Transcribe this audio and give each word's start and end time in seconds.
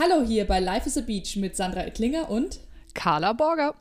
Hallo 0.00 0.24
hier 0.24 0.44
bei 0.44 0.60
Life 0.60 0.86
is 0.86 0.96
a 0.96 1.00
Beach 1.00 1.34
mit 1.34 1.56
Sandra 1.56 1.84
Ettlinger 1.84 2.30
und 2.30 2.60
Carla 2.94 3.32
Borger. 3.32 3.74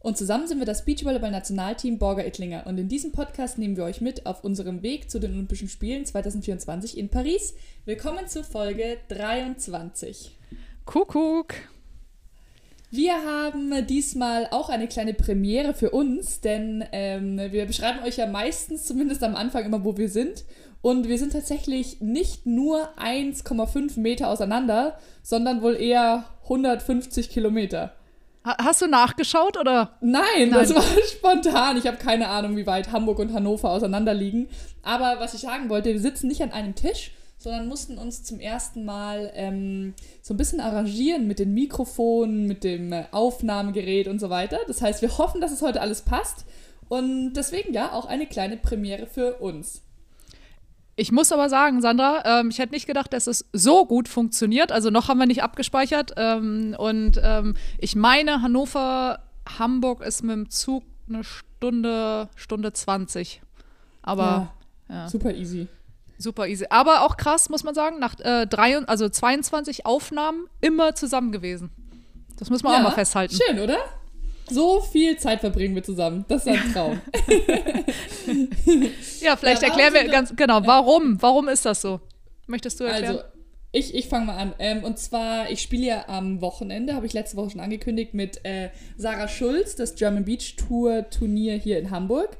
Und 0.00 0.16
zusammen 0.16 0.46
sind 0.48 0.58
wir 0.58 0.64
das 0.64 0.86
Beachvolleyball-Nationalteam 0.86 1.98
Borger 1.98 2.24
Ettlinger. 2.24 2.66
Und 2.66 2.78
in 2.78 2.88
diesem 2.88 3.12
Podcast 3.12 3.58
nehmen 3.58 3.76
wir 3.76 3.84
euch 3.84 4.00
mit 4.00 4.24
auf 4.24 4.42
unserem 4.42 4.82
Weg 4.82 5.10
zu 5.10 5.18
den 5.18 5.32
Olympischen 5.32 5.68
Spielen 5.68 6.06
2024 6.06 6.96
in 6.96 7.10
Paris. 7.10 7.52
Willkommen 7.84 8.26
zur 8.26 8.42
Folge 8.42 8.96
23. 9.08 10.34
Kuckuck. 10.86 11.52
Wir 12.90 13.22
haben 13.22 13.86
diesmal 13.86 14.48
auch 14.52 14.70
eine 14.70 14.88
kleine 14.88 15.12
Premiere 15.12 15.74
für 15.74 15.90
uns, 15.90 16.40
denn 16.40 16.86
ähm, 16.90 17.36
wir 17.36 17.66
beschreiben 17.66 18.02
euch 18.02 18.16
ja 18.16 18.26
meistens, 18.26 18.86
zumindest 18.86 19.22
am 19.22 19.36
Anfang, 19.36 19.66
immer, 19.66 19.84
wo 19.84 19.98
wir 19.98 20.08
sind. 20.08 20.46
Und 20.82 21.08
wir 21.08 21.18
sind 21.18 21.32
tatsächlich 21.32 22.00
nicht 22.00 22.46
nur 22.46 22.88
1,5 22.98 24.00
Meter 24.00 24.28
auseinander, 24.28 24.98
sondern 25.22 25.62
wohl 25.62 25.76
eher 25.76 26.24
150 26.44 27.28
Kilometer. 27.28 27.92
Hast 28.42 28.80
du 28.80 28.86
nachgeschaut 28.86 29.58
oder? 29.58 29.98
Nein, 30.00 30.22
Nein. 30.38 30.50
das 30.50 30.74
war 30.74 30.82
spontan. 31.06 31.76
Ich 31.76 31.86
habe 31.86 31.98
keine 31.98 32.28
Ahnung, 32.28 32.56
wie 32.56 32.66
weit 32.66 32.90
Hamburg 32.90 33.18
und 33.18 33.34
Hannover 33.34 33.70
auseinander 33.70 34.14
liegen. 34.14 34.48
Aber 34.82 35.16
was 35.20 35.34
ich 35.34 35.40
sagen 35.40 35.68
wollte, 35.68 35.92
wir 35.92 36.00
sitzen 36.00 36.28
nicht 36.28 36.42
an 36.42 36.50
einem 36.50 36.74
Tisch, 36.74 37.12
sondern 37.36 37.68
mussten 37.68 37.98
uns 37.98 38.22
zum 38.22 38.40
ersten 38.40 38.86
Mal 38.86 39.30
ähm, 39.34 39.94
so 40.22 40.32
ein 40.32 40.38
bisschen 40.38 40.60
arrangieren 40.60 41.26
mit 41.26 41.38
den 41.38 41.52
Mikrofonen, 41.52 42.46
mit 42.46 42.64
dem 42.64 42.92
äh, 42.92 43.04
Aufnahmegerät 43.10 44.08
und 44.08 44.18
so 44.18 44.30
weiter. 44.30 44.58
Das 44.66 44.80
heißt, 44.80 45.02
wir 45.02 45.18
hoffen, 45.18 45.42
dass 45.42 45.52
es 45.52 45.60
heute 45.60 45.82
alles 45.82 46.02
passt. 46.02 46.46
Und 46.88 47.34
deswegen 47.34 47.74
ja 47.74 47.92
auch 47.92 48.06
eine 48.06 48.26
kleine 48.26 48.56
Premiere 48.56 49.06
für 49.06 49.34
uns. 49.34 49.82
Ich 51.00 51.12
muss 51.12 51.32
aber 51.32 51.48
sagen, 51.48 51.80
Sandra, 51.80 52.22
ähm, 52.26 52.50
ich 52.50 52.58
hätte 52.58 52.74
nicht 52.74 52.86
gedacht, 52.86 53.14
dass 53.14 53.26
es 53.26 53.46
so 53.54 53.86
gut 53.86 54.06
funktioniert. 54.06 54.70
Also 54.70 54.90
noch 54.90 55.08
haben 55.08 55.16
wir 55.16 55.24
nicht 55.24 55.42
abgespeichert. 55.42 56.12
Ähm, 56.18 56.76
und 56.76 57.18
ähm, 57.24 57.54
ich 57.78 57.96
meine, 57.96 58.42
Hannover, 58.42 59.20
Hamburg 59.58 60.02
ist 60.02 60.22
mit 60.22 60.32
dem 60.32 60.50
Zug 60.50 60.84
eine 61.08 61.24
Stunde, 61.24 62.28
Stunde 62.36 62.74
20. 62.74 63.40
Aber 64.02 64.52
ja, 64.90 64.94
ja. 64.94 65.08
super 65.08 65.32
easy. 65.32 65.68
Super 66.18 66.46
easy. 66.46 66.66
Aber 66.68 67.00
auch 67.06 67.16
krass, 67.16 67.48
muss 67.48 67.64
man 67.64 67.74
sagen, 67.74 67.98
nach 67.98 68.20
äh, 68.20 68.46
drei, 68.46 68.76
also 68.86 69.08
22 69.08 69.86
Aufnahmen 69.86 70.48
immer 70.60 70.94
zusammen 70.94 71.32
gewesen. 71.32 71.70
Das 72.38 72.50
muss 72.50 72.62
man 72.62 72.74
ja, 72.74 72.78
auch 72.78 72.82
mal 72.82 72.90
festhalten. 72.90 73.34
Schön, 73.34 73.58
oder? 73.58 73.78
So 74.50 74.80
viel 74.80 75.16
Zeit 75.16 75.40
verbringen 75.40 75.74
wir 75.74 75.82
zusammen. 75.82 76.24
Das 76.28 76.46
ist 76.46 76.48
ein 76.48 76.72
Traum. 76.72 77.00
ja, 79.20 79.36
vielleicht 79.36 79.62
ja, 79.62 79.68
erklären 79.68 79.94
wir 79.94 80.04
ganz 80.08 80.34
genau, 80.34 80.66
warum? 80.66 81.20
Warum 81.22 81.48
ist 81.48 81.64
das 81.64 81.80
so? 81.80 82.00
Möchtest 82.46 82.80
du 82.80 82.84
erklären? 82.84 83.16
Also, 83.18 83.28
ich, 83.72 83.94
ich 83.94 84.08
fange 84.08 84.26
mal 84.26 84.36
an. 84.36 84.54
Ähm, 84.58 84.82
und 84.82 84.98
zwar, 84.98 85.50
ich 85.50 85.62
spiele 85.62 85.86
ja 85.86 86.08
am 86.08 86.40
Wochenende, 86.40 86.94
habe 86.94 87.06
ich 87.06 87.12
letzte 87.12 87.36
Woche 87.36 87.50
schon 87.50 87.60
angekündigt, 87.60 88.14
mit 88.14 88.44
äh, 88.44 88.70
Sarah 88.96 89.28
Schulz, 89.28 89.76
das 89.76 89.94
German 89.94 90.24
Beach 90.24 90.56
Tour 90.56 91.08
Turnier 91.10 91.56
hier 91.56 91.78
in 91.78 91.90
Hamburg. 91.90 92.36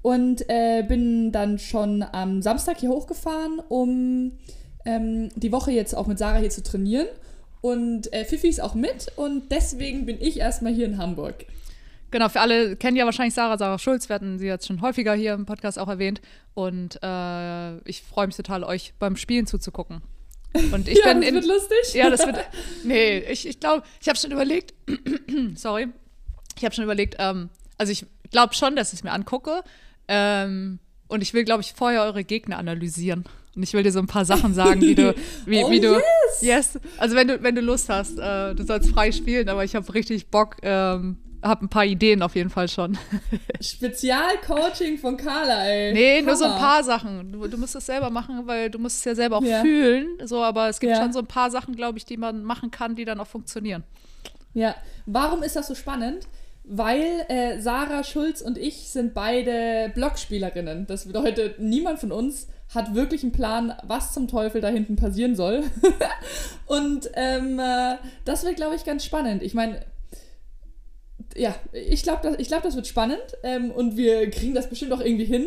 Und 0.00 0.48
äh, 0.48 0.82
bin 0.82 1.30
dann 1.30 1.58
schon 1.58 2.02
am 2.02 2.42
Samstag 2.42 2.80
hier 2.80 2.88
hochgefahren, 2.88 3.60
um 3.68 4.32
ähm, 4.84 5.28
die 5.36 5.52
Woche 5.52 5.70
jetzt 5.70 5.94
auch 5.94 6.06
mit 6.06 6.18
Sarah 6.18 6.38
hier 6.38 6.50
zu 6.50 6.62
trainieren. 6.62 7.06
Und 7.62 8.12
äh, 8.12 8.24
Fifi 8.24 8.48
ist 8.48 8.60
auch 8.60 8.74
mit 8.74 9.06
und 9.16 9.50
deswegen 9.50 10.04
bin 10.04 10.20
ich 10.20 10.40
erstmal 10.40 10.74
hier 10.74 10.84
in 10.84 10.98
Hamburg. 10.98 11.46
Genau, 12.10 12.28
für 12.28 12.40
alle 12.40 12.76
kennen 12.76 12.96
ja 12.96 13.06
wahrscheinlich 13.06 13.34
Sarah, 13.34 13.56
Sarah 13.56 13.78
Schulz. 13.78 14.08
Wir 14.08 14.14
hatten 14.14 14.38
sie 14.38 14.46
jetzt 14.46 14.66
schon 14.66 14.82
häufiger 14.82 15.14
hier 15.14 15.32
im 15.32 15.46
Podcast 15.46 15.78
auch 15.78 15.88
erwähnt. 15.88 16.20
Und 16.52 17.02
äh, 17.02 17.78
ich 17.88 18.02
freue 18.02 18.26
mich 18.26 18.36
total, 18.36 18.64
euch 18.64 18.92
beim 18.98 19.16
Spielen 19.16 19.46
zuzugucken. 19.46 20.02
Und 20.72 20.88
ich 20.88 20.98
ja, 21.04 21.12
bin 21.12 21.20
das 21.20 21.28
in, 21.28 21.34
wird 21.36 21.46
lustig. 21.46 21.94
Ja, 21.94 22.10
das 22.10 22.26
wird. 22.26 22.36
Nee, 22.84 23.20
ich, 23.20 23.48
ich 23.48 23.60
glaube, 23.60 23.84
ich 24.00 24.08
habe 24.08 24.18
schon 24.18 24.30
überlegt. 24.30 24.74
sorry. 25.54 25.88
Ich 26.58 26.64
habe 26.64 26.74
schon 26.74 26.84
überlegt, 26.84 27.16
ähm, 27.18 27.48
also 27.78 27.92
ich 27.92 28.04
glaube 28.30 28.52
schon, 28.54 28.76
dass 28.76 28.92
ich 28.92 28.98
es 28.98 29.04
mir 29.04 29.12
angucke. 29.12 29.62
Ähm, 30.06 30.80
und 31.08 31.22
ich 31.22 31.32
will, 31.32 31.44
glaube 31.44 31.62
ich, 31.62 31.72
vorher 31.72 32.02
eure 32.02 32.24
Gegner 32.24 32.58
analysieren. 32.58 33.24
Und 33.54 33.62
ich 33.62 33.72
will 33.72 33.82
dir 33.82 33.92
so 33.92 33.98
ein 33.98 34.06
paar 34.06 34.24
Sachen 34.24 34.52
sagen, 34.52 34.80
wie 34.80 34.94
du, 34.94 35.14
wie, 35.46 35.64
oh, 35.64 35.70
wie 35.70 35.80
du, 35.80 35.94
yes. 35.94 36.02
Yes. 36.42 36.78
Also 36.98 37.16
wenn 37.16 37.28
du, 37.28 37.42
wenn 37.42 37.54
du 37.54 37.60
Lust 37.60 37.88
hast, 37.88 38.18
äh, 38.18 38.54
du 38.54 38.64
sollst 38.64 38.90
frei 38.90 39.12
spielen, 39.12 39.48
aber 39.48 39.64
ich 39.64 39.74
habe 39.74 39.92
richtig 39.94 40.28
Bock, 40.28 40.56
ähm, 40.62 41.18
habe 41.42 41.64
ein 41.64 41.68
paar 41.68 41.84
Ideen 41.84 42.22
auf 42.22 42.36
jeden 42.36 42.50
Fall 42.50 42.68
schon. 42.68 42.96
Spezialcoaching 43.60 44.98
von 44.98 45.16
Carla, 45.16 45.64
ey. 45.64 45.92
Nee, 45.92 46.18
Hammer. 46.18 46.26
nur 46.28 46.36
so 46.36 46.44
ein 46.44 46.58
paar 46.58 46.84
Sachen. 46.84 47.32
Du, 47.32 47.46
du 47.48 47.58
musst 47.58 47.74
es 47.74 47.86
selber 47.86 48.10
machen, 48.10 48.46
weil 48.46 48.70
du 48.70 48.78
musst 48.78 48.98
es 48.98 49.04
ja 49.04 49.14
selber 49.14 49.38
auch 49.38 49.42
ja. 49.42 49.60
fühlen. 49.60 50.06
So, 50.24 50.42
aber 50.42 50.68
es 50.68 50.78
gibt 50.78 50.92
ja. 50.92 51.02
schon 51.02 51.12
so 51.12 51.18
ein 51.18 51.26
paar 51.26 51.50
Sachen, 51.50 51.74
glaube 51.74 51.98
ich, 51.98 52.04
die 52.04 52.16
man 52.16 52.44
machen 52.44 52.70
kann, 52.70 52.94
die 52.94 53.04
dann 53.04 53.18
auch 53.18 53.26
funktionieren. 53.26 53.82
Ja, 54.54 54.74
warum 55.06 55.42
ist 55.42 55.56
das 55.56 55.66
so 55.66 55.74
spannend? 55.74 56.26
weil 56.64 57.24
äh, 57.28 57.60
Sarah 57.60 58.04
Schulz 58.04 58.40
und 58.40 58.56
ich 58.56 58.88
sind 58.88 59.14
beide 59.14 59.90
Blogspielerinnen. 59.94 60.86
Das 60.86 61.06
bedeutet, 61.06 61.58
niemand 61.58 61.98
von 61.98 62.12
uns 62.12 62.48
hat 62.74 62.94
wirklich 62.94 63.22
einen 63.22 63.32
Plan, 63.32 63.74
was 63.82 64.12
zum 64.12 64.28
Teufel 64.28 64.60
da 64.60 64.68
hinten 64.68 64.96
passieren 64.96 65.36
soll. 65.36 65.64
und 66.66 67.10
ähm, 67.14 67.58
äh, 67.58 67.96
das 68.24 68.44
wird, 68.44 68.56
glaube 68.56 68.74
ich, 68.76 68.84
ganz 68.84 69.04
spannend. 69.04 69.42
Ich 69.42 69.54
meine, 69.54 69.84
ja, 71.36 71.54
ich 71.72 72.02
glaube, 72.02 72.20
das, 72.22 72.48
glaub, 72.48 72.62
das 72.62 72.76
wird 72.76 72.86
spannend 72.86 73.22
ähm, 73.42 73.70
und 73.70 73.96
wir 73.96 74.30
kriegen 74.30 74.54
das 74.54 74.68
bestimmt 74.68 74.92
auch 74.92 75.00
irgendwie 75.00 75.24
hin. 75.24 75.46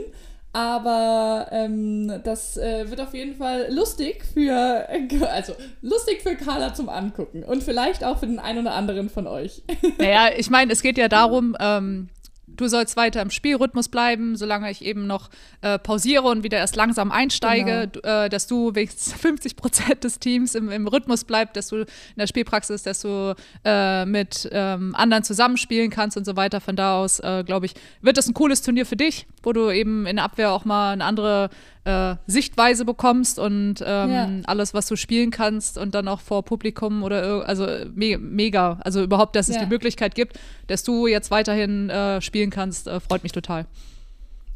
Aber 0.53 1.49
ähm, 1.51 2.21
das 2.23 2.55
äh, 2.55 2.89
wird 2.89 3.01
auf 3.01 3.13
jeden 3.13 3.35
Fall 3.35 3.67
lustig 3.73 4.23
für, 4.33 4.87
also 5.29 5.53
lustig 5.81 6.21
für 6.21 6.35
Carla 6.35 6.73
zum 6.73 6.87
Angucken 6.87 7.43
und 7.43 7.61
vielleicht 7.61 8.05
auch 8.05 8.19
für 8.19 8.27
den 8.27 8.39
einen 8.39 8.59
oder 8.59 8.73
anderen 8.73 9.09
von 9.09 9.27
euch. 9.27 9.63
Naja, 9.97 10.29
ich 10.37 10.49
meine, 10.49 10.71
es 10.71 10.81
geht 10.81 10.97
ja 10.97 11.09
darum, 11.09 11.57
ähm, 11.59 12.07
du 12.47 12.67
sollst 12.67 12.95
weiter 12.95 13.21
im 13.21 13.29
Spielrhythmus 13.29 13.89
bleiben, 13.89 14.35
solange 14.35 14.69
ich 14.71 14.83
eben 14.83 15.07
noch 15.07 15.29
äh, 15.61 15.79
pausiere 15.79 16.23
und 16.23 16.43
wieder 16.43 16.57
erst 16.57 16.75
langsam 16.75 17.11
einsteige, 17.11 17.89
genau. 17.91 18.23
äh, 18.23 18.29
dass 18.29 18.47
du 18.47 18.73
wenigstens 18.75 19.13
50 19.21 19.55
Prozent 19.55 20.03
des 20.03 20.19
Teams 20.19 20.55
im, 20.55 20.69
im, 20.69 20.87
Rhythmus 20.87 21.23
bleibst, 21.23 21.55
dass 21.55 21.67
du 21.67 21.77
in 21.77 21.85
der 22.17 22.27
Spielpraxis, 22.27 22.83
dass 22.83 23.01
du 23.01 23.35
äh, 23.63 24.05
mit 24.05 24.47
ähm, 24.51 24.95
anderen 24.95 25.23
zusammenspielen 25.23 25.89
kannst 25.89 26.17
und 26.17 26.25
so 26.25 26.35
weiter. 26.35 26.61
Von 26.61 26.75
da 26.75 26.97
aus, 26.97 27.19
äh, 27.19 27.43
glaube 27.45 27.65
ich, 27.65 27.73
wird 28.01 28.17
das 28.17 28.27
ein 28.27 28.33
cooles 28.33 28.61
Turnier 28.61 28.85
für 28.85 28.95
dich, 28.95 29.27
wo 29.43 29.53
du 29.53 29.71
eben 29.71 30.05
in 30.05 30.17
der 30.17 30.25
Abwehr 30.25 30.51
auch 30.51 30.65
mal 30.65 30.93
eine 30.93 31.03
andere 31.03 31.49
äh, 31.85 32.15
Sichtweise 32.25 32.83
bekommst 32.83 33.37
und 33.37 33.75
ähm, 33.85 34.11
ja. 34.11 34.29
alles, 34.45 34.73
was 34.73 34.87
du 34.87 34.95
spielen 34.95 35.29
kannst 35.29 35.77
und 35.77 35.93
dann 35.93 36.07
auch 36.07 36.19
vor 36.19 36.43
Publikum 36.43 37.03
oder 37.03 37.47
also 37.47 37.67
me 37.93 38.17
mega. 38.17 38.79
Also 38.83 39.03
überhaupt, 39.03 39.35
dass 39.35 39.49
es 39.49 39.55
ja. 39.55 39.63
die 39.63 39.69
Möglichkeit 39.69 40.15
gibt, 40.15 40.39
dass 40.67 40.83
du 40.83 41.05
jetzt 41.05 41.29
weiterhin 41.29 41.89
äh, 41.91 42.21
spielen 42.35 42.49
kannst, 42.49 42.87
äh, 42.87 42.99
freut 42.99 43.23
mich 43.23 43.31
total. 43.31 43.65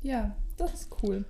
Ja, 0.02 0.36
das 0.58 0.74
ist 0.74 0.90
cool. 1.02 1.24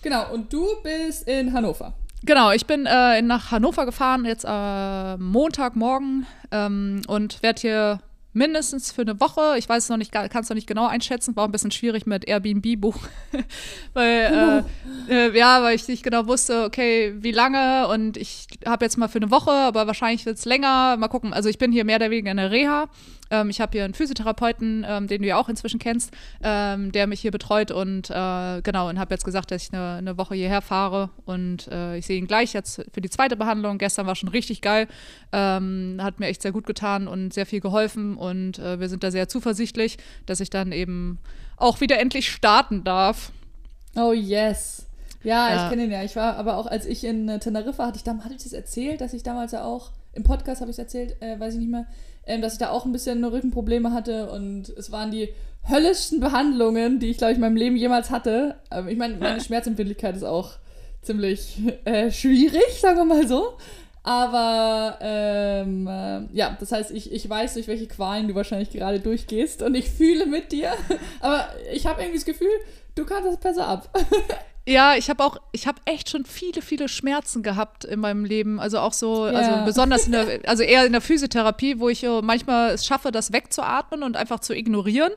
Genau, 0.00 0.32
und 0.32 0.50
du 0.50 0.66
bist 0.82 1.28
in 1.28 1.52
Hannover. 1.52 1.92
Genau, 2.22 2.52
ich 2.52 2.64
bin 2.64 2.86
äh, 2.86 3.20
nach 3.20 3.50
Hannover 3.50 3.84
gefahren, 3.84 4.24
jetzt 4.24 4.46
äh, 4.48 5.16
Montagmorgen 5.18 6.26
ähm, 6.52 7.02
und 7.06 7.42
werde 7.42 7.60
hier 7.60 8.00
mindestens 8.32 8.92
für 8.92 9.02
eine 9.02 9.20
Woche. 9.20 9.58
Ich 9.58 9.68
weiß 9.68 9.84
es 9.84 9.88
noch 9.90 9.98
nicht, 9.98 10.10
kann 10.10 10.30
es 10.32 10.48
noch 10.48 10.54
nicht 10.54 10.66
genau 10.66 10.86
einschätzen. 10.86 11.36
War 11.36 11.46
ein 11.46 11.52
bisschen 11.52 11.70
schwierig 11.70 12.06
mit 12.06 12.26
Airbnb 12.26 12.80
buch, 12.80 12.96
weil 13.92 14.64
äh, 15.10 15.12
äh, 15.28 15.38
ja, 15.38 15.62
weil 15.62 15.74
ich 15.74 15.86
nicht 15.86 16.02
genau 16.02 16.26
wusste, 16.26 16.64
okay, 16.64 17.14
wie 17.18 17.32
lange 17.32 17.88
und 17.88 18.16
ich 18.16 18.46
habe 18.66 18.86
jetzt 18.86 18.96
mal 18.96 19.08
für 19.08 19.18
eine 19.18 19.30
Woche, 19.30 19.50
aber 19.50 19.86
wahrscheinlich 19.86 20.24
wird 20.24 20.38
es 20.38 20.46
länger. 20.46 20.96
Mal 20.96 21.08
gucken. 21.08 21.34
Also 21.34 21.50
ich 21.50 21.58
bin 21.58 21.72
hier 21.72 21.84
mehr 21.84 21.96
oder 21.96 22.10
weniger 22.10 22.30
in 22.30 22.38
der 22.38 22.50
Reha 22.50 22.88
ähm, 23.30 23.50
ich 23.50 23.60
habe 23.60 23.72
hier 23.72 23.84
einen 23.84 23.94
Physiotherapeuten, 23.94 24.84
ähm, 24.88 25.06
den 25.06 25.22
du 25.22 25.28
ja 25.28 25.36
auch 25.36 25.48
inzwischen 25.48 25.78
kennst, 25.78 26.12
ähm, 26.42 26.92
der 26.92 27.06
mich 27.06 27.20
hier 27.20 27.30
betreut 27.30 27.70
und 27.70 28.10
äh, 28.10 28.60
genau, 28.62 28.88
und 28.88 28.98
habe 28.98 29.14
jetzt 29.14 29.24
gesagt, 29.24 29.50
dass 29.50 29.62
ich 29.62 29.72
eine, 29.72 29.94
eine 29.94 30.18
Woche 30.18 30.34
hierher 30.34 30.62
fahre 30.62 31.10
und 31.24 31.68
äh, 31.68 31.96
ich 31.96 32.06
sehe 32.06 32.18
ihn 32.18 32.26
gleich 32.26 32.52
jetzt 32.52 32.84
für 32.92 33.00
die 33.00 33.10
zweite 33.10 33.36
Behandlung. 33.36 33.78
Gestern 33.78 34.06
war 34.06 34.14
schon 34.14 34.28
richtig 34.28 34.60
geil, 34.60 34.88
ähm, 35.32 35.98
hat 36.00 36.20
mir 36.20 36.26
echt 36.26 36.42
sehr 36.42 36.52
gut 36.52 36.66
getan 36.66 37.08
und 37.08 37.32
sehr 37.32 37.46
viel 37.46 37.60
geholfen 37.60 38.16
und 38.16 38.58
äh, 38.58 38.80
wir 38.80 38.88
sind 38.88 39.02
da 39.02 39.10
sehr 39.10 39.28
zuversichtlich, 39.28 39.98
dass 40.26 40.40
ich 40.40 40.50
dann 40.50 40.72
eben 40.72 41.18
auch 41.56 41.80
wieder 41.80 41.98
endlich 41.98 42.30
starten 42.30 42.84
darf. 42.84 43.32
Oh 43.96 44.12
yes. 44.12 44.86
Ja, 45.22 45.48
ja. 45.48 45.64
ich 45.64 45.70
kenne 45.70 45.84
ihn 45.84 45.90
ja. 45.90 46.02
Ich 46.02 46.16
war 46.16 46.36
aber 46.36 46.56
auch, 46.56 46.66
als 46.66 46.86
ich 46.86 47.04
in 47.04 47.28
äh, 47.28 47.38
Teneriffa 47.38 47.86
hatte 47.86 47.96
ich 47.96 48.04
da, 48.04 48.16
hatte 48.18 48.34
ich 48.34 48.42
das 48.42 48.52
erzählt, 48.52 49.00
dass 49.00 49.12
ich 49.12 49.22
damals 49.22 49.52
ja 49.52 49.64
auch 49.64 49.90
im 50.12 50.22
Podcast 50.22 50.60
habe 50.60 50.70
ich 50.70 50.74
es 50.74 50.78
erzählt, 50.78 51.20
äh, 51.20 51.38
weiß 51.38 51.54
ich 51.54 51.60
nicht 51.60 51.70
mehr, 51.70 51.86
ähm, 52.30 52.42
dass 52.42 52.54
ich 52.54 52.58
da 52.58 52.70
auch 52.70 52.84
ein 52.84 52.92
bisschen 52.92 53.24
Rückenprobleme 53.24 53.92
hatte 53.92 54.30
und 54.30 54.68
es 54.70 54.90
waren 54.92 55.10
die 55.10 55.28
höllischsten 55.68 56.20
Behandlungen, 56.20 56.98
die 56.98 57.10
ich, 57.10 57.18
glaube 57.18 57.32
ich, 57.32 57.36
in 57.36 57.42
meinem 57.42 57.56
Leben 57.56 57.76
jemals 57.76 58.10
hatte. 58.10 58.56
Ähm, 58.70 58.88
ich 58.88 58.96
meine, 58.96 59.16
meine 59.16 59.40
Schmerzempfindlichkeit 59.44 60.16
ist 60.16 60.24
auch 60.24 60.52
ziemlich 61.02 61.58
äh, 61.84 62.10
schwierig, 62.10 62.80
sagen 62.80 62.98
wir 62.98 63.04
mal 63.04 63.26
so. 63.26 63.54
Aber 64.02 64.98
ähm, 65.02 65.86
äh, 65.86 66.22
ja, 66.32 66.56
das 66.58 66.72
heißt, 66.72 66.90
ich, 66.90 67.12
ich 67.12 67.28
weiß, 67.28 67.54
durch 67.54 67.68
welche 67.68 67.86
Qualen 67.86 68.28
du 68.28 68.34
wahrscheinlich 68.34 68.70
gerade 68.70 69.00
durchgehst 69.00 69.62
und 69.62 69.74
ich 69.74 69.90
fühle 69.90 70.24
mit 70.26 70.52
dir. 70.52 70.72
Aber 71.20 71.48
ich 71.72 71.86
habe 71.86 72.00
irgendwie 72.00 72.18
das 72.18 72.24
Gefühl, 72.24 72.48
du 72.94 73.04
kannst 73.04 73.28
das 73.28 73.36
besser 73.36 73.66
ab. 73.68 73.90
Ja, 74.70 74.94
ich 74.96 75.10
habe 75.10 75.24
auch, 75.24 75.36
ich 75.52 75.66
habe 75.66 75.80
echt 75.84 76.10
schon 76.10 76.24
viele, 76.24 76.62
viele 76.62 76.88
Schmerzen 76.88 77.42
gehabt 77.42 77.84
in 77.84 77.98
meinem 78.00 78.24
Leben. 78.24 78.60
Also 78.60 78.78
auch 78.78 78.92
so, 78.92 79.26
Ja. 79.26 79.32
also 79.32 79.64
besonders 79.64 80.06
in 80.06 80.12
der, 80.12 80.40
also 80.46 80.62
eher 80.62 80.86
in 80.86 80.92
der 80.92 81.00
Physiotherapie, 81.00 81.80
wo 81.80 81.88
ich 81.88 82.04
äh, 82.04 82.22
manchmal 82.22 82.70
es 82.70 82.86
schaffe, 82.86 83.10
das 83.10 83.32
wegzuatmen 83.32 84.02
und 84.02 84.16
einfach 84.16 84.40
zu 84.40 84.54
ignorieren. 84.54 85.12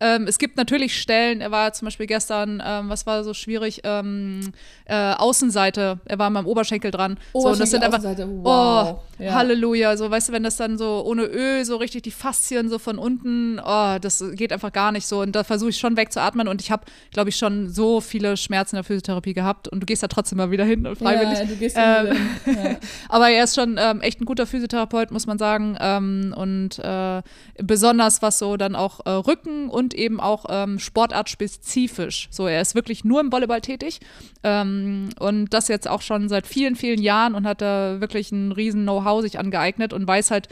Ähm, 0.00 0.26
es 0.28 0.38
gibt 0.38 0.56
natürlich 0.56 1.00
Stellen, 1.00 1.40
er 1.40 1.50
war 1.50 1.72
zum 1.72 1.86
Beispiel 1.86 2.06
gestern, 2.06 2.62
ähm, 2.64 2.88
was 2.88 3.04
war 3.04 3.24
so 3.24 3.34
schwierig, 3.34 3.80
ähm, 3.82 4.52
äh, 4.84 4.94
Außenseite, 5.14 5.98
er 6.04 6.18
war 6.20 6.28
an 6.28 6.34
meinem 6.34 6.46
Oberschenkel 6.46 6.92
dran. 6.92 7.18
so, 7.32 7.48
und 7.48 7.58
das 7.58 7.70
sind 7.70 7.82
einfach, 7.82 7.98
Außenseite, 7.98 8.28
wow. 8.28 9.00
oh, 9.18 9.22
Ja. 9.22 9.34
Halleluja, 9.34 9.96
so, 9.96 10.08
weißt 10.08 10.28
du, 10.28 10.32
wenn 10.32 10.44
das 10.44 10.56
dann 10.56 10.78
so 10.78 11.02
ohne 11.04 11.24
Öl, 11.24 11.64
so 11.64 11.76
richtig 11.76 12.02
die 12.02 12.12
Faszien 12.12 12.68
so 12.68 12.78
von 12.78 12.96
unten, 12.98 13.58
oh, 13.58 13.98
das 14.00 14.22
geht 14.34 14.52
einfach 14.52 14.72
gar 14.72 14.92
nicht 14.92 15.06
so. 15.06 15.20
Und 15.20 15.32
da 15.34 15.42
versuche 15.42 15.70
ich 15.70 15.78
schon 15.78 15.96
wegzuatmen 15.96 16.46
und 16.46 16.60
ich 16.60 16.70
habe, 16.70 16.84
glaube 17.12 17.30
ich, 17.30 17.36
schon 17.36 17.68
so 17.68 18.00
viele 18.00 18.36
Schmerzen 18.36 18.76
in 18.76 18.82
der 18.82 18.84
Physiotherapie 18.84 18.97
gehabt 19.02 19.68
und 19.68 19.80
du 19.80 19.86
gehst 19.86 20.02
da 20.02 20.08
trotzdem 20.08 20.38
mal 20.38 20.50
wieder 20.50 20.64
hin 20.64 20.86
und 20.86 20.98
freiwillig. 20.98 21.38
Ja, 21.38 21.44
du 21.44 21.56
gehst 21.56 21.76
ähm, 21.78 22.08
Ähm, 22.08 22.16
ja. 22.46 22.76
Aber 23.08 23.30
er 23.30 23.44
ist 23.44 23.54
schon 23.54 23.76
ähm, 23.78 24.00
echt 24.00 24.20
ein 24.20 24.24
guter 24.24 24.46
Physiotherapeut, 24.46 25.10
muss 25.10 25.26
man 25.26 25.38
sagen. 25.38 25.76
Ähm, 25.80 26.34
und 26.36 26.78
äh, 26.78 27.22
besonders 27.62 28.22
was 28.22 28.38
so 28.38 28.56
dann 28.56 28.76
auch 28.76 29.00
äh, 29.04 29.10
Rücken 29.10 29.68
und 29.68 29.94
eben 29.94 30.20
auch 30.20 30.46
ähm, 30.48 30.78
sportartspezifisch. 30.78 32.28
So, 32.30 32.46
er 32.46 32.60
ist 32.60 32.74
wirklich 32.74 33.04
nur 33.04 33.20
im 33.20 33.32
Volleyball 33.32 33.60
tätig. 33.60 34.00
Ähm, 34.42 35.10
und 35.18 35.52
das 35.52 35.68
jetzt 35.68 35.88
auch 35.88 36.02
schon 36.02 36.28
seit 36.28 36.46
vielen, 36.46 36.76
vielen 36.76 37.00
Jahren 37.02 37.34
und 37.34 37.46
hat 37.46 37.60
da 37.60 38.00
wirklich 38.00 38.32
ein 38.32 38.52
riesen 38.52 38.82
Know-how 38.82 39.22
sich 39.22 39.38
angeeignet 39.38 39.92
und 39.92 40.06
weiß 40.06 40.30
halt, 40.30 40.48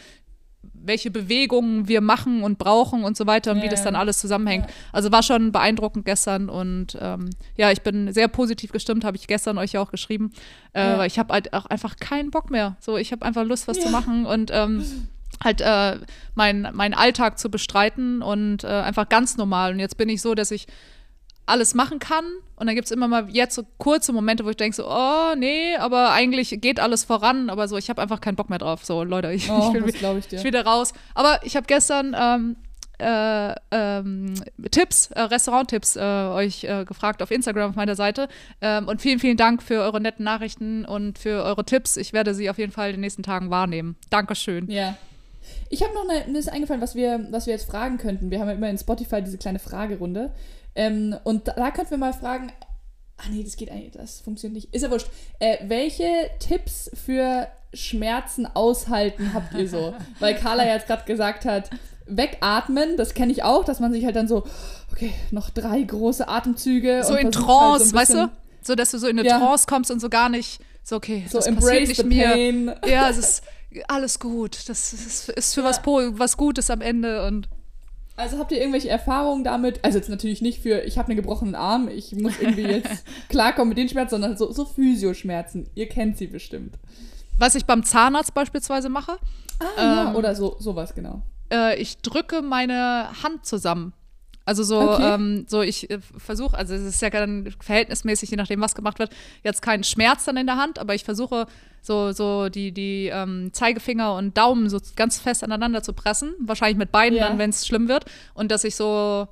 welche 0.86 1.10
Bewegungen 1.10 1.88
wir 1.88 2.00
machen 2.00 2.42
und 2.42 2.58
brauchen 2.58 3.04
und 3.04 3.16
so 3.16 3.26
weiter 3.26 3.52
und 3.52 3.58
wie 3.60 3.64
Ja, 3.64 3.70
das 3.70 3.82
dann 3.82 3.96
alles 3.96 4.18
zusammenhängt. 4.18 4.66
Also 4.92 5.12
war 5.12 5.22
schon 5.22 5.52
beeindruckend 5.52 6.04
gestern 6.04 6.48
und 6.48 6.96
ähm, 7.00 7.30
ja, 7.56 7.70
ich 7.72 7.82
bin 7.82 8.12
sehr 8.12 8.28
positiv 8.28 8.72
gestimmt, 8.72 9.04
habe 9.04 9.16
ich 9.16 9.26
gestern 9.26 9.58
euch 9.58 9.72
ja 9.72 9.80
auch 9.80 9.90
geschrieben, 9.90 10.32
äh, 10.74 10.80
Ja. 10.80 11.04
ich 11.04 11.18
habe 11.18 11.32
halt 11.32 11.52
auch 11.52 11.66
einfach 11.66 11.96
keinen 11.96 12.30
Bock 12.30 12.50
mehr. 12.50 12.76
So, 12.80 12.96
ich 12.96 13.12
habe 13.12 13.24
einfach 13.24 13.44
Lust, 13.44 13.68
was 13.68 13.78
Ja. 13.78 13.84
zu 13.84 13.88
machen 13.90 14.26
und 14.26 14.50
ähm, 14.52 14.84
halt 15.44 15.60
äh, 15.60 15.98
mein, 16.34 16.68
meinen 16.72 16.94
Alltag 16.94 17.38
zu 17.38 17.50
bestreiten 17.50 18.22
und 18.22 18.64
äh, 18.64 18.68
einfach 18.68 19.08
ganz 19.08 19.36
normal. 19.36 19.72
Und 19.72 19.80
jetzt 19.80 19.96
bin 19.98 20.08
ich 20.08 20.22
so, 20.22 20.34
dass 20.34 20.50
ich 20.50 20.66
alles 21.46 21.74
machen 21.74 21.98
kann. 21.98 22.24
Und 22.56 22.66
dann 22.66 22.74
gibt 22.74 22.86
es 22.86 22.90
immer 22.90 23.08
mal 23.08 23.28
jetzt 23.30 23.54
so 23.54 23.62
kurze 23.78 24.12
Momente, 24.12 24.44
wo 24.44 24.50
ich 24.50 24.56
denke 24.56 24.76
so, 24.76 24.88
oh 24.88 25.34
nee, 25.36 25.76
aber 25.76 26.12
eigentlich 26.12 26.60
geht 26.60 26.80
alles 26.80 27.04
voran. 27.04 27.50
Aber 27.50 27.68
so, 27.68 27.76
ich 27.76 27.88
habe 27.88 28.02
einfach 28.02 28.20
keinen 28.20 28.36
Bock 28.36 28.50
mehr 28.50 28.58
drauf. 28.58 28.84
So, 28.84 29.04
Leute, 29.04 29.32
ich, 29.32 29.50
Oh, 29.50 29.72
ich, 29.74 29.82
will, 29.82 30.18
ich 30.18 30.32
ich 30.32 30.44
will 30.44 30.50
da 30.50 30.62
raus. 30.62 30.92
Aber 31.14 31.40
ich 31.44 31.56
habe 31.56 31.66
gestern 31.66 32.16
ähm, 32.18 32.56
äh, 32.98 33.54
ähm, 33.70 34.34
Tipps, 34.70 35.10
äh, 35.10 35.20
Restauranttipps 35.20 35.96
äh, 35.96 36.00
euch 36.00 36.64
äh, 36.64 36.84
gefragt 36.84 37.22
auf 37.22 37.30
Instagram 37.30 37.70
auf 37.70 37.76
meiner 37.76 37.94
Seite. 37.94 38.28
Ähm, 38.60 38.88
und 38.88 39.02
vielen, 39.02 39.18
vielen 39.18 39.36
Dank 39.36 39.62
für 39.62 39.80
eure 39.80 40.00
netten 40.00 40.24
Nachrichten 40.24 40.84
und 40.84 41.18
für 41.18 41.44
eure 41.44 41.64
Tipps. 41.64 41.96
Ich 41.96 42.12
werde 42.12 42.34
sie 42.34 42.48
auf 42.48 42.58
jeden 42.58 42.72
Fall 42.72 42.88
in 42.88 42.96
den 42.96 43.00
nächsten 43.02 43.22
Tagen 43.22 43.50
wahrnehmen. 43.50 43.96
Dankeschön. 44.10 44.70
Ja. 44.70 44.96
Ich 45.68 45.82
habe 45.82 45.94
noch 45.94 46.08
eine, 46.08 46.30
mir 46.30 46.38
ist 46.38 46.48
eingefallen, 46.48 46.80
was 46.80 46.94
wir, 46.94 47.26
was 47.30 47.46
wir 47.46 47.52
jetzt 47.52 47.70
fragen 47.70 47.98
könnten. 47.98 48.30
Wir 48.30 48.40
haben 48.40 48.48
ja 48.48 48.54
immer 48.54 48.70
in 48.70 48.78
Spotify 48.78 49.22
diese 49.22 49.38
kleine 49.38 49.58
Fragerunde. 49.58 50.32
Ähm, 50.76 51.16
und 51.24 51.48
da, 51.48 51.52
da 51.54 51.70
könnten 51.70 51.90
wir 51.90 51.98
mal 51.98 52.12
fragen, 52.12 52.52
ah 53.16 53.24
nee, 53.30 53.42
das 53.42 53.56
geht 53.56 53.70
eigentlich, 53.70 53.92
das 53.92 54.20
funktioniert 54.20 54.54
nicht. 54.62 54.74
Ist 54.74 54.82
ja 54.82 54.90
wurscht. 54.90 55.08
Äh, 55.38 55.56
welche 55.68 56.04
Tipps 56.38 56.90
für 56.94 57.48
Schmerzen 57.74 58.46
aushalten 58.46 59.32
habt 59.34 59.54
ihr 59.54 59.68
so? 59.68 59.94
Weil 60.20 60.34
Carla 60.36 60.64
jetzt 60.66 60.86
gerade 60.86 61.04
gesagt 61.04 61.44
hat, 61.44 61.70
wegatmen, 62.06 62.96
das 62.96 63.14
kenne 63.14 63.32
ich 63.32 63.42
auch, 63.42 63.64
dass 63.64 63.80
man 63.80 63.92
sich 63.92 64.04
halt 64.04 64.16
dann 64.16 64.28
so, 64.28 64.44
okay, 64.92 65.12
noch 65.30 65.50
drei 65.50 65.82
große 65.82 66.28
Atemzüge. 66.28 67.02
So 67.04 67.14
in 67.16 67.32
versucht 67.32 67.48
halt 67.48 67.58
Trance, 67.58 67.84
so 67.86 67.96
weißt 67.96 68.14
du? 68.14 68.30
So, 68.62 68.74
dass 68.74 68.90
du 68.92 68.98
so 68.98 69.06
in 69.08 69.18
eine 69.18 69.26
Ja. 69.28 69.38
Trance 69.38 69.66
kommst 69.68 69.90
und 69.90 70.00
so 70.00 70.08
gar 70.08 70.28
nicht, 70.28 70.60
so 70.82 70.96
okay, 70.96 71.24
So 71.30 71.38
das 71.38 71.46
embrace 71.46 71.64
passiert 71.88 71.96
the 71.96 72.02
nicht 72.04 72.16
mir. 72.16 72.28
pain. 72.28 72.74
Ja, 72.86 73.08
es 73.10 73.16
ist 73.18 73.42
alles 73.88 74.18
gut. 74.18 74.68
Das 74.68 74.92
ist, 74.92 75.28
ist 75.28 75.54
für 75.54 75.60
Ja. 75.62 75.66
was, 75.66 75.80
was 75.84 76.36
Gutes 76.36 76.70
am 76.70 76.80
Ende 76.80 77.26
und 77.26 77.48
Also 78.16 78.38
habt 78.38 78.50
ihr 78.52 78.58
irgendwelche 78.58 78.88
Erfahrungen 78.88 79.44
damit? 79.44 79.84
Also 79.84 79.98
jetzt 79.98 80.08
natürlich 80.08 80.40
nicht 80.40 80.62
für, 80.62 80.82
ich 80.84 80.96
habe 80.98 81.08
einen 81.08 81.16
gebrochenen 81.16 81.54
Arm, 81.54 81.88
ich 81.88 82.12
muss 82.14 82.38
irgendwie 82.40 82.62
jetzt 82.66 83.04
klarkommen 83.28 83.68
mit 83.70 83.78
den 83.78 83.88
Schmerzen, 83.88 84.10
sondern 84.12 84.36
so, 84.38 84.50
so 84.52 84.64
Physioschmerzen. 84.64 85.68
Ihr 85.74 85.88
kennt 85.88 86.16
sie 86.16 86.26
bestimmt. 86.26 86.78
was 87.38 87.54
ich 87.54 87.66
beim 87.66 87.82
Zahnarzt 87.84 88.32
beispielsweise 88.34 88.88
mache, 88.88 89.18
Ah, 89.58 89.64
ja, 89.82 90.10
Ähm, 90.10 90.16
oder 90.16 90.34
so, 90.34 90.56
sowas, 90.58 90.94
genau. 90.94 91.22
äh, 91.52 91.76
ich 91.80 91.98
drücke 91.98 92.42
meine 92.42 93.08
Hand 93.22 93.44
zusammen. 93.46 93.92
Also 94.44 94.62
so, 94.62 94.78
Okay. 94.80 95.14
ähm, 95.14 95.44
so 95.48 95.60
ich 95.62 95.90
äh, 95.90 95.98
versuche, 96.16 96.56
also 96.56 96.74
es 96.74 96.82
ist 96.82 97.02
ja 97.02 97.10
dann 97.10 97.52
verhältnismäßig, 97.60 98.30
je 98.30 98.36
nachdem, 98.36 98.60
was 98.60 98.74
gemacht 98.74 98.98
wird, 98.98 99.10
jetzt 99.42 99.60
kein 99.60 99.82
Schmerz 99.82 100.24
dann 100.24 100.36
in 100.36 100.46
der 100.46 100.56
Hand, 100.56 100.78
aber 100.78 100.94
ich 100.94 101.04
versuche 101.04 101.46
so, 101.86 102.10
so 102.12 102.48
die, 102.48 102.72
die 102.72 103.06
ähm, 103.12 103.50
Zeigefinger 103.52 104.14
und 104.16 104.36
Daumen 104.36 104.68
so 104.68 104.78
ganz 104.96 105.18
fest 105.18 105.44
aneinander 105.44 105.82
zu 105.82 105.92
pressen. 105.92 106.34
Wahrscheinlich 106.40 106.76
mit 106.78 106.90
beiden 106.92 107.18
Ja. 107.18 107.28
dann, 107.28 107.38
wenn 107.38 107.50
es 107.50 107.66
schlimm 107.66 107.88
wird. 107.88 108.04
Und 108.34 108.50
dass 108.50 108.64
ich 108.64 108.74
so 108.76 109.28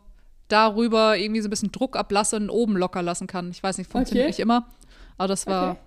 darüber 0.49 1.17
irgendwie 1.17 1.41
so 1.41 1.49
ein 1.49 1.51
bisschen 1.51 1.73
Druck 1.73 1.97
ablasse 1.97 2.37
und 2.37 2.51
oben 2.51 2.77
locker 2.77 3.03
lassen 3.03 3.27
kann. 3.27 3.51
Ich 3.51 3.63
weiß 3.63 3.79
nicht, 3.79 3.91
funktioniert 3.91 4.25
Okay. 4.27 4.31
nicht 4.31 4.41
immer. 4.41 4.67
Aber 5.19 5.29
das 5.29 5.47
war. 5.47 5.71
Okay. 5.73 5.79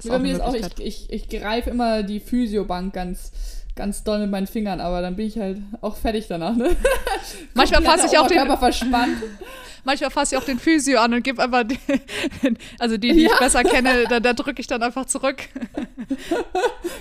ist 0.00 0.08
Bei 0.08 0.16
auch 0.16 0.20
mir 0.20 0.28
eine 0.42 0.56
ist 0.56 0.64
auch, 0.64 0.78
ich, 0.78 1.08
ich, 1.08 1.12
ich 1.12 1.28
greife 1.28 1.70
immer 1.70 2.02
die 2.02 2.20
Physiobank 2.20 2.92
ganz, 2.92 3.32
ganz 3.76 4.02
doll 4.04 4.18
mit 4.20 4.30
meinen 4.30 4.46
Fingern, 4.46 4.80
aber 4.80 5.00
dann 5.00 5.16
bin 5.16 5.26
ich 5.26 5.38
halt 5.38 5.58
auch 5.80 5.96
fertig 5.96 6.26
danach, 6.28 6.54
ne? 6.56 6.70
Manchmal 7.54 7.82
fasse 7.82 8.06
ich 8.10 8.18
auch 8.18 8.26
den, 8.26 8.46
verspannt. 8.56 9.16
Manchmal 9.84 10.10
fasse 10.10 10.34
ich 10.34 10.40
auch 10.40 10.44
den 10.46 10.58
Physio 10.58 10.98
an 11.00 11.12
und 11.14 11.22
gebe 11.22 11.42
einfach, 11.42 11.62
den, 12.42 12.58
also 12.78 12.96
die, 12.96 13.12
die 13.12 13.24
ich 13.26 13.30
Ja. 13.30 13.36
besser 13.38 13.62
kenne, 13.62 14.04
da, 14.08 14.18
da 14.18 14.32
drücke 14.32 14.60
ich 14.60 14.66
dann 14.66 14.82
einfach 14.82 15.04
zurück. 15.06 15.36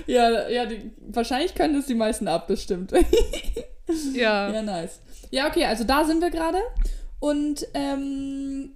Ja, 0.07 0.49
ja 0.49 0.65
die, 0.65 0.91
wahrscheinlich 1.07 1.55
können 1.55 1.75
das 1.75 1.85
die 1.85 1.95
meisten 1.95 2.27
ab, 2.27 2.47
das 2.47 2.61
stimmt. 2.63 2.91
Ja. 4.13 4.49
Ja, 4.51 4.61
nice. 4.61 5.01
Ja, 5.29 5.47
okay, 5.47 5.65
also 5.65 5.83
da 5.83 6.05
sind 6.05 6.21
wir 6.21 6.29
gerade. 6.31 6.59
Und 7.19 7.65
ähm, 7.73 8.71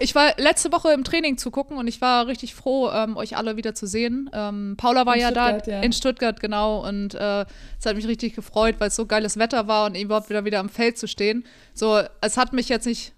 Ich 0.00 0.14
war 0.14 0.34
letzte 0.36 0.70
Woche 0.72 0.92
im 0.92 1.04
Training 1.04 1.36
zu 1.36 1.50
gucken 1.50 1.76
und 1.78 1.88
ich 1.88 2.00
war 2.00 2.26
richtig 2.26 2.54
froh, 2.54 2.90
ähm, 2.90 3.16
euch 3.16 3.36
alle 3.36 3.56
wieder 3.56 3.74
zu 3.74 3.86
sehen. 3.86 4.30
Ähm, 4.32 4.74
Paula 4.76 5.06
war 5.06 5.14
In 5.14 5.20
ja 5.20 5.30
da 5.30 5.48
Stuttgart, 5.50 5.66
ja. 5.66 5.80
in 5.80 5.92
Stuttgart, 5.92 6.40
genau. 6.40 6.86
Und 6.86 7.14
äh, 7.14 7.44
es 7.78 7.86
hat 7.86 7.96
mich 7.96 8.06
richtig 8.06 8.34
gefreut, 8.34 8.76
weil 8.78 8.88
es 8.88 8.96
so 8.96 9.06
geiles 9.06 9.36
Wetter 9.36 9.66
war 9.66 9.86
und 9.86 9.96
überhaupt 9.96 10.28
wieder 10.28 10.44
wieder 10.44 10.60
am 10.60 10.68
Feld 10.68 10.98
zu 10.98 11.08
stehen. 11.08 11.44
So, 11.74 12.00
es 12.20 12.36
hat 12.36 12.52
mich 12.52 12.68
jetzt 12.68 12.86
nicht 12.86 13.14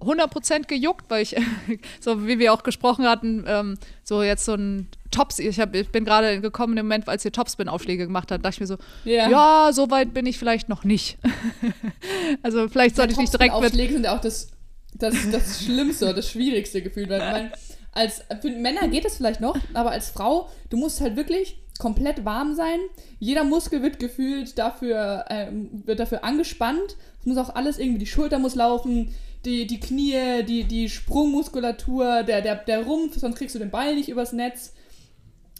100% 0.00 0.66
gejuckt, 0.66 1.06
weil 1.08 1.22
ich, 1.22 1.36
so 2.00 2.26
wie 2.26 2.38
wir 2.38 2.52
auch 2.52 2.62
gesprochen 2.62 3.06
hatten, 3.06 3.44
ähm, 3.46 3.78
so 4.04 4.22
jetzt 4.22 4.44
so 4.44 4.54
ein 4.54 4.88
Tops, 5.10 5.38
ich, 5.38 5.58
hab, 5.58 5.74
ich 5.74 5.90
bin 5.90 6.04
gerade 6.04 6.40
gekommen 6.40 6.76
im 6.76 6.86
Moment, 6.86 7.08
als 7.08 7.24
ihr 7.24 7.32
Topspin-Aufschläge 7.32 8.06
gemacht 8.06 8.30
habt, 8.30 8.44
dachte 8.44 8.54
ich 8.54 8.60
mir 8.60 8.66
so, 8.66 8.76
ja. 9.04 9.28
ja, 9.28 9.70
so 9.72 9.90
weit 9.90 10.12
bin 10.12 10.26
ich 10.26 10.38
vielleicht 10.38 10.68
noch 10.68 10.84
nicht. 10.84 11.18
also 12.42 12.68
vielleicht 12.68 12.96
sollte 12.96 13.12
ich 13.12 13.18
nicht 13.18 13.32
direkt 13.32 13.54
mit 13.54 13.64
Aufschläge 13.64 13.94
sind 13.94 14.04
ja 14.04 14.16
auch 14.16 14.20
das, 14.20 14.50
das, 14.94 15.14
das 15.30 15.62
Schlimmste 15.64 16.06
oder 16.06 16.14
das 16.14 16.30
Schwierigste 16.30 16.82
Gefühl. 16.82 17.08
Weil 17.08 17.18
man, 17.18 17.52
als, 17.92 18.22
für 18.40 18.50
Männer 18.50 18.86
geht 18.88 19.04
es 19.04 19.16
vielleicht 19.16 19.40
noch, 19.40 19.56
aber 19.74 19.92
als 19.92 20.10
Frau, 20.10 20.48
du 20.68 20.76
musst 20.76 21.00
halt 21.00 21.16
wirklich 21.16 21.58
komplett 21.78 22.24
warm 22.24 22.54
sein. 22.54 22.78
Jeder 23.18 23.44
Muskel 23.44 23.82
wird 23.82 23.98
gefühlt 23.98 24.58
dafür, 24.58 25.24
ähm, 25.30 25.82
wird 25.86 26.00
dafür 26.00 26.24
angespannt. 26.24 26.96
Es 27.20 27.26
muss 27.26 27.38
auch 27.38 27.54
alles 27.54 27.78
irgendwie, 27.78 27.98
die 27.98 28.06
Schulter 28.06 28.38
muss 28.38 28.54
laufen, 28.54 29.14
die, 29.44 29.66
die 29.66 29.80
Knie, 29.80 30.42
die, 30.44 30.64
die 30.64 30.88
Sprungmuskulatur, 30.88 32.22
der, 32.22 32.42
der, 32.42 32.56
der 32.56 32.84
Rumpf, 32.84 33.16
sonst 33.18 33.36
kriegst 33.36 33.54
du 33.54 33.58
den 33.58 33.70
Ball 33.70 33.94
nicht 33.94 34.08
übers 34.08 34.32
Netz. 34.32 34.74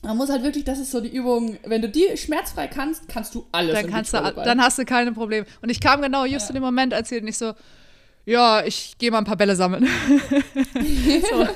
Man 0.02 0.16
muss 0.16 0.30
halt 0.30 0.42
wirklich, 0.42 0.64
das 0.64 0.78
ist 0.78 0.90
so 0.92 1.00
die 1.00 1.08
Übung, 1.14 1.58
wenn 1.64 1.82
du 1.82 1.88
die 1.88 2.16
schmerzfrei 2.16 2.68
kannst, 2.68 3.08
kannst 3.08 3.34
du 3.34 3.46
alles. 3.50 3.74
dann 3.74 3.90
kannst 3.90 4.14
du, 4.14 4.18
dann 4.44 4.60
hast 4.60 4.78
du 4.78 4.84
keine 4.84 5.12
Probleme. 5.12 5.46
Und 5.60 5.70
ich 5.70 5.80
kam 5.80 6.02
genau 6.02 6.24
just 6.24 6.46
Ja. 6.46 6.50
in 6.50 6.54
dem 6.54 6.62
Moment, 6.62 6.94
als 6.94 7.10
ihr 7.10 7.20
nicht 7.20 7.36
so, 7.38 7.52
ja, 8.24 8.62
ich 8.64 8.96
gehe 8.98 9.10
mal 9.10 9.18
ein 9.18 9.24
paar 9.24 9.36
Bälle 9.36 9.56
sammeln. 9.56 9.86
so, 11.30 11.48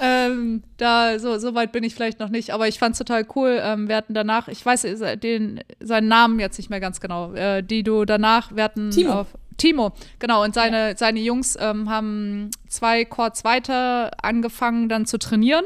ähm, 0.00 0.62
da, 0.76 1.18
so, 1.18 1.38
so 1.38 1.54
weit 1.54 1.72
bin 1.72 1.84
ich 1.84 1.94
vielleicht 1.94 2.18
noch 2.20 2.28
nicht, 2.30 2.50
aber 2.50 2.68
ich 2.68 2.78
fand 2.78 2.92
es 2.92 2.98
total 2.98 3.26
cool. 3.34 3.60
Ähm, 3.62 3.88
wir 3.88 3.96
hatten 3.96 4.14
danach, 4.14 4.48
ich 4.48 4.64
weiß 4.64 4.86
den, 5.22 5.60
seinen 5.80 6.08
Namen 6.08 6.40
jetzt 6.40 6.58
nicht 6.58 6.70
mehr 6.70 6.80
ganz 6.80 7.00
genau, 7.00 7.34
äh, 7.34 7.62
die 7.62 7.82
du 7.82 8.04
danach, 8.04 8.54
wir 8.54 8.64
hatten 8.64 8.90
Timo. 8.90 9.12
auf 9.12 9.26
Timo, 9.56 9.92
genau, 10.18 10.42
und 10.44 10.54
seine, 10.54 10.96
seine 10.96 11.20
Jungs 11.20 11.56
ähm, 11.60 11.88
haben 11.90 12.50
zwei 12.68 13.04
Chords 13.04 13.44
weiter 13.44 14.10
angefangen 14.22 14.88
dann 14.88 15.06
zu 15.06 15.18
trainieren. 15.18 15.64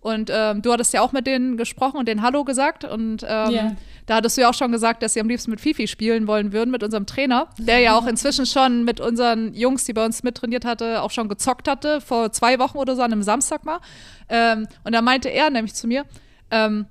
Und 0.00 0.30
ähm, 0.32 0.62
du 0.62 0.72
hattest 0.72 0.92
ja 0.92 1.00
auch 1.00 1.10
mit 1.10 1.26
denen 1.26 1.56
gesprochen 1.56 1.96
und 1.96 2.06
denen 2.06 2.22
Hallo 2.22 2.44
gesagt. 2.44 2.84
Und 2.84 3.24
ähm, 3.28 3.50
Ja. 3.50 3.76
da 4.06 4.16
hattest 4.16 4.36
du 4.36 4.42
ja 4.42 4.50
auch 4.50 4.54
schon 4.54 4.70
gesagt, 4.70 5.02
dass 5.02 5.14
sie 5.14 5.20
am 5.20 5.28
liebsten 5.28 5.50
mit 5.50 5.60
Fifi 5.60 5.88
spielen 5.88 6.28
wollen 6.28 6.52
würden, 6.52 6.70
mit 6.70 6.84
unserem 6.84 7.06
Trainer, 7.06 7.48
der 7.58 7.80
ja 7.80 7.98
auch 7.98 8.06
inzwischen 8.06 8.46
schon 8.46 8.84
mit 8.84 9.00
unseren 9.00 9.52
Jungs, 9.52 9.82
die 9.82 9.92
bei 9.94 10.04
uns 10.04 10.22
mittrainiert 10.22 10.64
hatte, 10.64 11.02
auch 11.02 11.10
schon 11.10 11.28
gezockt 11.28 11.66
hatte, 11.66 12.00
vor 12.00 12.30
zwei 12.30 12.60
Wochen 12.60 12.78
oder 12.78 12.94
so, 12.94 13.02
an 13.02 13.10
einem 13.10 13.24
Samstag 13.24 13.64
mal. 13.64 13.80
Ähm, 14.28 14.68
und 14.84 14.94
da 14.94 15.02
meinte 15.02 15.28
er 15.28 15.50
nämlich 15.50 15.74
zu 15.74 15.88
mir, 15.88 16.04
ähm, 16.52 16.86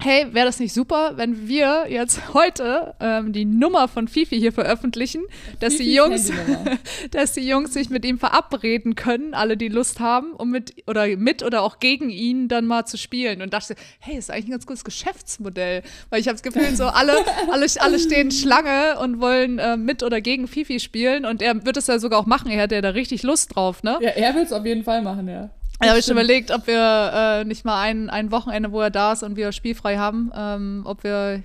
hey, 0.00 0.26
wäre 0.32 0.46
das 0.46 0.60
nicht 0.60 0.74
super, 0.74 1.12
wenn 1.16 1.48
wir 1.48 1.86
jetzt 1.88 2.34
heute 2.34 2.94
ähm, 3.00 3.32
die 3.32 3.44
Nummer 3.44 3.88
von 3.88 4.08
Fifi 4.08 4.38
hier 4.38 4.52
veröffentlichen, 4.52 5.22
dass 5.60 5.76
die 5.76 5.94
Jungs, 5.94 6.30
dass 7.10 7.32
die 7.32 7.46
Jungs 7.46 7.72
sich 7.72 7.90
mit 7.90 8.04
ihm 8.04 8.18
verabreden 8.18 8.94
können, 8.94 9.34
alle 9.34 9.56
die 9.56 9.68
Lust 9.68 10.00
haben, 10.00 10.32
um 10.32 10.50
mit 10.50 10.74
oder 10.86 11.06
mit 11.16 11.42
oder 11.42 11.62
auch 11.62 11.78
gegen 11.78 12.10
ihn 12.10 12.48
dann 12.48 12.66
mal 12.66 12.86
zu 12.86 12.98
spielen. 12.98 13.42
Und 13.42 13.52
dachte, 13.52 13.74
hey, 14.00 14.16
ist 14.16 14.30
eigentlich 14.30 14.46
ein 14.46 14.52
ganz 14.52 14.66
gutes 14.66 14.84
Geschäftsmodell, 14.84 15.82
weil 16.10 16.20
ich 16.20 16.28
habe 16.28 16.34
das 16.34 16.42
Gefühl, 16.42 16.74
so 16.76 16.84
alle, 16.84 17.14
alle, 17.50 17.66
alle 17.78 17.98
stehen 17.98 18.30
Schlange 18.30 18.98
und 19.00 19.20
wollen 19.20 19.58
äh, 19.58 19.76
mit 19.76 20.02
oder 20.02 20.20
gegen 20.20 20.48
Fifi 20.48 20.80
spielen 20.80 21.24
und 21.24 21.42
er 21.42 21.64
wird 21.64 21.76
es 21.76 21.86
ja 21.86 21.98
sogar 21.98 22.20
auch 22.20 22.26
machen. 22.26 22.50
Er 22.50 22.62
hat 22.62 22.72
ja 22.72 22.80
da 22.80 22.90
richtig 22.90 23.22
Lust 23.22 23.54
drauf, 23.54 23.82
ne? 23.82 23.98
Ja, 24.00 24.10
er 24.10 24.34
will 24.34 24.42
es 24.42 24.52
auf 24.52 24.64
jeden 24.64 24.84
Fall 24.84 25.02
machen, 25.02 25.28
ja. 25.28 25.50
Da 25.80 25.88
habe 25.88 25.98
ich 25.98 26.04
schon 26.04 26.12
überlegt, 26.12 26.50
ob 26.50 26.66
wir 26.66 27.12
äh, 27.14 27.44
nicht 27.44 27.64
mal 27.64 27.80
ein, 27.80 28.08
ein 28.08 28.30
Wochenende, 28.30 28.72
wo 28.72 28.80
er 28.80 28.90
da 28.90 29.12
ist 29.12 29.22
und 29.22 29.36
wir 29.36 29.52
spielfrei 29.52 29.98
haben, 29.98 30.30
ähm, 30.34 30.82
ob 30.86 31.04
wir 31.04 31.42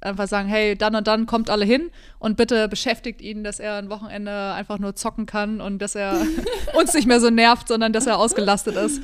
einfach 0.00 0.28
sagen, 0.28 0.48
hey, 0.48 0.76
dann 0.76 0.94
und 0.94 1.06
dann 1.06 1.26
kommt 1.26 1.50
alle 1.50 1.64
hin 1.64 1.90
und 2.18 2.36
bitte 2.36 2.68
beschäftigt 2.68 3.20
ihn, 3.20 3.44
dass 3.44 3.60
er 3.60 3.76
ein 3.76 3.90
Wochenende 3.90 4.52
einfach 4.52 4.78
nur 4.78 4.94
zocken 4.94 5.26
kann 5.26 5.60
und 5.60 5.80
dass 5.80 5.94
er 5.94 6.20
uns 6.78 6.94
nicht 6.94 7.06
mehr 7.06 7.20
so 7.20 7.30
nervt, 7.30 7.68
sondern 7.68 7.92
dass 7.92 8.06
er 8.06 8.18
ausgelastet 8.18 8.76
ist. 8.76 9.02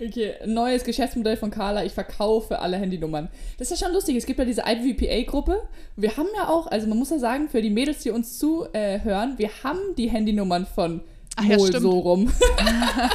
Okay, 0.00 0.34
neues 0.44 0.82
Geschäftsmodell 0.82 1.36
von 1.36 1.50
Carla. 1.50 1.84
Ich 1.84 1.92
verkaufe 1.92 2.58
alle 2.58 2.76
Handynummern. 2.76 3.28
Das 3.58 3.70
ist 3.70 3.80
ja 3.80 3.86
schon 3.86 3.94
lustig. 3.94 4.16
Es 4.16 4.26
gibt 4.26 4.40
ja 4.40 4.44
diese 4.44 4.62
IPVPA-Gruppe. 4.62 5.62
Wir 5.94 6.16
haben 6.16 6.26
ja 6.36 6.48
auch, 6.48 6.66
also 6.66 6.88
man 6.88 6.98
muss 6.98 7.10
ja 7.10 7.18
sagen, 7.18 7.48
für 7.48 7.62
die 7.62 7.70
Mädels, 7.70 8.00
die 8.00 8.10
uns 8.10 8.38
zuhören, 8.38 9.38
wir 9.38 9.50
haben 9.62 9.78
die 9.96 10.10
Handynummern 10.10 10.66
von 10.66 11.00
Ach 11.36 11.44
ja, 11.44 11.58
so 11.58 11.98
rum. 11.98 12.32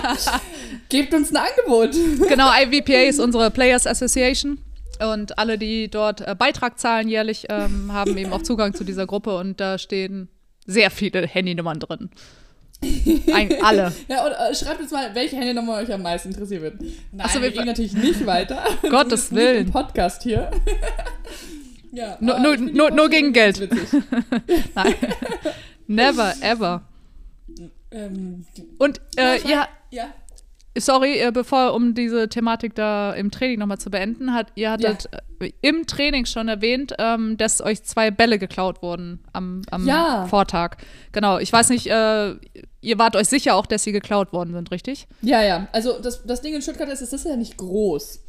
Gebt 0.90 1.14
uns 1.14 1.32
ein 1.32 1.38
Angebot. 1.38 1.96
Genau, 2.28 2.50
IVPA 2.52 3.10
ist 3.10 3.20
unsere 3.20 3.50
Players 3.52 3.88
Association. 3.88 4.60
Und 5.00 5.38
alle, 5.38 5.58
die 5.58 5.90
dort 5.90 6.22
äh, 6.22 6.36
Beitrag 6.38 6.78
zahlen 6.78 7.08
jährlich, 7.08 7.46
ähm, 7.50 7.94
haben 7.94 8.18
eben 8.18 8.34
auch 8.34 8.42
Zugang 8.42 8.74
zu 8.74 8.84
dieser 8.84 9.08
Gruppe 9.08 9.38
und 9.38 9.60
da 9.62 9.78
stehen 9.78 10.28
sehr 10.66 10.92
viele 10.92 11.26
Handynummern 11.26 11.80
drin. 11.80 12.10
Ein, 13.34 13.62
alle. 13.62 13.94
ja, 14.08 14.26
und 14.26 14.32
äh, 14.32 14.56
schreibt 14.56 14.82
uns 14.82 14.92
mal, 14.92 15.14
welche 15.14 15.36
Handynummer 15.36 15.76
euch 15.76 15.92
am 15.94 16.02
meisten 16.02 16.30
interessiert 16.30 16.62
wird. 16.62 16.82
Nein, 16.82 17.26
Achso, 17.26 17.42
wir, 17.42 17.44
wir 17.44 17.52
gehen 17.52 17.66
natürlich 17.66 17.94
nicht 17.94 18.26
weiter. 18.26 18.64
Gottes 18.90 19.34
Willen. 19.34 19.68
Im 19.68 19.72
Podcast 19.72 20.24
hier. 20.24 20.50
ja, 21.92 22.18
nur, 22.20 22.40
nur, 22.40 22.58
nur, 22.58 22.92
nur 22.92 23.10
gegen 23.10 23.34
Geld. 23.34 23.70
Nein. 24.76 24.96
Never, 25.88 26.34
ever. 26.42 26.88
Ähm, 27.91 28.46
und 28.77 29.01
äh, 29.17 29.39
ja, 29.48 29.67
ja. 29.89 30.13
Sorry, 30.77 31.19
äh, 31.19 31.31
bevor, 31.31 31.74
um 31.74 31.93
diese 31.93 32.29
Thematik 32.29 32.75
da 32.75 33.13
im 33.13 33.31
Training 33.31 33.60
nochmal 33.60 33.79
zu 33.79 33.89
beenden, 33.89 34.34
hat, 34.34 34.51
ihr 34.55 34.72
hattet 34.72 35.10
ja. 35.12 35.19
Äh, 35.39 35.51
im 35.62 35.88
Training 35.88 36.25
schon 36.25 36.48
erwähnt, 36.48 36.93
ähm, 37.00 37.38
dass 37.38 37.62
euch 37.62 37.84
zwei 37.84 38.12
Bälle 38.12 38.38
geklaut 38.38 38.81
wurden 38.81 39.19
am, 39.34 39.63
am 39.72 39.88
ja. 39.88 40.27
Vortag. 40.27 40.77
Genau, 41.12 41.39
ich 41.39 41.51
weiß 41.51 41.69
nicht, 41.69 41.88
äh, 41.88 42.36
ihr 42.81 43.00
wart 43.00 43.15
euch 43.15 43.27
sicher 43.27 43.55
auch, 43.55 43.65
dass 43.65 43.84
sie 43.84 43.91
geklaut 43.91 44.31
worden 44.31 44.53
sind, 44.53 44.72
richtig? 44.72 45.08
Ja, 45.22 45.41
ja. 45.41 45.67
Also 45.72 46.00
das, 46.00 46.24
das 46.24 46.41
Ding 46.41 46.53
in 46.53 46.62
Stuttgart 46.62 46.89
ist, 46.89 47.01
das 47.01 47.13
ist 47.13 47.25
ja 47.25 47.36
nicht 47.36 47.58
groß. 47.58 48.22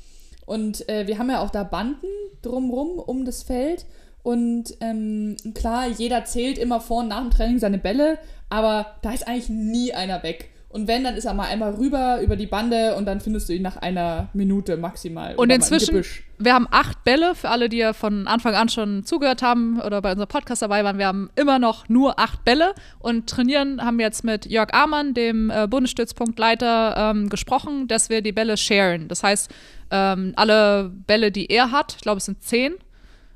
Und 0.47 0.89
äh, 0.89 1.07
wir 1.07 1.19
haben 1.19 1.31
ja 1.31 1.41
auch 1.41 1.51
da 1.51 1.63
Banden 1.63 2.09
drumrum 2.43 2.99
um 2.99 3.25
das 3.25 3.43
Feld. 3.43 3.87
Und 4.23 4.75
ähm, 4.81 5.37
klar, 5.55 5.89
jeder 5.89 6.25
zählt 6.25 6.59
immer 6.59 6.81
vor 6.81 7.01
und 7.01 7.09
nach 7.09 7.21
dem 7.21 7.31
Training 7.31 7.59
seine 7.59 7.79
Bälle, 7.79 8.19
aber 8.49 8.87
da 9.03 9.13
ist 9.13 9.27
eigentlich 9.27 9.49
nie 9.49 9.93
einer 9.93 10.23
weg. 10.23 10.51
Und 10.73 10.87
wenn, 10.87 11.03
dann 11.03 11.17
ist 11.17 11.25
er 11.25 11.35
mal 11.35 11.49
einmal 11.49 11.75
rüber 11.75 12.21
über 12.23 12.37
die 12.37 12.47
Bande 12.47 12.95
und 12.95 13.05
dann 13.05 13.21
findest 13.21 13.49
du 13.49 13.53
ihn 13.53 13.63
nach 13.63 13.77
einer 13.77 14.29
Minute 14.35 14.77
maximal. 14.77 15.35
Und 15.35 15.51
inzwischen, 15.51 16.05
wir 16.39 16.55
haben 16.55 16.69
acht 16.71 17.03
Bälle, 17.03 17.35
für 17.35 17.49
alle, 17.49 17.69
die 17.69 17.79
ja 17.79 17.93
von 17.93 18.29
Anfang 18.29 18.55
an 18.55 18.69
schon 18.69 19.03
zugehört 19.05 19.43
haben 19.43 19.81
oder 19.81 20.01
bei 20.01 20.13
unserem 20.13 20.29
Podcast 20.29 20.63
dabei 20.63 20.85
waren, 20.85 20.97
wir 20.97 21.09
haben 21.09 21.29
immer 21.35 21.59
noch 21.59 21.89
nur 21.89 22.21
acht 22.21 22.45
Bälle 22.45 22.75
und 23.01 23.29
trainieren 23.29 23.85
haben 23.85 23.99
jetzt 23.99 24.23
mit 24.23 24.47
Jörg 24.47 24.73
Amann, 24.73 25.13
dem 25.13 25.51
äh, 25.51 25.67
Bundesstützpunktleiter, 25.67 26.95
ähm, 26.97 27.29
gesprochen, 27.31 27.89
dass 27.89 28.09
wir 28.09 28.23
die 28.23 28.33
Bälle 28.33 28.57
sharen. 28.57 29.09
Das 29.09 29.25
heißt, 29.25 29.51
ähm, 29.91 30.35
alle 30.37 30.93
Bälle, 31.05 31.33
die 31.33 31.47
er 31.47 31.73
hat, 31.73 31.95
ich 31.97 32.03
glaube 32.03 32.19
es 32.19 32.27
sind 32.27 32.45
zehn, 32.45 32.75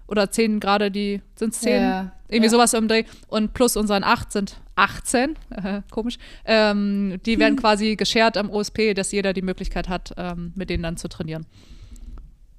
oder 0.07 0.31
zehn 0.31 0.61
gerade, 0.61 0.91
die 0.91 1.23
sind 1.35 1.55
es 1.55 1.61
zehn, 1.61 1.83
ja, 1.83 2.13
irgendwie 2.29 2.47
ja. 2.47 2.51
sowas 2.51 2.75
im 2.75 2.89
Dreh. 2.89 3.05
Und 3.29 3.55
plus 3.55 3.77
unseren 3.77 4.05
acht 4.05 4.33
sind 4.33 4.61
18, 4.77 5.37
äh, 5.51 5.81
komisch. 5.91 6.19
Ähm, 6.45 7.21
die 7.25 7.39
werden 7.39 7.57
quasi 7.61 7.97
geshared 7.97 8.37
am 8.37 8.51
OSP, 8.51 8.95
dass 8.95 9.13
jeder 9.13 9.33
die 9.33 9.43
Möglichkeit 9.43 9.89
hat, 9.89 10.15
ähm, 10.17 10.53
mit 10.55 10.71
denen 10.71 10.83
dann 10.83 10.97
zu 10.97 11.09
trainieren. 11.09 11.47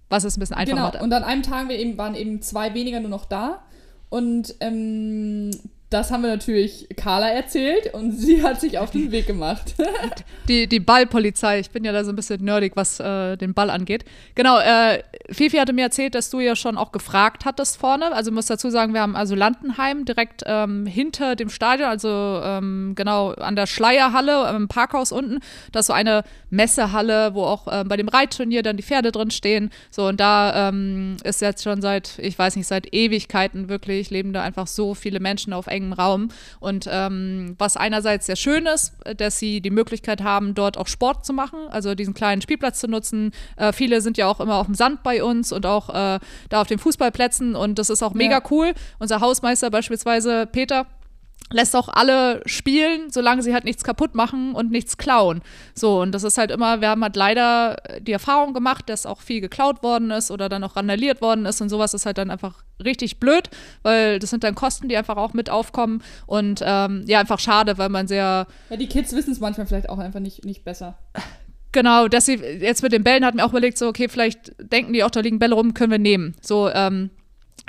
Was 0.10 0.24
ist 0.24 0.38
ein 0.38 0.40
bisschen 0.40 0.56
einfacher 0.56 0.76
genau. 0.76 0.88
macht. 0.88 1.02
Und 1.02 1.14
an 1.14 1.24
einem 1.24 1.44
Tag 1.44 1.68
wir 1.70 1.78
eben, 1.78 1.98
waren 1.98 2.16
eben 2.16 2.42
zwei 2.42 2.74
weniger 2.74 3.00
nur 3.00 3.10
noch 3.10 3.26
da. 3.26 3.64
Und 4.10 4.56
ähm, 4.60 5.52
das 5.90 6.12
haben 6.12 6.24
wir 6.24 6.30
natürlich 6.30 6.88
Carla 6.98 7.30
erzählt 7.30 7.94
und 7.94 8.12
sie 8.12 8.42
hat 8.44 8.60
sich 8.60 8.80
auf 8.80 8.90
den 8.90 9.12
Weg 9.12 9.28
gemacht. 9.28 9.76
die, 10.48 10.68
die 10.68 10.80
Ballpolizei, 10.80 11.60
ich 11.60 11.70
bin 11.70 11.84
ja 11.84 11.92
da 11.92 12.04
so 12.04 12.12
ein 12.12 12.16
bisschen 12.16 12.44
nerdig, 12.44 12.74
was 12.76 13.00
äh, 13.00 13.38
den 13.38 13.54
Ball 13.54 13.70
angeht. 13.70 14.04
Genau, 14.34 14.60
äh, 14.60 15.04
Fifi 15.30 15.58
hatte 15.58 15.74
mir 15.74 15.84
erzählt, 15.84 16.16
dass 16.16 16.32
du 16.32 16.40
ja 16.40 16.56
schon 16.56 16.78
auch 16.78 16.92
gefragt 16.92 17.46
hattest 17.46 17.78
vorne. 17.78 18.14
Also 18.14 18.32
muss 18.32 18.48
dazu 18.48 18.72
sagen, 18.72 18.94
wir 18.94 19.02
haben 19.02 19.16
also 19.16 19.36
Landenheim 19.36 20.06
direkt 20.06 20.44
ähm, 20.48 20.88
hinter 20.88 21.36
dem 21.36 21.50
Stadion, 21.50 21.88
also 21.90 22.42
ähm, 22.44 22.94
genau 22.96 23.32
an 23.34 23.56
der 23.56 23.68
Schleierhalle 23.68 24.50
im 24.56 24.68
Parkhaus 24.68 25.12
unten. 25.12 25.40
Da 25.72 25.82
ist 25.82 25.88
so 25.88 25.94
eine 25.94 26.24
Messehalle, 26.50 27.36
wo 27.36 27.44
auch 27.44 27.68
äh, 27.68 27.84
bei 27.86 27.96
dem 27.96 28.08
Reitturnier 28.08 28.64
dann 28.64 28.78
die 28.78 28.84
Pferde 28.84 29.12
drin 29.12 29.30
stehen. 29.30 29.70
So, 29.92 30.08
und 30.08 30.20
da 30.20 30.70
ähm, 30.70 31.18
ist 31.24 31.42
jetzt 31.42 31.64
schon 31.64 31.82
seit, 31.82 32.18
ich 32.18 32.38
weiß 32.38 32.56
nicht, 32.56 32.68
seit 32.68 32.92
Ewigkeiten 32.92 33.70
wirklich, 33.70 34.10
leben 34.10 34.34
da 34.34 34.42
einfach 34.42 34.68
so 34.68 34.96
viele 34.96 35.20
Menschen 35.20 35.54
auf 35.54 35.68
engem 35.86 35.94
Raum. 35.94 36.30
Und 36.60 36.88
ähm, 36.92 37.56
was 37.58 37.78
einerseits 37.78 38.26
sehr 38.26 38.36
schön 38.36 38.66
ist, 38.66 38.94
dass 39.18 39.40
sie 39.40 39.62
die 39.62 39.70
Möglichkeit 39.70 40.22
haben, 40.22 40.54
dort 40.54 40.78
auch 40.78 40.88
Sport 40.88 41.26
zu 41.26 41.34
machen, 41.34 41.60
also 41.70 41.96
diesen 41.96 42.14
kleinen 42.14 42.42
Spielplatz 42.42 42.80
zu 42.80 42.88
nutzen. 42.88 43.32
Äh, 43.58 43.74
viele 43.74 44.02
sind 44.02 44.18
ja 44.18 44.28
auch 44.28 44.40
immer 44.40 44.56
auf 44.56 44.66
dem 44.66 44.76
Sand 44.76 45.04
bei 45.04 45.24
uns 45.24 45.52
und 45.52 45.66
auch 45.66 45.90
äh, 45.90 46.20
da 46.50 46.62
auf 46.62 46.68
den 46.68 46.80
Fußballplätzen 46.80 47.56
und 47.56 47.80
das 47.80 47.90
ist 47.90 48.04
auch 48.04 48.14
mega 48.14 48.38
ja. 48.38 48.44
cool. 48.52 48.74
Unser 49.00 49.22
Hausmeister 49.22 49.70
beispielsweise, 49.70 50.48
Peter, 50.48 50.88
lässt 51.52 51.76
auch 51.76 51.90
alle 51.90 52.42
spielen, 52.46 53.12
solange 53.12 53.44
sie 53.44 53.54
halt 53.54 53.66
nichts 53.66 53.84
kaputt 53.84 54.16
machen 54.16 54.56
und 54.56 54.72
nichts 54.72 54.98
klauen. 54.98 55.42
So, 55.76 56.02
und 56.02 56.12
das 56.12 56.24
ist 56.24 56.38
halt 56.38 56.50
immer, 56.52 56.82
wir 56.82 56.90
haben 56.90 57.04
halt 57.04 57.16
leider 57.16 57.78
die 58.02 58.14
Erfahrung 58.14 58.54
gemacht, 58.54 58.90
dass 58.90 59.06
auch 59.06 59.22
viel 59.22 59.42
geklaut 59.42 59.84
worden 59.84 60.12
ist 60.12 60.32
oder 60.32 60.50
dann 60.50 60.64
auch 60.64 60.76
randaliert 60.76 61.22
worden 61.22 61.46
ist 61.46 61.62
und 61.62 61.70
sowas 61.70 61.94
ist 61.94 62.06
halt 62.06 62.18
dann 62.18 62.32
einfach 62.32 62.64
richtig 62.84 63.20
blöd, 63.20 63.50
weil 63.84 64.20
das 64.20 64.32
sind 64.32 64.44
dann 64.44 64.56
Kosten, 64.56 64.90
die 64.90 64.98
einfach 64.98 65.18
auch 65.18 65.34
mit 65.34 65.50
aufkommen 65.50 66.02
und 66.26 66.62
ähm, 66.66 67.04
ja, 67.08 67.20
einfach 67.20 67.40
schade, 67.40 67.78
weil 67.78 67.90
man 67.90 68.08
sehr. 68.08 68.48
Ja, 68.70 68.78
die 68.78 68.88
Kids 68.88 69.14
wissen 69.14 69.32
es 69.32 69.40
manchmal 69.40 69.68
vielleicht 69.68 69.90
auch 69.90 70.00
einfach 70.00 70.20
nicht, 70.20 70.46
nicht 70.46 70.64
besser. 70.64 70.98
Genau, 71.72 72.08
dass 72.08 72.26
sie 72.26 72.36
jetzt 72.36 72.84
mit 72.84 72.94
den 72.94 73.04
Bällen 73.04 73.26
hat 73.26 73.36
mir 73.36 73.44
auch 73.46 73.50
überlegt, 73.50 73.78
so, 73.78 73.88
okay, 73.88 74.08
vielleicht 74.08 74.56
denken 74.72 74.94
die 74.94 75.04
auch, 75.04 75.12
da 75.12 75.20
liegen 75.20 75.40
Bälle 75.40 75.56
rum, 75.56 75.74
können 75.74 75.92
wir 75.92 76.00
nehmen. 76.00 76.34
So, 76.42 76.70
ähm, 76.70 77.10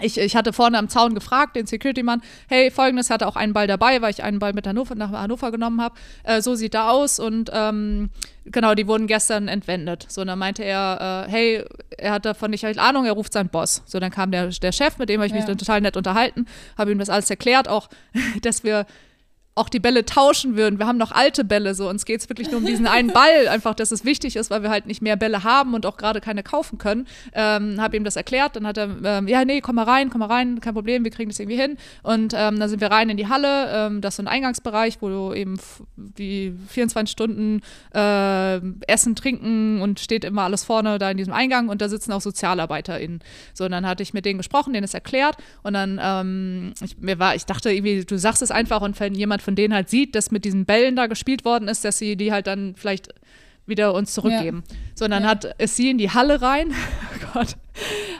ich, 0.02 0.18
ich 0.18 0.36
hatte 0.36 0.52
vorne 0.52 0.78
am 0.78 0.88
Zaun 0.88 1.14
gefragt, 1.14 1.56
den 1.56 1.66
Security-Mann, 1.66 2.20
hey, 2.48 2.70
folgendes, 2.70 3.08
hatte 3.08 3.26
auch 3.26 3.36
einen 3.36 3.54
Ball 3.54 3.66
dabei, 3.66 4.02
weil 4.02 4.10
ich 4.10 4.22
einen 4.22 4.38
Ball 4.38 4.52
mit 4.52 4.66
Hannover, 4.66 4.94
nach 4.94 5.10
Hannover 5.10 5.50
genommen 5.50 5.80
habe. 5.80 5.94
Äh, 6.22 6.42
so 6.42 6.54
sieht 6.54 6.74
da 6.74 6.90
aus 6.90 7.18
und 7.18 7.50
ähm, 7.54 8.10
genau, 8.44 8.74
die 8.74 8.86
wurden 8.86 9.06
gestern 9.06 9.48
entwendet. 9.48 10.04
So, 10.08 10.20
und 10.20 10.26
dann 10.26 10.38
meinte 10.38 10.64
er, 10.64 11.26
äh, 11.26 11.30
hey, 11.30 11.64
er 11.96 12.12
hat 12.12 12.26
davon 12.26 12.50
nicht 12.50 12.66
Ahnung, 12.78 13.06
er 13.06 13.12
ruft 13.12 13.32
seinen 13.32 13.48
Boss. 13.48 13.82
So, 13.86 13.98
dann 13.98 14.10
kam 14.10 14.30
der, 14.30 14.48
der 14.48 14.72
Chef, 14.72 14.98
mit 14.98 15.08
dem 15.08 15.20
habe 15.20 15.26
ich 15.26 15.32
ja. 15.32 15.38
mich 15.38 15.46
dann 15.46 15.56
total 15.56 15.80
nett 15.80 15.96
unterhalten, 15.96 16.46
habe 16.76 16.92
ihm 16.92 16.98
das 16.98 17.08
alles 17.08 17.30
erklärt, 17.30 17.66
auch, 17.66 17.88
dass 18.42 18.64
wir 18.64 18.86
auch 19.56 19.70
die 19.70 19.80
Bälle 19.80 20.04
tauschen 20.04 20.54
würden. 20.54 20.78
Wir 20.78 20.86
haben 20.86 20.98
noch 20.98 21.12
alte 21.12 21.42
Bälle, 21.42 21.74
so 21.74 21.88
uns 21.88 22.04
geht 22.04 22.20
es 22.20 22.28
wirklich 22.28 22.50
nur 22.50 22.58
um 22.58 22.66
diesen 22.66 22.86
einen 22.86 23.10
Ball, 23.10 23.48
einfach, 23.48 23.74
dass 23.74 23.90
es 23.90 24.04
wichtig 24.04 24.36
ist, 24.36 24.50
weil 24.50 24.62
wir 24.62 24.68
halt 24.68 24.84
nicht 24.84 25.00
mehr 25.00 25.16
Bälle 25.16 25.44
haben 25.44 25.72
und 25.72 25.86
auch 25.86 25.96
gerade 25.96 26.20
keine 26.20 26.42
kaufen 26.42 26.76
können. 26.76 27.06
Ähm, 27.32 27.80
habe 27.80 27.96
ihm 27.96 28.04
das 28.04 28.16
erklärt, 28.16 28.54
dann 28.54 28.66
hat 28.66 28.76
er, 28.76 28.90
ähm, 29.02 29.28
ja, 29.28 29.46
nee, 29.46 29.62
komm 29.62 29.76
mal 29.76 29.84
rein, 29.84 30.10
komm 30.10 30.18
mal 30.18 30.26
rein, 30.26 30.60
kein 30.60 30.74
Problem, 30.74 31.04
wir 31.04 31.10
kriegen 31.10 31.30
das 31.30 31.40
irgendwie 31.40 31.58
hin. 31.58 31.78
Und 32.02 32.34
ähm, 32.36 32.60
dann 32.60 32.68
sind 32.68 32.82
wir 32.82 32.90
rein 32.90 33.08
in 33.08 33.16
die 33.16 33.28
Halle, 33.28 33.70
ähm, 33.72 34.02
das 34.02 34.12
ist 34.12 34.16
so 34.16 34.24
ein 34.24 34.28
Eingangsbereich, 34.28 34.98
wo 35.00 35.08
du 35.08 35.32
eben 35.32 35.58
wie 35.96 36.52
24 36.68 37.10
Stunden 37.10 37.62
äh, 37.94 38.60
essen, 38.86 39.16
trinken 39.16 39.80
und 39.80 40.00
steht 40.00 40.24
immer 40.24 40.42
alles 40.42 40.64
vorne 40.64 40.98
da 40.98 41.10
in 41.10 41.16
diesem 41.16 41.32
Eingang 41.32 41.70
und 41.70 41.80
da 41.80 41.88
sitzen 41.88 42.12
auch 42.12 42.20
SozialarbeiterInnen. 42.20 43.20
So, 43.54 43.64
und 43.64 43.70
dann 43.70 43.86
hatte 43.86 44.02
ich 44.02 44.12
mit 44.12 44.26
denen 44.26 44.36
gesprochen, 44.36 44.74
denen 44.74 44.84
es 44.84 44.92
erklärt 44.92 45.38
und 45.62 45.72
dann, 45.72 45.98
ähm, 46.02 46.74
ich, 46.82 46.98
mir 46.98 47.18
war, 47.18 47.34
ich 47.34 47.46
dachte 47.46 47.70
irgendwie, 47.70 48.04
du 48.04 48.18
sagst 48.18 48.42
es 48.42 48.50
einfach 48.50 48.82
und 48.82 49.00
wenn 49.00 49.14
jemand 49.14 49.45
von 49.46 49.54
denen 49.54 49.72
halt 49.72 49.88
sieht, 49.88 50.16
dass 50.16 50.32
mit 50.32 50.44
diesen 50.44 50.66
Bällen 50.66 50.96
da 50.96 51.06
gespielt 51.06 51.44
worden 51.44 51.68
ist, 51.68 51.84
dass 51.84 51.98
sie 51.98 52.16
die 52.16 52.32
halt 52.32 52.48
dann 52.48 52.74
vielleicht 52.76 53.14
wieder 53.66 53.94
uns 53.94 54.12
zurückgeben. 54.12 54.64
Ja. 54.68 54.76
Sondern 54.94 55.22
ja. 55.22 55.28
hat 55.28 55.44
ist 55.58 55.76
sie 55.76 55.90
in 55.90 55.98
die 55.98 56.10
Halle 56.10 56.42
rein. 56.42 56.70
oh 56.72 57.26
Gott, 57.32 57.56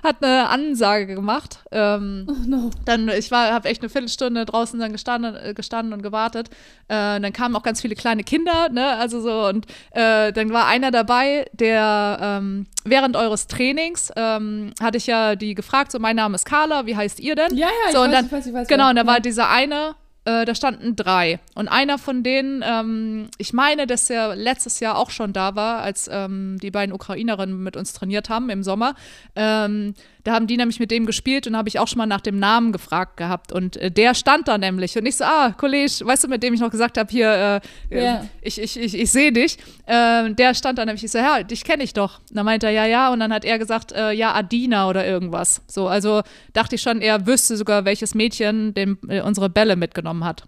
hat 0.04 0.22
eine 0.22 0.48
Ansage 0.48 1.14
gemacht. 1.14 1.60
Ähm, 1.72 2.28
Oh 2.28 2.34
no. 2.46 2.70
dann, 2.84 3.08
ich 3.08 3.30
war, 3.32 3.52
habe 3.52 3.68
echt 3.68 3.82
eine 3.82 3.88
Viertelstunde 3.88 4.44
draußen 4.44 4.78
dann 4.78 4.92
gestanden, 4.92 5.34
äh, 5.34 5.52
gestanden 5.52 5.92
und 5.92 6.02
gewartet. 6.02 6.48
Äh, 6.88 7.20
dann 7.20 7.32
kamen 7.32 7.56
auch 7.56 7.64
ganz 7.64 7.80
viele 7.80 7.96
kleine 7.96 8.22
Kinder, 8.22 8.68
ne, 8.68 8.96
also 8.98 9.20
so 9.20 9.48
und 9.48 9.66
äh, 9.92 10.32
dann 10.32 10.52
war 10.52 10.66
einer 10.66 10.92
dabei, 10.92 11.46
der 11.52 12.18
ähm, 12.20 12.66
während 12.84 13.16
eures 13.16 13.48
Trainings 13.48 14.12
ähm, 14.14 14.74
hatte 14.80 14.98
ich 14.98 15.06
ja 15.08 15.34
die 15.34 15.54
gefragt, 15.54 15.90
so 15.90 15.98
mein 15.98 16.16
Name 16.16 16.36
ist 16.36 16.44
Carla, 16.44 16.86
wie 16.86 16.96
heißt 16.96 17.18
ihr 17.18 17.34
denn? 17.34 17.56
Ja, 17.56 17.66
ja, 17.66 17.72
ich 17.88 17.96
so, 17.96 18.02
und 18.02 18.12
weiß, 18.12 18.14
dann, 18.14 18.26
ich 18.26 18.32
weiß, 18.32 18.46
ich 18.46 18.52
weiß. 18.52 18.68
Genau, 18.68 18.90
und 18.90 18.96
da 18.96 19.02
ja. 19.02 19.06
war 19.06 19.20
dieser 19.20 19.50
eine, 19.50 19.94
äh, 20.26 20.44
da 20.44 20.54
standen 20.54 20.96
drei. 20.96 21.38
Und 21.54 21.68
einer 21.68 21.98
von 21.98 22.22
denen, 22.22 22.62
ähm, 22.66 23.28
ich 23.38 23.52
meine, 23.52 23.86
dass 23.86 24.10
er 24.10 24.34
letztes 24.34 24.80
Jahr 24.80 24.98
auch 24.98 25.10
schon 25.10 25.32
da 25.32 25.54
war, 25.54 25.82
als 25.82 26.10
ähm, 26.12 26.58
die 26.60 26.72
beiden 26.72 26.92
Ukrainerinnen 26.92 27.62
mit 27.62 27.76
uns 27.76 27.92
trainiert 27.92 28.28
haben 28.28 28.50
im 28.50 28.64
Sommer. 28.64 28.96
Ähm, 29.36 29.94
da 30.26 30.32
haben 30.32 30.48
die 30.48 30.56
nämlich 30.56 30.80
mit 30.80 30.90
dem 30.90 31.06
gespielt 31.06 31.46
und 31.46 31.56
habe 31.56 31.68
ich 31.68 31.78
auch 31.78 31.86
schon 31.86 31.98
mal 31.98 32.06
nach 32.06 32.20
dem 32.20 32.40
Namen 32.40 32.72
gefragt 32.72 33.16
gehabt. 33.16 33.52
Und 33.52 33.76
äh, 33.76 33.92
der 33.92 34.12
stand 34.16 34.48
da 34.48 34.58
nämlich. 34.58 34.98
Und 34.98 35.06
ich 35.06 35.14
so, 35.16 35.24
ah, 35.24 35.54
Kollege, 35.56 36.04
weißt 36.04 36.24
du, 36.24 36.28
mit 36.28 36.42
dem 36.42 36.52
ich 36.52 36.58
noch 36.58 36.70
gesagt 36.72 36.98
habe, 36.98 37.08
hier, 37.08 37.60
äh, 37.90 37.96
Ja. 37.96 38.16
äh, 38.16 38.24
ich, 38.42 38.60
ich, 38.60 38.76
ich, 38.76 38.98
ich 38.98 39.12
sehe 39.12 39.30
dich. 39.30 39.56
Äh, 39.86 40.32
der 40.34 40.54
stand 40.54 40.78
da 40.78 40.84
nämlich. 40.84 41.04
Ich 41.04 41.12
so, 41.12 41.18
ja, 41.18 41.44
dich 41.44 41.62
kenne 41.62 41.84
ich 41.84 41.94
doch. 41.94 42.18
Und 42.28 42.36
dann 42.36 42.44
meinte 42.44 42.66
er, 42.66 42.72
ja, 42.72 42.86
ja. 42.86 43.12
Und 43.12 43.20
dann 43.20 43.32
hat 43.32 43.44
er 43.44 43.56
gesagt, 43.60 43.92
äh, 43.92 44.10
ja, 44.10 44.34
Adina 44.34 44.88
oder 44.88 45.06
irgendwas. 45.06 45.62
So, 45.68 45.86
also 45.86 46.22
dachte 46.52 46.74
ich 46.74 46.82
schon, 46.82 47.00
er 47.00 47.24
wüsste 47.28 47.56
sogar, 47.56 47.84
welches 47.84 48.16
Mädchen 48.16 48.74
dem, 48.74 48.98
äh, 49.08 49.20
unsere 49.20 49.48
Bälle 49.48 49.76
mitgenommen 49.76 50.24
hat. 50.24 50.42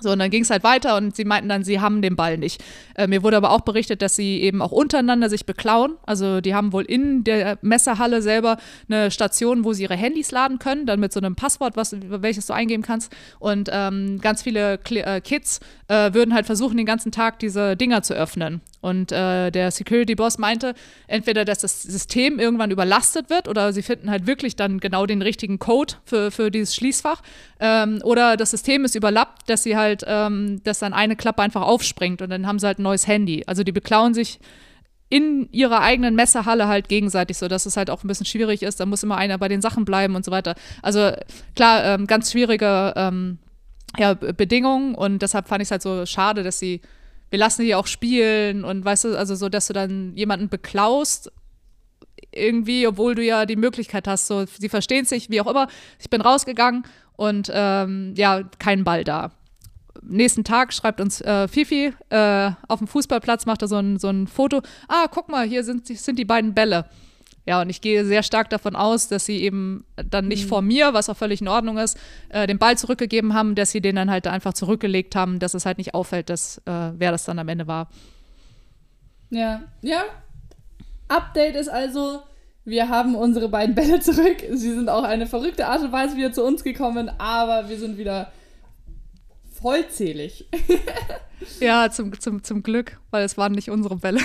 So, 0.00 0.10
und 0.10 0.18
dann 0.18 0.30
ging 0.30 0.42
es 0.42 0.50
halt 0.50 0.64
weiter 0.64 0.96
und 0.96 1.16
sie 1.16 1.24
meinten 1.24 1.48
dann, 1.48 1.64
sie 1.64 1.80
haben 1.80 2.02
den 2.02 2.16
Ball 2.16 2.38
nicht. 2.38 2.62
Äh, 2.94 3.06
mir 3.06 3.22
wurde 3.22 3.36
aber 3.36 3.50
auch 3.50 3.60
berichtet, 3.60 4.02
dass 4.02 4.16
sie 4.16 4.40
eben 4.40 4.62
auch 4.62 4.72
untereinander 4.72 5.28
sich 5.28 5.46
beklauen. 5.46 5.96
Also 6.06 6.40
die 6.40 6.54
haben 6.54 6.72
wohl 6.72 6.84
in 6.84 7.24
der 7.24 7.58
Messerhalle 7.62 8.22
selber 8.22 8.58
eine 8.88 9.10
Station, 9.10 9.64
wo 9.64 9.72
sie 9.72 9.84
ihre 9.84 9.96
Handys 9.96 10.30
laden 10.30 10.58
können, 10.58 10.86
dann 10.86 11.00
mit 11.00 11.12
so 11.12 11.20
einem 11.20 11.36
Passwort, 11.36 11.76
was, 11.76 11.94
welches 12.00 12.46
du 12.46 12.52
eingeben 12.52 12.82
kannst. 12.82 13.14
Und 13.38 13.68
ähm, 13.72 14.20
ganz 14.20 14.42
viele 14.42 14.78
Kli 14.78 15.00
äh, 15.00 15.20
Kids 15.20 15.60
äh, 15.88 16.12
würden 16.14 16.34
halt 16.34 16.46
versuchen, 16.46 16.76
den 16.76 16.86
ganzen 16.86 17.12
Tag 17.12 17.38
diese 17.38 17.76
Dinger 17.76 18.02
zu 18.02 18.14
öffnen. 18.14 18.60
Und 18.80 19.10
äh, 19.10 19.50
der 19.50 19.70
Security-Boss 19.70 20.38
meinte, 20.38 20.74
entweder, 21.08 21.44
dass 21.44 21.58
das 21.58 21.82
System 21.82 22.38
irgendwann 22.38 22.70
überlastet 22.70 23.28
wird 23.28 23.48
oder 23.48 23.72
sie 23.72 23.82
finden 23.82 24.10
halt 24.10 24.26
wirklich 24.26 24.54
dann 24.54 24.78
genau 24.78 25.04
den 25.06 25.20
richtigen 25.20 25.58
Code 25.58 25.94
für, 26.04 26.30
für 26.30 26.50
dieses 26.50 26.76
Schließfach. 26.76 27.22
Ähm, 27.58 28.00
oder 28.04 28.36
das 28.36 28.52
System 28.52 28.84
ist 28.84 28.94
überlappt, 28.94 29.50
dass 29.50 29.64
sie 29.64 29.76
halt, 29.76 30.04
ähm, 30.06 30.62
dass 30.62 30.78
dann 30.78 30.92
eine 30.92 31.16
Klappe 31.16 31.42
einfach 31.42 31.62
aufspringt 31.62 32.22
und 32.22 32.30
dann 32.30 32.46
haben 32.46 32.58
sie 32.58 32.66
halt 32.66 32.78
ein 32.78 32.84
neues 32.84 33.06
Handy. 33.08 33.42
Also 33.46 33.64
die 33.64 33.72
beklauen 33.72 34.14
sich 34.14 34.38
in 35.10 35.48
ihrer 35.52 35.80
eigenen 35.80 36.14
Messerhalle 36.14 36.68
halt 36.68 36.88
gegenseitig, 36.88 37.38
so 37.38 37.48
dass 37.48 37.66
es 37.66 37.76
halt 37.76 37.90
auch 37.90 38.04
ein 38.04 38.08
bisschen 38.08 38.26
schwierig 38.26 38.62
ist. 38.62 38.78
Da 38.78 38.86
muss 38.86 39.02
immer 39.02 39.16
einer 39.16 39.38
bei 39.38 39.48
den 39.48 39.62
Sachen 39.62 39.84
bleiben 39.84 40.14
und 40.14 40.24
so 40.24 40.30
weiter. 40.30 40.54
Also 40.82 41.12
klar, 41.56 41.84
ähm, 41.84 42.06
ganz 42.06 42.30
schwierige 42.30 42.92
ähm, 42.94 43.38
ja, 43.96 44.14
Bedingungen 44.14 44.94
und 44.94 45.22
deshalb 45.22 45.48
fand 45.48 45.62
ich 45.62 45.66
es 45.66 45.70
halt 45.70 45.82
so 45.82 46.04
schade, 46.04 46.42
dass 46.42 46.58
sie, 46.58 46.82
wir 47.30 47.38
lassen 47.38 47.62
die 47.62 47.74
auch 47.74 47.86
spielen 47.86 48.64
und 48.64 48.84
weißt 48.84 49.04
du, 49.04 49.18
also 49.18 49.34
so, 49.34 49.48
dass 49.48 49.66
du 49.66 49.72
dann 49.72 50.16
jemanden 50.16 50.48
beklaust 50.48 51.30
irgendwie, 52.32 52.86
obwohl 52.86 53.14
du 53.14 53.22
ja 53.24 53.46
die 53.46 53.56
Möglichkeit 53.56 54.06
hast, 54.06 54.26
so, 54.26 54.44
sie 54.46 54.68
verstehen 54.68 55.04
sich, 55.04 55.30
wie 55.30 55.40
auch 55.40 55.46
immer. 55.46 55.68
Ich 55.98 56.10
bin 56.10 56.20
rausgegangen 56.20 56.84
und 57.16 57.50
ähm, 57.52 58.14
ja, 58.16 58.42
kein 58.58 58.84
Ball 58.84 59.04
da. 59.04 59.32
Nächsten 60.02 60.44
Tag 60.44 60.72
schreibt 60.72 61.00
uns 61.00 61.20
äh, 61.20 61.48
Fifi 61.48 61.92
äh, 62.10 62.50
auf 62.68 62.78
dem 62.78 62.86
Fußballplatz, 62.86 63.46
macht 63.46 63.62
er 63.62 63.68
so 63.68 63.76
ein, 63.76 63.98
so 63.98 64.08
ein 64.08 64.26
Foto. 64.26 64.62
Ah, 64.86 65.06
guck 65.10 65.28
mal, 65.28 65.46
hier 65.46 65.64
sind, 65.64 65.86
sind 65.86 66.18
die 66.18 66.24
beiden 66.24 66.54
Bälle. 66.54 66.86
Ja, 67.48 67.62
und 67.62 67.70
ich 67.70 67.80
gehe 67.80 68.04
sehr 68.04 68.22
stark 68.22 68.50
davon 68.50 68.76
aus, 68.76 69.08
dass 69.08 69.24
sie 69.24 69.42
eben 69.42 69.86
dann 69.96 70.28
nicht 70.28 70.44
vor 70.44 70.60
mir, 70.60 70.92
was 70.92 71.08
auch 71.08 71.16
völlig 71.16 71.40
in 71.40 71.48
Ordnung 71.48 71.78
ist, 71.78 71.96
äh, 72.28 72.46
den 72.46 72.58
Ball 72.58 72.76
zurückgegeben 72.76 73.32
haben, 73.32 73.54
dass 73.54 73.70
sie 73.70 73.80
den 73.80 73.96
dann 73.96 74.10
halt 74.10 74.26
einfach 74.26 74.52
zurückgelegt 74.52 75.16
haben, 75.16 75.38
dass 75.38 75.54
es 75.54 75.64
halt 75.64 75.78
nicht 75.78 75.94
auffällt, 75.94 76.28
dass, 76.28 76.58
äh, 76.66 76.92
wer 76.98 77.10
das 77.10 77.24
dann 77.24 77.38
am 77.38 77.48
Ende 77.48 77.66
war. 77.66 77.88
Ja. 79.30 79.62
Ja. 79.80 80.02
Update 81.08 81.56
ist 81.56 81.70
also, 81.70 82.20
wir 82.66 82.90
haben 82.90 83.14
unsere 83.14 83.48
beiden 83.48 83.74
Bälle 83.74 83.98
zurück. 84.00 84.44
Sie 84.50 84.74
sind 84.74 84.90
auch 84.90 85.04
eine 85.04 85.26
verrückte 85.26 85.68
Art 85.68 85.80
und 85.80 85.90
Weise 85.90 86.18
wieder 86.18 86.34
zu 86.34 86.44
uns 86.44 86.62
gekommen, 86.62 87.10
aber 87.16 87.70
wir 87.70 87.78
sind 87.78 87.96
wieder 87.96 88.30
vollzählig. 89.58 90.50
Ja, 91.60 91.88
zum, 91.88 92.18
zum, 92.18 92.42
zum 92.42 92.64
Glück, 92.64 92.98
weil 93.12 93.24
es 93.24 93.38
waren 93.38 93.52
nicht 93.52 93.70
unsere 93.70 93.94
Bälle. 93.94 94.20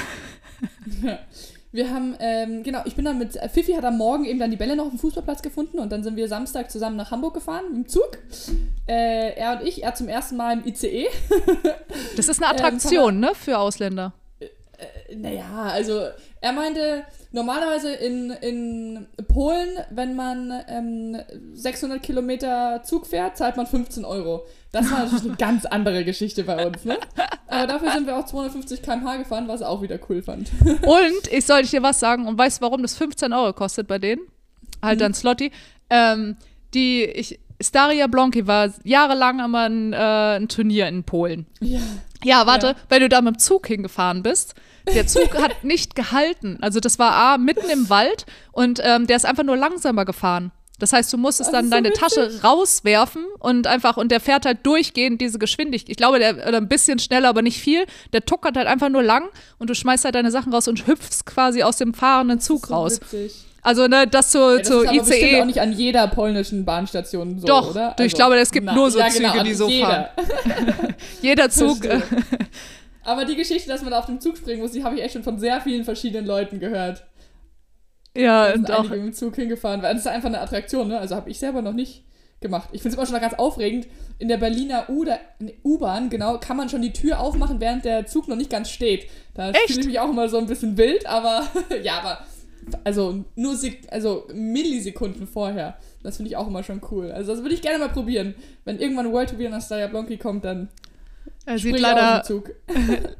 Wir 1.73 1.89
haben, 1.89 2.15
ähm, 2.19 2.61
genau, 2.61 2.81
ich 2.85 2.95
bin 2.95 3.03
dann 3.03 3.17
mit, 3.17 3.35
Fifi 3.51 3.73
hat 3.73 3.83
am 3.83 3.97
Morgen 3.97 4.25
eben 4.25 4.37
dann 4.37 4.51
die 4.51 4.57
Bälle 4.57 4.75
noch 4.75 4.85
auf 4.85 4.91
dem 4.91 4.99
Fußballplatz 4.99 5.41
gefunden 5.41 5.79
und 5.79 5.91
dann 5.91 6.03
sind 6.03 6.15
wir 6.15 6.27
Samstag 6.27 6.69
zusammen 6.69 6.95
nach 6.95 7.09
Hamburg 7.09 7.33
gefahren 7.33 7.65
im 7.73 7.87
Zug. 7.87 8.19
Äh, 8.87 9.33
er 9.33 9.59
und 9.59 9.67
ich, 9.67 9.81
er 9.81 9.95
zum 9.95 10.07
ersten 10.07 10.37
Mal 10.37 10.53
im 10.53 10.67
ICE. 10.67 11.07
Das 12.15 12.27
ist 12.27 12.43
eine 12.43 12.51
Attraktion, 12.51 13.19
ne, 13.19 13.31
für 13.33 13.57
Ausländer. 13.57 14.13
Naja, 15.15 15.69
also 15.71 16.09
er 16.41 16.51
meinte, 16.51 17.05
normalerweise 17.31 17.91
in, 17.93 18.29
in 18.29 19.07
Polen, 19.27 19.69
wenn 19.89 20.15
man 20.15 20.53
ähm, 20.67 21.17
600 21.53 22.03
Kilometer 22.03 22.81
Zug 22.83 23.07
fährt, 23.07 23.37
zahlt 23.37 23.57
man 23.57 23.65
15 23.65 24.05
Euro. 24.05 24.45
Das 24.73 24.91
war 24.91 24.99
natürlich 25.05 25.23
eine 25.25 25.35
ganz 25.37 25.65
andere 25.65 26.03
Geschichte 26.03 26.43
bei 26.43 26.65
uns, 26.65 26.83
ne? 26.83 26.97
Aber 27.47 27.67
dafür 27.67 27.91
sind 27.91 28.07
wir 28.07 28.17
auch 28.17 28.25
250 28.25 28.81
km/h 28.81 29.17
gefahren, 29.17 29.47
was 29.47 29.61
er 29.61 29.69
auch 29.69 29.81
wieder 29.83 29.99
cool 30.09 30.21
fand. 30.21 30.51
Und 30.65 31.31
ich 31.31 31.45
sollte 31.45 31.69
dir 31.69 31.83
was 31.83 31.99
sagen 31.99 32.27
und 32.27 32.37
weißt 32.37 32.57
du, 32.59 32.65
warum 32.65 32.81
das 32.81 32.95
15 32.97 33.31
Euro 33.33 33.53
kostet 33.53 33.87
bei 33.87 33.99
denen? 33.99 34.21
Halt 34.81 34.99
dann 34.99 35.13
Slotty. 35.13 35.51
Ähm, 35.89 36.35
die, 36.73 37.03
ich, 37.05 37.39
Staria 37.61 38.07
Blonki 38.07 38.47
war 38.47 38.73
jahrelang 38.83 39.39
immer 39.39 39.69
ein, 39.69 39.93
äh, 39.93 39.95
ein 40.37 40.47
Turnier 40.49 40.87
in 40.87 41.03
Polen. 41.03 41.45
Ja. 41.61 41.79
Ja, 42.23 42.47
warte, 42.47 42.67
Ja. 42.67 42.75
wenn 42.89 43.01
du 43.01 43.09
da 43.09 43.21
mit 43.21 43.35
dem 43.35 43.39
Zug 43.39 43.67
hingefahren 43.67 44.23
bist, 44.23 44.55
der 44.93 45.05
Zug 45.07 45.37
hat 45.41 45.63
nicht 45.63 45.93
gehalten. 45.95 46.57
Also 46.61 46.79
das 46.79 46.97
war 46.97 47.11
A, 47.13 47.37
mitten 47.37 47.69
im 47.69 47.89
Wald 47.89 48.25
und 48.51 48.81
ähm, 48.83 49.05
der 49.07 49.17
ist 49.17 49.25
einfach 49.25 49.43
nur 49.43 49.55
langsamer 49.55 50.03
gefahren. 50.05 50.51
Das 50.83 50.91
heißt, 50.91 51.13
du 51.13 51.17
musstest 51.17 51.47
Das 51.53 51.59
dann 51.59 51.65
so 51.65 51.71
deine 51.71 51.87
witzig. 51.91 52.01
Tasche 52.01 52.41
rauswerfen 52.43 53.23
und 53.39 53.67
einfach, 53.67 53.95
und 53.95 54.11
der 54.11 54.19
fährt 54.19 54.45
halt 54.45 54.65
durchgehend 54.65 55.21
diese 55.21 55.39
Geschwindigkeit. 55.39 55.89
Ich 55.89 55.95
glaube, 55.95 56.19
der 56.19 56.45
oder 56.45 56.57
ein 56.57 56.67
bisschen 56.67 56.99
schneller, 56.99 57.29
aber 57.29 57.41
nicht 57.41 57.57
viel. 57.61 57.85
Der 58.11 58.25
tuckert 58.25 58.57
halt 58.57 58.67
einfach 58.67 58.89
nur 58.89 59.01
lang 59.01 59.29
und 59.59 59.69
du 59.69 59.75
schmeißt 59.75 60.03
halt 60.03 60.15
deine 60.15 60.29
Sachen 60.29 60.53
raus 60.53 60.67
und 60.67 60.85
hüpfst 60.85 61.25
quasi 61.25 61.63
aus 61.63 61.77
dem 61.77 61.93
fahrenden 61.93 62.41
Zug 62.41 62.67
So 62.67 62.73
raus. 62.73 62.99
Witzig. 62.99 63.33
Also, 63.61 63.87
ne, 63.87 64.05
das 64.07 64.31
zu, 64.31 64.39
Ja, 64.39 64.57
das 64.57 64.67
zu 64.67 64.81
ist 64.81 64.89
aber 64.91 64.97
ICE. 65.15 65.41
auch 65.41 65.45
nicht 65.45 65.61
an 65.61 65.71
jeder 65.71 66.05
polnischen 66.09 66.65
Bahnstation 66.65 67.39
so, 67.39 67.47
Doch, 67.47 67.71
oder? 67.71 67.93
du, 67.97 68.03
ich 68.03 68.13
glaube, 68.13 68.35
es 68.37 68.51
gibt 68.51 68.65
nur 68.73 68.91
so 68.91 68.99
ja, 68.99 69.07
genau, 69.07 69.31
Züge, 69.31 69.43
die 69.45 69.51
an 69.51 69.55
so 69.55 69.69
jeder. 69.69 70.09
Jeder 71.21 71.49
Zug. 71.49 71.77
Aber 73.05 73.25
die 73.25 73.35
Geschichte, 73.35 73.67
dass 73.69 73.81
man 73.81 73.91
da 73.91 73.99
auf 73.99 74.05
dem 74.05 74.19
Zug 74.21 74.37
springen 74.37 74.61
muss, 74.61 74.71
die 74.71 74.83
habe 74.83 74.95
ich 74.95 75.01
echt 75.03 75.13
schon 75.13 75.23
von 75.23 75.37
sehr 75.39 75.59
vielen 75.61 75.83
verschiedenen 75.83 76.25
Leuten 76.25 76.59
gehört. 76.59 77.03
Ja, 78.15 78.53
und 78.53 78.71
auch. 78.71 78.79
einige 78.79 78.95
mit 78.95 79.05
dem 79.05 79.13
Zug 79.13 79.35
hingefahren, 79.35 79.81
weil 79.81 79.93
das 79.93 80.05
ist 80.05 80.11
einfach 80.11 80.29
eine 80.29 80.41
Attraktion, 80.41 80.87
ne? 80.87 80.99
Also 80.99 81.15
habe 81.15 81.29
ich 81.29 81.39
selber 81.39 81.61
noch 81.61 81.73
nicht 81.73 82.03
gemacht. 82.41 82.69
Ich 82.71 82.81
finde 82.81 82.95
es 82.95 82.97
immer 82.99 83.07
schon 83.07 83.19
ganz 83.19 83.33
aufregend. 83.39 83.87
In 84.19 84.27
der 84.27 84.37
Berliner 84.37 84.87
U-Bahn, 85.63 86.09
genau, 86.09 86.37
kann 86.37 86.57
man 86.57 86.69
schon 86.69 86.83
die 86.83 86.93
Tür 86.93 87.19
aufmachen, 87.19 87.59
während 87.59 87.85
der 87.85 88.05
Zug 88.05 88.27
noch 88.27 88.35
nicht 88.35 88.51
ganz 88.51 88.69
steht. 88.69 89.07
Da 89.33 89.51
fühle 89.53 89.81
ich 89.81 89.87
mich 89.87 89.99
auch 89.99 90.09
immer 90.09 90.29
so 90.29 90.37
ein 90.37 90.45
bisschen 90.45 90.77
wild, 90.77 91.07
aber 91.07 91.47
ja, 91.83 91.99
aber 91.99 92.19
also 92.83 93.25
nur 93.35 93.55
Sek 93.55 93.81
also 93.89 94.27
Millisekunden 94.33 95.25
vorher. 95.27 95.77
Das 96.03 96.17
finde 96.17 96.29
ich 96.29 96.37
auch 96.37 96.47
immer 96.47 96.63
schon 96.63 96.81
cool. 96.91 97.11
Also 97.11 97.33
das 97.33 97.41
würde 97.41 97.55
ich 97.55 97.61
gerne 97.61 97.79
mal 97.79 97.89
probieren. 97.89 98.35
Wenn 98.65 98.79
irgendwann 98.79 99.11
World 99.11 99.31
to 99.31 99.37
Be 99.37 99.49
nach 99.49 99.61
Staya 99.61 99.87
Blonki 99.87 100.17
kommt, 100.17 100.45
dann 100.45 100.69
Spring 101.43 101.57
sieht 101.57 101.79
leider, 101.79 102.23
sieht 102.23 102.43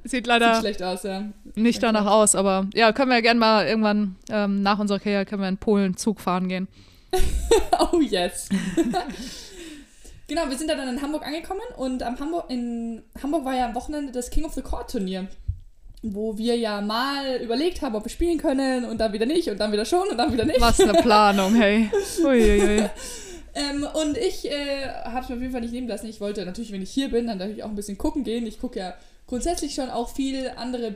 Sieht 0.04 0.28
leider 0.28 0.60
schlecht 0.60 0.82
aus, 0.82 1.04
ja. 1.04 1.26
nicht 1.56 1.84
danach 1.84 2.06
aus, 2.06 2.36
aber 2.36 2.68
ja, 2.74 2.94
können 2.94 3.12
wir 3.12 3.22
gerne 3.22 3.40
mal 3.40 3.68
irgendwann 3.68 4.16
ähm, 4.30 4.62
nach 4.62 4.80
unserer 4.80 5.00
Karriere 5.00 5.26
können 5.26 5.42
wir 5.42 5.50
in 5.50 5.58
Polen 5.58 5.98
Zug 5.98 6.22
fahren 6.22 6.48
gehen. 6.48 6.68
Oh 7.92 8.00
yes. 8.00 8.50
genau, 10.28 10.50
wir 10.50 10.58
sind 10.58 10.70
dann 10.70 10.88
in 10.88 11.02
Hamburg 11.02 11.26
angekommen 11.26 11.62
und 11.76 12.02
am 12.02 12.20
Hamburg, 12.20 12.46
in 12.50 13.04
Hamburg 13.22 13.46
war 13.46 13.56
ja 13.56 13.66
am 13.66 13.76
Wochenende 13.76 14.12
das 14.12 14.30
King 14.30 14.46
of 14.46 14.54
the 14.54 14.62
Court 14.62 14.90
Turnier, 14.90 15.28
wo 16.02 16.38
wir 16.38 16.56
ja 16.58 16.82
mal 16.82 17.38
überlegt 17.38 17.82
haben, 17.82 17.96
ob 17.96 18.06
wir 18.06 18.10
spielen 18.10 18.38
können 18.38 18.86
und 18.86 19.00
dann 19.00 19.14
wieder 19.14 19.26
nicht 19.26 19.50
und 19.50 19.60
dann 19.60 19.72
wieder 19.72 19.86
schon 19.86 20.08
und 20.10 20.18
dann 20.18 20.32
wieder 20.32 20.46
nicht. 20.46 20.62
Was 20.62 20.80
eine 20.80 20.94
Planung, 20.94 21.56
hey. 21.56 21.90
Uiuiui. 22.24 22.90
Ähm, 23.56 23.86
und 24.02 24.18
ich 24.18 24.50
äh, 24.50 24.88
habe 25.06 25.20
es 25.22 25.30
mir 25.30 25.36
auf 25.36 25.42
jeden 25.42 25.52
Fall 25.52 25.62
nicht 25.62 25.74
nehmen 25.74 25.88
lassen. 25.88 26.08
Ich 26.08 26.20
wollte 26.20 26.44
natürlich, 26.46 26.72
wenn 26.72 26.82
ich 26.82 26.92
hier 26.92 27.10
bin, 27.10 27.28
dann 27.28 27.38
natürlich 27.38 27.64
auch 27.64 27.70
ein 27.70 27.76
bisschen 27.76 27.98
gucken 27.98 28.24
gehen. 28.24 28.48
Ich 28.48 28.60
gucke 28.60 28.80
ja 28.80 28.94
grundsätzlich 29.28 29.74
schon 29.76 29.90
auch 29.90 30.10
viel 30.10 30.52
andere 30.58 30.92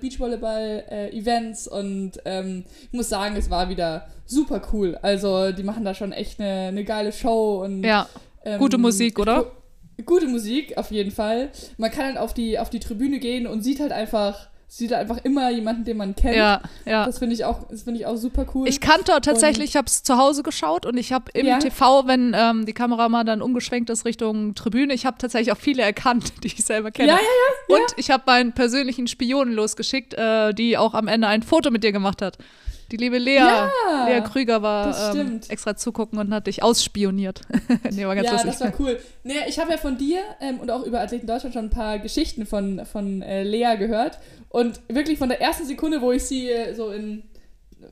Beachvolleyball-Events 0.62 1.68
und 1.68 2.14
ähm, 2.26 2.66
ich 2.88 2.94
muss 2.94 3.10
sagen, 3.10 3.36
es 3.36 3.50
war 3.50 3.70
wieder 3.70 4.08
super 4.26 4.62
cool. 4.74 4.98
Also 5.02 5.52
die 5.52 5.64
machen 5.64 5.86
da 5.86 5.94
schon 5.94 6.12
echt 6.12 6.40
eine, 6.40 6.68
eine 6.70 6.84
geile 6.84 7.12
Show 7.12 7.64
und 7.64 7.84
Ja, 7.84 8.08
ähm, 8.44 8.60
Gute 8.60 8.78
Musik, 8.78 9.20
oder? 9.20 9.44
gu- 9.98 10.04
Gute 10.06 10.28
Musik, 10.28 10.78
auf 10.78 10.92
jeden 10.92 11.12
Fall. 11.12 11.50
Man 11.78 11.90
kann 11.92 12.06
halt 12.06 12.18
auf 12.18 12.34
die, 12.34 12.60
auf 12.60 12.70
die 12.70 12.80
Tribüne 12.80 13.20
gehen 13.20 13.48
und 13.48 13.62
sieht 13.64 13.80
halt 13.80 13.92
einfach 13.92 14.48
sieht 14.70 14.92
einfach 14.92 15.18
immer 15.24 15.50
jemanden, 15.50 15.86
den 15.86 15.96
man 15.98 16.14
kennt. 16.16 16.36
Ja, 16.36 16.62
ja. 16.86 17.06
Das 17.06 17.20
finde 17.20 17.34
ich 17.34 17.46
auch, 17.46 17.68
das 17.70 17.84
finde 17.84 18.02
ich 18.02 18.06
auch 18.06 18.18
super 18.18 18.46
cool. 18.54 18.68
Ich 18.68 18.82
kannte 18.82 19.18
tatsächlich, 19.22 19.70
ich 19.70 19.76
habe 19.78 19.88
es 19.88 20.04
zu 20.04 20.18
Hause 20.18 20.44
geschaut 20.44 20.86
und 20.86 20.98
ich 20.98 21.14
habe 21.14 21.32
im 21.34 21.46
Ja. 21.46 21.58
TV, 21.60 22.06
wenn 22.06 22.36
ähm, 22.38 22.66
die 22.66 22.74
Kamera 22.74 23.08
mal 23.08 23.24
dann 23.24 23.42
umgeschwenkt 23.42 23.90
ist 23.90 24.04
Richtung 24.04 24.56
Tribüne, 24.56 24.94
ich 24.94 25.06
habe 25.06 25.18
tatsächlich 25.20 25.54
auch 25.54 25.58
viele 25.58 25.84
erkannt, 25.84 26.34
die 26.44 26.48
ich 26.48 26.66
selber 26.66 26.92
kenne. 26.92 27.10
Ja, 27.10 27.16
ja, 27.16 27.22
ja, 27.70 27.76
Und 27.78 27.94
ich 27.96 28.12
habe 28.12 28.24
meinen 28.26 28.52
persönlichen 28.52 29.08
Spionen 29.08 29.54
losgeschickt, 29.54 30.14
äh, 30.16 30.54
die 30.54 30.78
auch 30.78 30.94
am 30.94 31.08
Ende 31.08 31.28
ein 31.28 31.44
Foto 31.44 31.72
mit 31.72 31.84
dir 31.84 31.94
gemacht 31.94 32.22
hat. 32.22 32.38
Die 32.92 32.98
liebe 32.98 33.18
Lea, 33.18 33.36
Ja, 33.36 33.70
Lea 34.08 34.22
Krüger 34.22 34.62
war 34.62 35.14
ähm, 35.14 35.42
extra 35.50 35.76
zugucken 35.76 36.20
und 36.20 36.34
hat 36.34 36.48
dich 36.48 36.64
ausspioniert. 36.64 37.42
nee, 37.92 38.06
war 38.06 38.16
ganz 38.16 38.28
ja, 38.28 38.34
lustig. 38.34 38.52
das 38.52 38.62
war 38.62 38.74
cool. 38.80 38.98
Nee, 39.24 39.34
ich 39.50 39.60
habe 39.60 39.72
ja 39.72 39.78
von 39.78 39.98
dir 39.98 40.22
ähm, 40.40 40.60
und 40.62 40.72
auch 40.72 40.84
über 40.84 41.02
Athleten 41.02 41.28
Deutschland 41.28 41.54
schon 41.54 41.66
ein 41.66 41.70
paar 41.70 42.00
Geschichten 42.00 42.46
von, 42.46 42.86
von 42.86 43.22
äh, 43.22 43.44
Lea 43.44 43.76
gehört. 43.78 44.20
Und 44.50 44.80
wirklich 44.88 45.18
von 45.20 45.30
der 45.30 45.42
ersten 45.42 45.66
Sekunde, 45.66 46.02
wo 46.02 46.12
ich 46.12 46.24
sie 46.24 46.50
äh, 46.50 46.74
so 46.74 46.90
in 46.92 47.24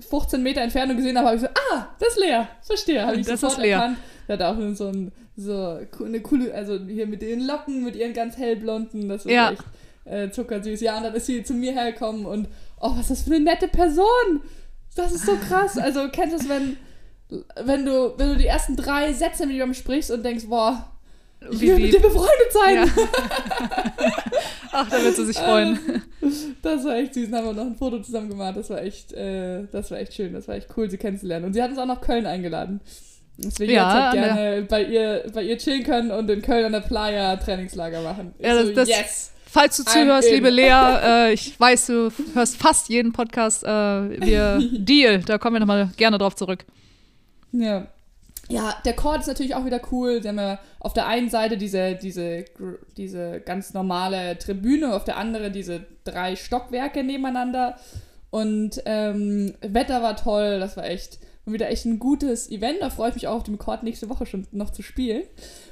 15 0.10 0.42
Meter 0.42 0.62
Entfernung 0.62 0.98
gesehen 0.98 1.18
habe, 1.18 1.28
habe 1.28 1.36
ich 1.38 1.42
so, 1.44 1.48
ah, 1.48 1.88
das 2.00 2.10
ist 2.10 2.20
Lea. 2.20 2.44
Verstehe. 2.62 3.06
Habe 3.06 3.18
ich 3.18 3.26
Das 3.28 3.42
sofort 3.42 3.60
ist 3.60 3.64
Lea. 3.64 3.72
erkannt. 3.72 3.98
Die 4.28 4.32
hat 4.34 4.42
auch 4.42 4.56
so, 4.74 4.88
ein, 4.88 5.12
so 5.38 5.80
eine 6.04 6.22
coole, 6.22 6.54
also 6.54 6.80
hier 6.80 7.06
mit 7.08 7.22
ihren 7.22 7.46
Locken, 7.46 7.84
mit 7.84 7.96
ihren 7.96 8.14
ganz 8.14 8.38
hellblonden, 8.38 9.08
das 9.10 9.26
ist 9.26 9.32
Ja. 9.32 9.52
echt 9.52 9.64
äh, 10.06 10.30
zuckersüß. 10.32 10.82
Ja, 10.82 10.98
und 10.98 11.04
dann 11.04 11.14
ist 11.14 11.26
sie 11.28 11.44
zu 11.44 11.54
mir 11.54 11.74
hergekommen 11.74 12.26
und, 12.26 12.48
oh, 12.80 12.92
was 12.92 13.02
ist 13.02 13.12
das 13.12 13.22
für 13.24 13.36
eine 13.36 13.44
nette 13.44 13.68
Person. 13.68 14.42
Das 14.96 15.12
ist 15.12 15.26
so 15.26 15.36
krass. 15.36 15.78
Also, 15.78 16.08
kennst 16.12 16.34
du 16.34 16.38
es, 16.42 16.50
wenn, 16.50 16.78
wenn 17.64 17.86
du, 17.86 18.14
wenn 18.18 18.30
du 18.30 18.38
die 18.38 18.46
ersten 18.48 18.76
drei 18.76 19.12
Sätze 19.14 19.46
mit 19.46 19.56
jemandem 19.56 19.74
sprichst 19.76 20.10
und 20.12 20.24
denkst, 20.24 20.46
boah, 20.48 20.90
ich 21.52 21.62
will 21.62 21.80
mit 21.80 21.94
dir 21.94 22.00
befreundet 22.00 22.52
sein. 22.52 22.76
Ja. 22.76 22.86
Ach, 24.72 24.90
da 24.90 25.04
wird 25.04 25.16
sie 25.16 25.26
sich 25.26 25.38
freuen. 25.38 25.80
Das 26.62 26.84
war 26.84 26.96
echt 26.96 27.14
süß. 27.14 27.30
Dann 27.32 27.40
haben 27.46 27.56
wir 27.56 27.64
noch 27.64 27.72
ein 27.72 27.76
Foto 27.78 28.00
zusammen 28.02 28.30
gemacht. 28.30 28.58
Das 28.58 28.70
war 28.70 28.82
echt, 28.82 29.14
äh, 29.14 29.64
das 29.72 29.92
war 29.92 30.00
echt 30.00 30.14
schön. 30.14 30.34
Das 30.34 30.48
war 30.48 30.56
echt 30.56 30.68
cool, 30.76 30.90
sie 30.90 30.98
kennenzulernen. 30.98 31.46
Und 31.46 31.54
sie 31.54 31.62
hat 31.62 31.70
uns 31.70 31.80
auch 31.80 31.86
nach 31.86 32.02
Köln 32.02 32.26
eingeladen. 32.26 32.82
Wir 33.38 33.68
Ja, 33.70 34.12
der- 34.12 34.22
gerne 34.22 34.62
bei 34.64 34.84
ihr, 34.84 35.24
bei 35.34 35.44
ihr 35.44 35.58
chillen 35.58 35.84
können 35.84 36.12
und 36.12 36.30
in 36.30 36.42
Köln 36.42 36.66
an 36.66 36.72
der 36.72 36.80
Playa 36.82 37.36
Trainingslager 37.38 38.02
machen. 38.02 38.34
Ich 38.40 38.46
Ja, 38.46 38.56
das- 38.56 38.68
so, 38.68 38.74
das- 38.74 38.90
yes! 38.90 39.32
Falls 39.48 39.78
du 39.78 39.84
zuhörst, 39.86 40.30
liebe 40.30 40.50
Lea, 40.50 40.70
äh, 40.70 41.34
ich 41.34 41.58
weiß, 41.58 41.86
du 41.88 42.12
hörst 42.34 42.58
fast 42.58 42.90
jeden 42.90 43.14
Podcast. 43.14 43.64
Äh, 43.64 43.68
wir 43.70 44.60
Deal, 44.74 45.20
da 45.20 45.38
kommen 45.38 45.56
wir 45.56 45.60
nochmal 45.62 45.90
gerne 45.96 46.18
drauf 46.18 46.36
zurück. 46.36 46.66
Ja. 47.54 47.88
Ja, 48.50 48.76
der 48.86 48.94
Chord 48.94 49.22
ist 49.22 49.28
natürlich 49.28 49.56
auch 49.56 49.66
wieder 49.66 49.82
cool. 49.92 50.22
Sie 50.22 50.28
haben 50.28 50.38
ja 50.38 50.60
auf 50.80 50.94
der 50.94 51.08
einen 51.08 51.30
Seite 51.30 51.58
diese, 51.58 51.96
diese, 51.96 52.46
diese 52.96 53.40
ganz 53.42 53.74
normale 53.74 54.38
Tribüne, 54.38 54.94
auf 54.94 55.04
der 55.04 55.18
anderen 55.18 55.52
diese 55.52 55.86
drei 56.04 56.36
Stockwerke 56.36 57.04
nebeneinander. 57.04 57.78
Und 58.30 58.82
ähm, 58.86 59.56
Wetter 59.62 60.04
war 60.04 60.16
toll, 60.16 60.60
das 60.60 60.78
war 60.78 60.86
echt 60.86 61.20
wieder 61.46 61.70
echt 61.70 61.86
ein 61.86 62.00
gutes 62.00 62.50
Event. 62.50 62.82
Da 62.82 62.90
freue 62.90 63.10
ich 63.10 63.16
mich 63.16 63.28
auch 63.28 63.36
auf 63.38 63.44
dem 63.44 63.58
Chord 63.58 63.84
nächste 63.84 64.10
Woche 64.10 64.26
schon 64.26 64.48
noch 64.52 64.72
zu 64.72 64.82
spielen. 64.82 65.24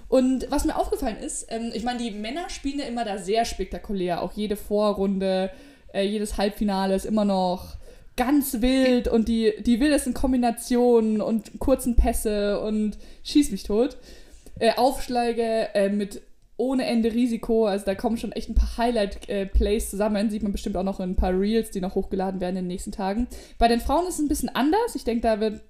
Und 0.07 0.45
was 0.49 0.65
mir 0.65 0.75
aufgefallen 0.75 1.17
ist, 1.17 1.47
ähm, 1.49 1.71
ich 1.73 1.83
meine, 1.83 1.99
die 1.99 2.11
Männer 2.11 2.49
spielen 2.49 2.79
ja 2.79 2.85
immer 2.85 3.05
da 3.05 3.17
sehr 3.17 3.45
spektakulär. 3.45 4.21
Auch 4.21 4.33
jede 4.33 4.55
Vorrunde, 4.55 5.51
äh, 5.93 6.03
jedes 6.03 6.37
Halbfinale 6.37 6.95
ist 6.95 7.05
immer 7.05 7.25
noch 7.25 7.75
ganz 8.15 8.61
wild 8.61 9.07
und 9.07 9.27
die, 9.27 9.53
die 9.61 9.79
wildesten 9.79 10.13
Kombinationen 10.13 11.21
und 11.21 11.59
kurzen 11.59 11.95
Pässe 11.95 12.59
und 12.59 12.97
schieß 13.23 13.51
mich 13.51 13.63
tot. 13.63 13.97
Äh, 14.59 14.75
Aufschläge 14.75 15.73
äh, 15.73 15.89
mit 15.89 16.21
ohne 16.55 16.85
Ende 16.85 17.11
Risiko, 17.11 17.65
also 17.65 17.85
da 17.85 17.95
kommen 17.95 18.17
schon 18.17 18.31
echt 18.31 18.49
ein 18.49 18.55
paar 18.55 18.77
Highlight-Plays 18.77 19.89
zusammen, 19.89 20.29
sieht 20.29 20.43
man 20.43 20.51
bestimmt 20.51 20.77
auch 20.77 20.83
noch 20.83 20.99
in 20.99 21.11
ein 21.11 21.15
paar 21.15 21.37
Reels, 21.37 21.71
die 21.71 21.81
noch 21.81 21.95
hochgeladen 21.95 22.39
werden 22.39 22.57
in 22.57 22.65
den 22.65 22.67
nächsten 22.67 22.91
Tagen. 22.91 23.27
Bei 23.57 23.67
den 23.67 23.81
Frauen 23.81 24.07
ist 24.07 24.15
es 24.15 24.19
ein 24.19 24.27
bisschen 24.27 24.49
anders, 24.49 24.95
ich 24.95 25.03
denke, 25.03 25.21
da 25.21 25.39
wird 25.39 25.61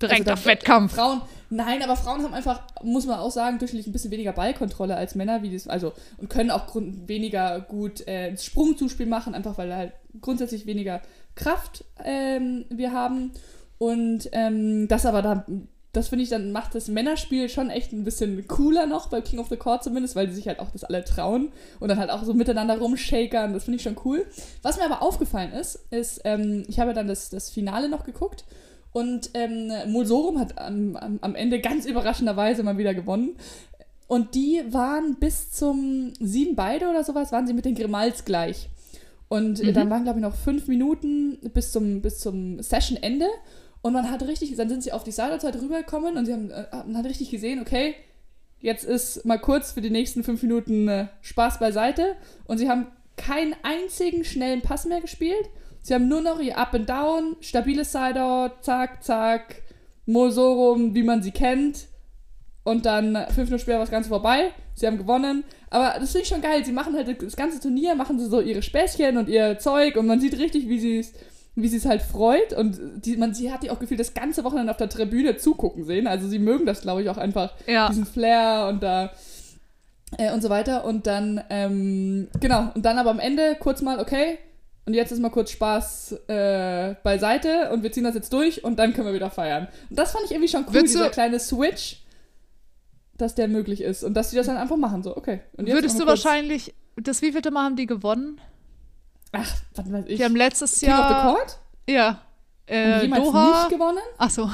Direkt 0.00 0.28
also 0.28 0.32
auf 0.32 0.46
Wettkampf. 0.46 0.94
Frauen, 0.94 1.22
nein, 1.50 1.82
aber 1.82 1.96
Frauen 1.96 2.22
haben 2.22 2.34
einfach, 2.34 2.62
muss 2.82 3.06
man 3.06 3.18
auch 3.18 3.30
sagen, 3.30 3.58
durchschnittlich 3.58 3.86
ein 3.86 3.92
bisschen 3.92 4.10
weniger 4.10 4.32
Ballkontrolle 4.32 4.96
als 4.96 5.14
Männer, 5.14 5.42
wie 5.42 5.52
das, 5.52 5.68
also 5.68 5.92
und 6.18 6.28
können 6.28 6.50
auch 6.50 6.66
grund, 6.66 7.08
weniger 7.08 7.60
gut 7.60 8.06
äh, 8.08 8.36
Sprungzuspiel 8.36 9.06
machen, 9.06 9.34
einfach 9.34 9.58
weil 9.58 9.74
halt 9.74 9.92
grundsätzlich 10.20 10.66
weniger 10.66 11.02
Kraft 11.34 11.84
ähm, 12.04 12.64
wir 12.70 12.92
haben. 12.92 13.32
Und 13.78 14.28
ähm, 14.32 14.86
das 14.88 15.06
aber 15.06 15.22
dann, 15.22 15.68
das 15.92 16.08
finde 16.08 16.22
ich 16.22 16.30
dann 16.30 16.52
macht 16.52 16.74
das 16.74 16.88
Männerspiel 16.88 17.48
schon 17.48 17.68
echt 17.68 17.92
ein 17.92 18.04
bisschen 18.04 18.46
cooler 18.46 18.86
noch 18.86 19.08
bei 19.08 19.20
King 19.20 19.40
of 19.40 19.48
the 19.48 19.56
Court 19.56 19.82
zumindest, 19.82 20.14
weil 20.14 20.26
die 20.26 20.34
sich 20.34 20.48
halt 20.48 20.60
auch 20.60 20.70
das 20.70 20.84
alle 20.84 21.04
trauen 21.04 21.52
und 21.80 21.88
dann 21.88 21.98
halt 21.98 22.10
auch 22.10 22.22
so 22.22 22.32
miteinander 22.32 22.78
rumshakern. 22.78 23.52
Das 23.52 23.64
finde 23.64 23.76
ich 23.76 23.82
schon 23.82 23.96
cool. 24.04 24.24
Was 24.62 24.78
mir 24.78 24.84
aber 24.84 25.02
aufgefallen 25.02 25.52
ist, 25.52 25.80
ist, 25.90 26.20
ähm, 26.24 26.64
ich 26.68 26.80
habe 26.80 26.94
dann 26.94 27.08
das, 27.08 27.30
das 27.30 27.50
Finale 27.50 27.88
noch 27.88 28.04
geguckt 28.04 28.44
und 28.92 29.30
ähm, 29.34 29.72
Mulsorum 29.86 30.38
hat 30.38 30.58
am, 30.58 30.96
am, 30.96 31.18
am 31.22 31.34
Ende 31.34 31.60
ganz 31.60 31.86
überraschenderweise 31.86 32.62
mal 32.62 32.78
wieder 32.78 32.94
gewonnen. 32.94 33.36
Und 34.06 34.34
die 34.34 34.62
waren 34.68 35.16
bis 35.18 35.50
zum 35.50 36.12
sieben 36.20 36.54
beide 36.54 36.88
oder 36.88 37.02
sowas, 37.02 37.32
waren 37.32 37.46
sie 37.46 37.54
mit 37.54 37.64
den 37.64 37.74
Grimals 37.74 38.26
gleich. 38.26 38.68
Und 39.32 39.60
äh, 39.60 39.66
Mhm. 39.68 39.74
dann 39.74 39.90
waren, 39.90 40.04
glaube 40.04 40.18
ich, 40.18 40.22
noch 40.22 40.34
fünf 40.34 40.68
Minuten 40.68 41.38
bis 41.54 41.72
zum, 41.72 42.02
bis 42.02 42.20
zum 42.20 42.62
Session-Ende. 42.62 43.26
Und 43.80 43.92
man 43.94 44.10
hat 44.10 44.22
richtig, 44.22 44.54
dann 44.56 44.68
sind 44.68 44.82
sie 44.82 44.92
auf 44.92 45.04
die 45.04 45.10
Seilerzeit 45.10 45.56
rübergekommen 45.60 46.16
und 46.16 46.26
sie 46.26 46.32
haben, 46.34 46.50
äh, 46.50 46.66
man 46.86 46.98
hat 46.98 47.06
richtig 47.06 47.30
gesehen, 47.30 47.60
okay, 47.60 47.94
jetzt 48.60 48.84
ist 48.84 49.24
mal 49.24 49.38
kurz 49.38 49.72
für 49.72 49.80
die 49.80 49.90
nächsten 49.90 50.22
fünf 50.22 50.42
Minuten 50.42 50.86
äh, 50.88 51.06
Spaß 51.22 51.58
beiseite. 51.58 52.14
Und 52.46 52.58
sie 52.58 52.68
haben 52.68 52.86
keinen 53.16 53.54
einzigen 53.62 54.24
schnellen 54.24 54.60
Pass 54.60 54.84
mehr 54.84 55.00
gespielt. 55.00 55.46
Sie 55.80 55.94
haben 55.94 56.08
nur 56.08 56.20
noch 56.20 56.38
ihr 56.38 56.56
Up 56.58 56.74
and 56.74 56.88
Down, 56.88 57.36
stabiles 57.40 57.90
Sideout, 57.92 58.52
zack, 58.60 59.02
zack, 59.02 59.62
Mosorum, 60.06 60.94
wie 60.94 61.02
man 61.02 61.22
sie 61.22 61.32
kennt. 61.32 61.88
Und 62.64 62.86
dann 62.86 63.16
fünf 63.26 63.48
Minuten 63.48 63.58
später 63.58 63.78
war 63.78 63.84
das 63.84 63.90
Ganze 63.90 64.08
vorbei. 64.08 64.50
Sie 64.74 64.86
haben 64.86 64.98
gewonnen. 64.98 65.42
Aber 65.70 65.94
das 65.98 66.10
finde 66.12 66.22
ich 66.22 66.28
schon 66.28 66.40
geil. 66.42 66.64
Sie 66.64 66.72
machen 66.72 66.94
halt 66.94 67.20
das 67.22 67.34
ganze 67.36 67.58
Turnier, 67.60 67.94
machen 67.94 68.18
sie 68.20 68.26
so 68.26 68.40
ihre 68.40 68.62
Späßchen 68.62 69.16
und 69.16 69.28
ihr 69.28 69.58
Zeug 69.58 69.96
und 69.96 70.06
man 70.06 70.20
sieht 70.20 70.38
richtig, 70.38 70.68
wie 70.68 70.78
sie 70.78 70.98
es 71.00 71.12
wie 71.54 71.68
sie 71.68 71.76
es 71.76 71.84
halt 71.84 72.00
freut 72.00 72.54
und 72.54 72.78
die, 73.04 73.14
man, 73.18 73.34
sie 73.34 73.52
hat 73.52 73.62
die 73.62 73.70
auch 73.70 73.78
gefühlt 73.78 74.00
das 74.00 74.14
ganze 74.14 74.42
Wochenende 74.42 74.70
auf 74.70 74.78
der 74.78 74.88
Tribüne 74.88 75.36
zugucken 75.36 75.84
sehen. 75.84 76.06
Also 76.06 76.26
sie 76.26 76.38
mögen 76.38 76.64
das, 76.64 76.80
glaube 76.80 77.02
ich, 77.02 77.10
auch 77.10 77.18
einfach, 77.18 77.52
Ja. 77.66 77.90
diesen 77.90 78.06
Flair 78.06 78.68
und 78.70 78.82
da 78.82 79.10
äh, 80.16 80.32
und 80.32 80.40
so 80.42 80.48
weiter. 80.48 80.86
Und 80.86 81.06
dann, 81.06 81.42
ähm, 81.50 82.28
genau, 82.40 82.70
und 82.74 82.86
dann 82.86 82.96
aber 82.98 83.10
am 83.10 83.18
Ende 83.18 83.56
kurz 83.60 83.82
mal, 83.82 83.98
okay, 84.00 84.38
und 84.86 84.94
jetzt 84.94 85.12
ist 85.12 85.18
mal 85.20 85.28
kurz 85.28 85.50
Spaß 85.50 86.12
äh, 86.28 86.94
beiseite 87.02 87.70
und 87.70 87.82
wir 87.82 87.92
ziehen 87.92 88.04
das 88.04 88.14
jetzt 88.14 88.32
durch 88.32 88.64
und 88.64 88.78
dann 88.78 88.94
können 88.94 89.08
wir 89.08 89.14
wieder 89.14 89.30
feiern. 89.30 89.68
Und 89.90 89.98
das 89.98 90.12
fand 90.12 90.24
ich 90.24 90.30
irgendwie 90.32 90.48
schon 90.48 90.64
cool, 90.68 90.72
du- 90.72 90.80
dieser 90.82 91.10
kleine 91.10 91.38
Switch, 91.38 92.01
dass 93.22 93.34
der 93.34 93.48
möglich 93.48 93.80
ist 93.80 94.04
und 94.04 94.14
dass 94.14 94.30
sie 94.30 94.36
das 94.36 94.46
dann 94.46 94.56
einfach 94.56 94.76
machen, 94.76 95.02
so, 95.02 95.16
okay. 95.16 95.40
Würdest 95.56 95.98
du 95.98 96.06
wahrscheinlich, 96.06 96.74
das 96.96 97.22
wievielte 97.22 97.50
Mal 97.50 97.64
haben 97.64 97.76
die 97.76 97.86
gewonnen? 97.86 98.40
Ach, 99.32 99.50
was 99.74 99.90
weiß 99.90 100.04
ich. 100.08 100.18
Die 100.18 100.24
haben 100.24 100.36
letztes 100.36 100.78
King 100.80 100.90
of 100.90 100.96
the 100.96 101.00
Jahr. 101.12 101.34
Court? 101.34 101.58
Ja. 101.88 102.20
Äh, 102.66 103.06
die 103.06 103.10
Doha. 103.10 103.62
nicht 103.64 103.70
gewonnen? 103.70 103.98
Ach 104.18 104.30
so, 104.30 104.50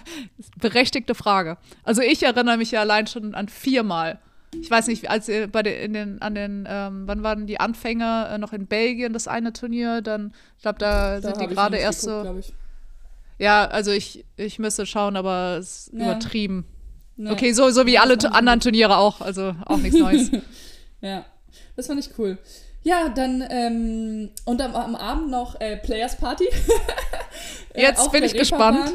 berechtigte 0.60 1.14
Frage. 1.14 1.56
Also 1.84 2.02
ich 2.02 2.22
erinnere 2.22 2.56
mich 2.56 2.70
ja 2.70 2.80
allein 2.80 3.06
schon 3.06 3.34
an 3.34 3.48
viermal. 3.48 4.18
Ich 4.60 4.70
weiß 4.70 4.86
nicht, 4.88 5.10
als 5.10 5.26
bei 5.52 5.62
den, 5.62 5.74
in 5.82 5.92
den, 5.92 6.22
an 6.22 6.34
den, 6.34 6.66
ähm, 6.68 7.02
wann 7.06 7.22
waren 7.22 7.46
die 7.46 7.60
Anfänger 7.60 8.30
äh, 8.32 8.38
noch 8.38 8.52
in 8.52 8.66
Belgien 8.66 9.12
das 9.12 9.28
eine 9.28 9.52
Turnier? 9.52 10.02
Dann, 10.02 10.32
ich 10.56 10.62
glaube, 10.62 10.78
da, 10.78 11.20
sind 11.20 11.32
hab 11.32 11.38
die 11.40 11.46
gerade 11.54 11.76
erst 11.76 12.06
geguckt, 12.06 12.44
so. 12.44 12.52
Ja, 13.38 13.66
also 13.66 13.90
ich, 13.90 14.24
ich 14.36 14.58
müsste 14.58 14.86
schauen, 14.86 15.16
aber 15.16 15.56
es 15.58 15.88
ist 15.88 15.92
Ja. 15.92 16.04
übertrieben. 16.12 16.64
Nee. 17.16 17.30
Okay, 17.30 17.52
so, 17.52 17.70
so 17.70 17.86
wie 17.86 17.98
alle 17.98 18.18
anderen 18.32 18.60
Turniere 18.60 18.98
auch. 18.98 19.20
Also 19.20 19.54
auch 19.64 19.78
nichts 19.78 19.98
Neues. 19.98 20.30
Ja, 21.02 21.26
das 21.76 21.88
fand 21.88 22.00
ich 22.00 22.18
cool. 22.18 22.38
Ja, 22.82 23.10
dann, 23.10 23.44
ähm, 23.50 24.30
und 24.46 24.62
am, 24.62 24.74
am 24.74 24.96
Abend 24.96 25.30
noch 25.30 25.60
äh, 25.60 25.76
Players 25.76 26.16
Party. 26.16 26.48
Äh, 27.74 27.82
Jetzt 27.82 28.00
auf 28.00 28.10
bin 28.10 28.24
ich 28.24 28.32
gespannt. 28.32 28.94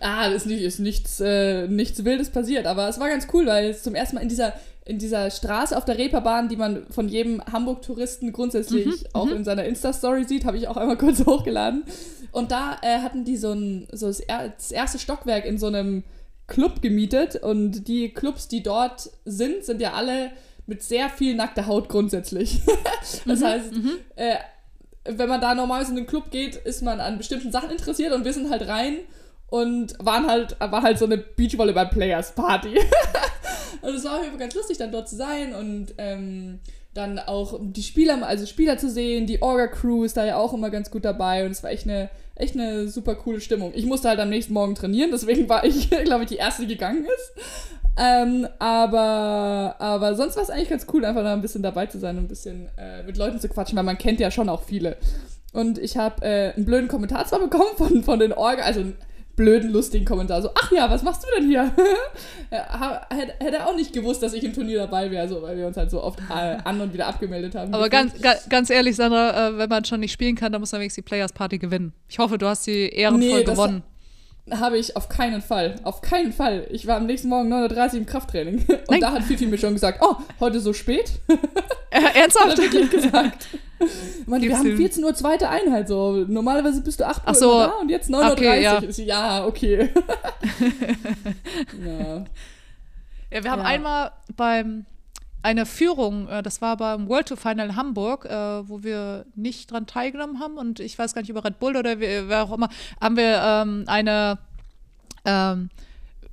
Ah, 0.00 0.26
ist, 0.28 0.46
nicht, 0.46 0.62
ist 0.62 0.78
nichts, 0.78 1.20
äh, 1.20 1.68
nichts 1.68 2.02
Wildes 2.02 2.30
passiert, 2.30 2.66
aber 2.66 2.88
es 2.88 2.98
war 2.98 3.10
ganz 3.10 3.26
cool, 3.34 3.44
weil 3.44 3.68
es 3.68 3.82
zum 3.82 3.94
ersten 3.94 4.16
Mal 4.16 4.22
in 4.22 4.30
dieser, 4.30 4.54
in 4.86 4.98
dieser 4.98 5.30
Straße 5.30 5.76
auf 5.76 5.84
der 5.84 5.98
Reeperbahn, 5.98 6.48
die 6.48 6.56
man 6.56 6.86
von 6.90 7.08
jedem 7.08 7.42
Hamburg-Touristen 7.44 8.32
grundsätzlich 8.32 8.86
Mhm, 8.86 9.06
auch 9.12 9.30
in 9.30 9.44
seiner 9.44 9.64
Insta-Story 9.64 10.24
sieht, 10.24 10.46
habe 10.46 10.56
ich 10.56 10.68
auch 10.68 10.78
einmal 10.78 10.96
kurz 10.98 11.26
hochgeladen. 11.26 11.84
Und 12.32 12.50
da 12.50 12.78
äh, 12.80 13.00
hatten 13.00 13.24
die 13.24 13.36
so, 13.36 13.52
ein, 13.52 13.86
so 13.92 14.06
das, 14.06 14.20
er, 14.20 14.48
das 14.48 14.70
erste 14.72 14.98
Stockwerk 14.98 15.44
in 15.44 15.58
so 15.58 15.66
einem 15.66 16.04
Club 16.48 16.82
gemietet 16.82 17.36
und 17.36 17.86
die 17.86 18.08
Clubs, 18.08 18.48
die 18.48 18.62
dort 18.62 19.10
sind, 19.24 19.64
sind 19.64 19.80
ja 19.80 19.92
alle 19.92 20.32
mit 20.66 20.82
sehr 20.82 21.08
viel 21.08 21.34
nackter 21.34 21.66
Haut 21.66 21.88
grundsätzlich. 21.88 22.60
das 23.26 23.42
heißt, 23.42 23.72
äh, 24.16 24.36
wenn 25.04 25.28
man 25.28 25.40
da 25.40 25.54
normalerweise 25.54 25.92
in 25.92 25.96
den 25.96 26.06
Club 26.06 26.30
geht, 26.30 26.56
ist 26.56 26.82
man 26.82 27.00
an 27.00 27.18
bestimmten 27.18 27.52
Sachen 27.52 27.70
interessiert 27.70 28.12
und 28.12 28.24
wir 28.24 28.32
sind 28.32 28.50
halt 28.50 28.66
rein 28.66 28.96
und 29.50 29.94
waren 29.98 30.26
halt, 30.26 30.58
war 30.60 30.82
halt 30.82 30.98
so 30.98 31.04
eine 31.04 31.18
Beachvolleyball-Players-Party. 31.18 32.78
und 33.82 33.94
es 33.94 34.04
war 34.04 34.16
auf 34.16 34.22
jeden 34.22 34.32
Fall 34.32 34.40
ganz 34.40 34.54
lustig, 34.54 34.78
dann 34.78 34.92
dort 34.92 35.08
zu 35.08 35.16
sein 35.16 35.54
und 35.54 35.94
ähm, 35.98 36.60
dann 36.94 37.18
auch 37.18 37.58
die 37.62 37.82
Spieler, 37.82 38.26
also 38.26 38.44
Spieler 38.44 38.76
zu 38.76 38.90
sehen, 38.90 39.26
die 39.26 39.40
Orga-Crew 39.40 40.04
ist 40.04 40.16
da 40.16 40.26
ja 40.26 40.36
auch 40.36 40.52
immer 40.52 40.70
ganz 40.70 40.90
gut 40.90 41.04
dabei 41.04 41.44
und 41.44 41.52
es 41.52 41.62
war 41.62 41.70
echt 41.70 41.84
eine, 41.84 42.10
echt 42.38 42.54
eine 42.54 42.88
super 42.88 43.14
coole 43.14 43.40
Stimmung. 43.40 43.72
Ich 43.74 43.86
musste 43.86 44.08
halt 44.08 44.20
am 44.20 44.30
nächsten 44.30 44.52
Morgen 44.52 44.74
trainieren, 44.74 45.10
deswegen 45.10 45.48
war 45.48 45.64
ich, 45.64 45.90
glaube 46.04 46.24
ich, 46.24 46.28
die 46.30 46.36
erste, 46.36 46.62
die 46.62 46.74
gegangen 46.74 47.04
ist. 47.04 47.32
Ähm, 48.00 48.46
aber, 48.60 49.74
aber 49.78 50.14
sonst 50.14 50.36
war 50.36 50.44
es 50.44 50.50
eigentlich 50.50 50.68
ganz 50.68 50.86
cool, 50.92 51.04
einfach 51.04 51.24
da 51.24 51.32
ein 51.32 51.42
bisschen 51.42 51.64
dabei 51.64 51.86
zu 51.86 51.98
sein 51.98 52.16
und 52.16 52.24
ein 52.24 52.28
bisschen 52.28 52.68
äh, 52.78 53.02
mit 53.02 53.16
Leuten 53.16 53.40
zu 53.40 53.48
quatschen, 53.48 53.76
weil 53.76 53.84
man 53.84 53.98
kennt 53.98 54.20
ja 54.20 54.30
schon 54.30 54.48
auch 54.48 54.62
viele. 54.62 54.96
Und 55.52 55.78
ich 55.78 55.96
habe 55.96 56.24
äh, 56.24 56.52
einen 56.54 56.64
blöden 56.64 56.88
Kommentar 56.88 57.26
zwar 57.26 57.40
bekommen 57.40 57.76
von, 57.76 58.04
von 58.04 58.18
den 58.20 58.32
Orga, 58.32 58.62
also 58.62 58.84
blöden, 59.38 59.72
lustigen 59.72 60.04
Kommentar. 60.04 60.42
So, 60.42 60.50
ach 60.54 60.70
ja, 60.70 60.90
was 60.90 61.02
machst 61.02 61.22
du 61.22 61.28
denn 61.38 61.48
hier? 61.48 61.72
hätte, 62.50 63.32
hätte 63.38 63.66
auch 63.66 63.74
nicht 63.74 63.94
gewusst, 63.94 64.22
dass 64.22 64.34
ich 64.34 64.44
im 64.44 64.52
Turnier 64.52 64.80
dabei 64.80 65.10
wäre, 65.10 65.26
so, 65.26 65.40
weil 65.40 65.56
wir 65.56 65.66
uns 65.66 65.78
halt 65.78 65.90
so 65.90 66.02
oft 66.02 66.18
äh, 66.28 66.58
an 66.62 66.80
und 66.80 66.92
wieder 66.92 67.06
abgemeldet 67.06 67.54
haben. 67.54 67.72
Aber 67.72 67.88
ganz, 67.88 68.12
ganz 68.50 68.68
ehrlich, 68.68 68.96
Sandra, 68.96 69.48
äh, 69.48 69.58
wenn 69.58 69.70
man 69.70 69.86
schon 69.86 70.00
nicht 70.00 70.12
spielen 70.12 70.34
kann, 70.36 70.52
dann 70.52 70.60
muss 70.60 70.72
man 70.72 70.82
wenigstens 70.82 71.04
die 71.04 71.08
Players 71.08 71.32
Party 71.32 71.56
gewinnen. 71.58 71.94
Ich 72.08 72.18
hoffe, 72.18 72.36
du 72.36 72.46
hast 72.46 72.64
sie 72.64 72.88
ehrenvoll 72.88 73.38
nee, 73.38 73.44
gewonnen. 73.44 73.82
Habe 74.50 74.78
ich 74.78 74.96
auf 74.96 75.08
keinen 75.08 75.40
Fall. 75.40 75.76
Auf 75.84 76.00
keinen 76.00 76.32
Fall. 76.32 76.66
Ich 76.70 76.86
war 76.86 76.96
am 76.96 77.06
nächsten 77.06 77.28
Morgen 77.28 77.52
9.30 77.52 77.92
Uhr 77.92 77.98
im 77.98 78.06
Krafttraining. 78.06 78.64
Und 78.68 78.90
Nein. 78.90 79.00
da 79.00 79.12
hat 79.12 79.22
Fifi 79.22 79.46
mir 79.46 79.58
schon 79.58 79.74
gesagt, 79.74 80.00
oh, 80.02 80.16
heute 80.40 80.60
so 80.60 80.72
spät? 80.72 81.12
Äh, 81.90 82.18
ernsthaft? 82.20 82.48
hat 82.50 82.58
er 82.58 82.64
wirklich 82.64 82.90
gesagt. 82.90 83.46
Mann, 84.26 84.42
wir 84.42 84.56
haben 84.56 84.76
14 84.76 85.04
Uhr 85.04 85.14
zweite 85.14 85.48
Einheit, 85.48 85.88
so. 85.88 86.24
Normalerweise 86.26 86.80
bist 86.82 87.00
du 87.00 87.06
8 87.06 87.26
Uhr 87.26 87.34
so. 87.34 87.58
da 87.58 87.66
und 87.80 87.90
jetzt 87.90 88.10
9.30 88.10 88.24
Uhr. 88.24 88.32
Okay, 88.32 88.62
ja. 88.62 88.80
ja, 89.04 89.46
okay. 89.46 89.90
ja. 91.84 92.24
ja. 93.30 93.42
wir 93.42 93.50
haben 93.50 93.62
ja. 93.62 93.66
einmal 93.66 94.12
beim 94.36 94.86
eine 95.42 95.66
Führung, 95.66 96.28
äh, 96.28 96.42
das 96.42 96.60
war 96.60 96.76
beim 96.76 97.08
World 97.08 97.28
Tour 97.28 97.36
Final 97.36 97.68
in 97.68 97.76
Hamburg, 97.76 98.24
äh, 98.24 98.68
wo 98.68 98.82
wir 98.82 99.24
nicht 99.34 99.70
dran 99.70 99.86
teilgenommen 99.86 100.40
haben 100.40 100.58
und 100.58 100.80
ich 100.80 100.98
weiß 100.98 101.14
gar 101.14 101.22
nicht 101.22 101.30
über 101.30 101.44
Red 101.44 101.58
Bull 101.58 101.76
oder 101.76 102.00
wer 102.00 102.42
auch 102.42 102.52
immer, 102.52 102.68
haben 103.00 103.16
wir 103.16 103.40
ähm, 103.42 103.84
eine 103.86 104.38
ähm, 105.24 105.70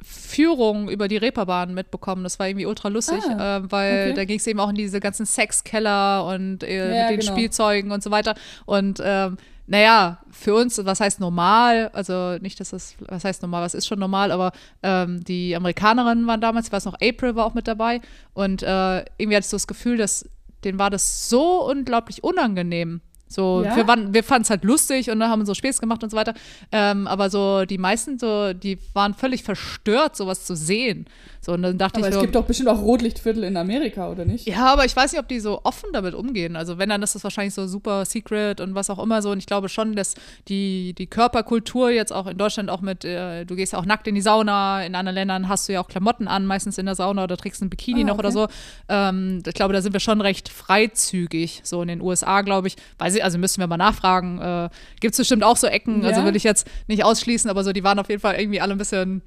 Führung 0.08 0.90
über 0.90 1.08
die 1.08 1.18
Reeperbahn 1.18 1.74
mitbekommen. 1.74 2.24
Das 2.24 2.38
war 2.38 2.48
irgendwie 2.48 2.68
ultra 2.68 2.90
lustig, 2.90 3.24
ah, 3.28 3.58
äh, 3.58 3.72
weil 3.72 4.06
okay. 4.08 4.14
da 4.14 4.26
ging 4.26 4.38
es 4.38 4.46
eben 4.46 4.60
auch 4.60 4.70
in 4.70 4.76
diese 4.76 5.00
ganzen 5.00 5.26
Sexkeller 5.26 6.26
und 6.26 6.64
äh, 6.64 6.78
ja, 6.78 7.04
mit 7.04 7.12
den 7.12 7.20
genau. 7.22 7.32
Spielzeugen 7.32 7.92
und 7.92 8.04
so 8.04 8.12
weiter. 8.12 8.36
Und 8.66 9.02
ähm, 9.04 9.38
naja, 9.68 10.20
für 10.30 10.54
uns, 10.54 10.84
was 10.86 11.00
heißt 11.00 11.20
normal? 11.20 11.90
Also 11.94 12.38
nicht, 12.40 12.60
dass 12.60 12.70
das, 12.70 12.96
was 13.00 13.24
heißt 13.24 13.42
normal, 13.42 13.64
was 13.64 13.74
ist 13.74 13.88
schon 13.88 14.00
normal, 14.00 14.32
aber 14.32 14.52
ähm, 14.84 15.24
die 15.24 15.56
Amerikanerinnen 15.56 16.28
waren 16.28 16.42
damals, 16.42 16.68
ich 16.68 16.72
weiß 16.72 16.86
noch, 16.86 16.96
April 17.02 17.36
war 17.36 17.46
auch 17.46 17.56
mit 17.56 17.68
dabei 17.68 18.02
und 18.34 18.62
äh, 18.62 19.00
irgendwie 19.18 19.36
hatte 19.36 19.46
ich 19.46 19.48
so 19.48 19.58
das 19.58 19.68
Gefühl, 19.68 19.98
dass 19.98 20.30
denen 20.64 20.78
war 20.78 20.92
das 20.92 21.30
so 21.30 21.68
unglaublich 21.68 22.24
unangenehm, 22.24 23.02
so, 23.28 23.64
ja? 23.64 23.76
wir, 23.76 24.14
wir 24.14 24.24
fanden 24.24 24.44
es 24.44 24.50
halt 24.50 24.64
lustig 24.64 25.10
und 25.10 25.20
dann 25.20 25.30
haben 25.30 25.46
so 25.46 25.54
Späß 25.54 25.82
gemacht 25.82 26.04
und 26.04 26.10
so 26.10 26.18
weiter. 26.18 26.34
Ähm, 26.72 27.08
aber 27.08 27.30
so 27.30 27.66
die 27.66 27.78
meisten, 27.78 28.20
so, 28.20 28.54
die 28.54 28.78
waren 28.94 29.14
völlig 29.14 29.44
verstört, 29.44 30.16
sowas 30.16 30.46
zu 30.46 30.56
sehen. 30.56 31.08
So, 31.42 31.54
und 31.54 31.62
dann 31.62 31.78
dachte 31.78 32.00
aber 32.00 32.08
ich. 32.08 32.10
es 32.10 32.16
so, 32.16 32.22
gibt 32.22 32.34
doch 32.34 32.46
bestimmt 32.46 32.70
auch 32.70 32.82
Rotlichtviertel 32.82 33.44
in 33.44 33.56
Amerika, 33.56 34.10
oder 34.10 34.26
nicht? 34.26 34.48
Ja, 34.48 34.66
aber 34.74 34.86
ich 34.86 34.96
weiß 34.96 35.12
nicht, 35.12 35.22
ob 35.22 35.28
die 35.28 35.40
so 35.40 35.62
offen 35.64 35.90
damit 35.94 36.16
umgehen. 36.16 36.56
Also 36.56 36.80
wenn, 36.80 36.90
dann 36.90 37.04
ist 37.04 37.14
das 37.14 37.24
wahrscheinlich 37.24 37.54
so 37.54 37.68
super 37.68 38.04
secret 38.06 38.62
und 38.62 38.74
was 38.74 38.90
auch 38.90 38.98
immer 38.98 39.22
so. 39.22 39.30
Und 39.30 39.38
ich 39.38 39.46
glaube 39.46 39.70
schon, 39.70 39.96
dass 39.96 40.16
die, 40.48 40.94
die 40.98 41.06
Körperkultur 41.06 41.92
jetzt 41.92 42.12
auch 42.12 42.26
in 42.26 42.38
Deutschland 42.38 42.72
auch 42.72 42.82
mit, 42.82 43.06
äh, 43.06 43.46
du 43.46 43.56
gehst 43.56 43.74
ja 43.74 43.80
auch 43.80 43.86
nackt 43.86 44.08
in 44.08 44.16
die 44.16 44.22
Sauna, 44.22 44.84
in 44.84 44.96
anderen 44.96 45.14
Ländern 45.14 45.48
hast 45.48 45.70
du 45.70 45.74
ja 45.74 45.82
auch 45.82 45.88
Klamotten 45.88 46.28
an, 46.28 46.48
meistens 46.48 46.80
in 46.80 46.88
der 46.88 46.96
Sauna 46.96 47.24
oder 47.24 47.38
trägst 47.38 47.62
ein 47.62 47.70
Bikini 47.70 48.02
ah, 48.02 48.06
noch 48.06 48.18
oder 48.18 48.32
so. 48.32 48.48
Ähm, 48.90 49.44
ich 49.46 49.54
glaube, 49.54 49.74
da 49.74 49.84
sind 49.84 49.94
wir 49.94 50.00
schon 50.00 50.22
recht 50.22 50.50
freizügig. 50.50 51.62
So 51.64 51.82
in 51.84 51.90
den 51.90 52.02
USA, 52.02 52.42
glaube 52.42 52.70
ich, 52.70 52.76
weiß 52.98 53.15
ich, 53.16 53.24
also 53.24 53.38
müssen 53.38 53.60
wir 53.60 53.68
mal 53.68 53.78
nachfragen. 53.78 54.40
Äh, 54.40 54.70
Gibt 55.00 55.14
es 55.14 55.18
bestimmt 55.18 55.44
auch 55.44 55.58
so 55.58 55.68
Ecken, 55.68 55.96
also 55.96 56.08
ja. 56.08 56.16
also 56.16 56.26
will 56.26 56.36
ich 56.36 56.44
jetzt 56.44 56.68
nicht 56.88 57.04
ausschließen, 57.04 57.50
aber 57.50 57.64
so, 57.64 57.72
die 57.72 57.84
waren 57.84 58.00
auf 58.00 58.10
jeden 58.10 58.22
Fall 58.22 58.36
irgendwie 58.36 58.62
alle 58.62 58.74
ein 58.74 58.78
bisschen 58.78 59.22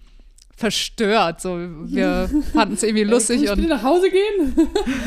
verstört. 0.58 1.40
So, 1.40 1.56
wir 1.56 2.28
fanden 2.52 2.74
es 2.74 2.82
irgendwie 2.82 3.04
lustig. 3.04 3.46
Äh, 3.46 3.50
und 3.50 3.68
nach 3.68 3.84
Hause 3.84 4.10
gehen? 4.10 4.56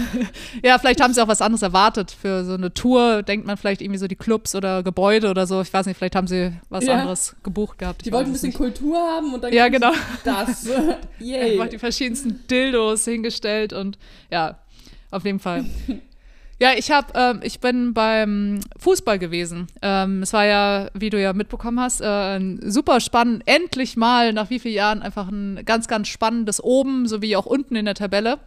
ja, 0.63 0.79
vielleicht 0.79 1.01
haben 1.01 1.13
sie 1.13 1.21
auch 1.21 1.27
was 1.27 1.41
anderes 1.41 1.61
erwartet. 1.61 2.09
Für 2.09 2.45
so 2.45 2.53
eine 2.53 2.73
Tour 2.73 3.21
denkt 3.21 3.45
man 3.45 3.57
vielleicht 3.57 3.81
irgendwie 3.81 3.99
so 3.99 4.07
die 4.07 4.15
Clubs 4.15 4.55
oder 4.55 4.81
Gebäude 4.81 5.29
oder 5.29 5.45
so. 5.45 5.61
Ich 5.61 5.73
weiß 5.73 5.87
nicht, 5.87 5.97
vielleicht 5.97 6.15
haben 6.15 6.27
sie 6.27 6.53
was 6.69 6.85
ja. 6.85 6.93
anderes 6.93 7.35
gebucht 7.43 7.77
gehabt. 7.79 8.05
Die 8.05 8.13
wollten 8.13 8.29
ein 8.29 8.33
bisschen 8.33 8.49
nicht. 8.49 8.57
Kultur 8.57 8.97
haben 8.97 9.33
und 9.33 9.43
dann 9.43 9.51
ja, 9.51 9.67
genau. 9.67 9.91
das. 10.23 10.69
Yay. 11.19 11.51
Einfach 11.51 11.67
die 11.67 11.79
verschiedensten 11.79 12.47
Dildos 12.49 13.03
hingestellt 13.03 13.73
und 13.73 13.97
ja, 14.31 14.57
auf 15.11 15.25
jeden 15.25 15.39
Fall. 15.39 15.65
Ja, 16.61 16.73
ich 16.77 16.91
habe, 16.91 17.07
ähm, 17.15 17.39
ich 17.41 17.59
bin 17.59 17.95
beim 17.95 18.59
Fußball 18.77 19.17
gewesen. 19.17 19.65
Ähm, 19.81 20.21
es 20.21 20.31
war 20.31 20.45
ja, 20.45 20.91
wie 20.93 21.09
du 21.09 21.19
ja 21.19 21.33
mitbekommen 21.33 21.79
hast, 21.79 22.01
äh, 22.01 22.39
super 22.61 22.99
spannend. 22.99 23.41
Endlich 23.47 23.97
mal 23.97 24.31
nach 24.31 24.51
wie 24.51 24.59
vielen 24.59 24.75
Jahren 24.75 25.01
einfach 25.01 25.27
ein 25.27 25.65
ganz, 25.65 25.87
ganz 25.87 26.07
spannendes 26.07 26.63
oben 26.63 27.07
sowie 27.07 27.35
auch 27.35 27.47
unten 27.47 27.75
in 27.75 27.85
der 27.85 27.95
Tabelle. 27.95 28.37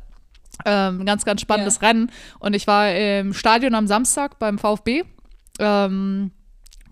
Ähm, 0.64 1.04
ganz, 1.04 1.24
ganz 1.24 1.40
spannendes 1.40 1.80
ja. 1.80 1.88
Rennen. 1.88 2.12
Und 2.38 2.54
ich 2.54 2.68
war 2.68 2.94
im 2.94 3.34
Stadion 3.34 3.74
am 3.74 3.88
Samstag 3.88 4.38
beim 4.38 4.58
VfB. 4.58 5.02
Ähm, 5.58 6.30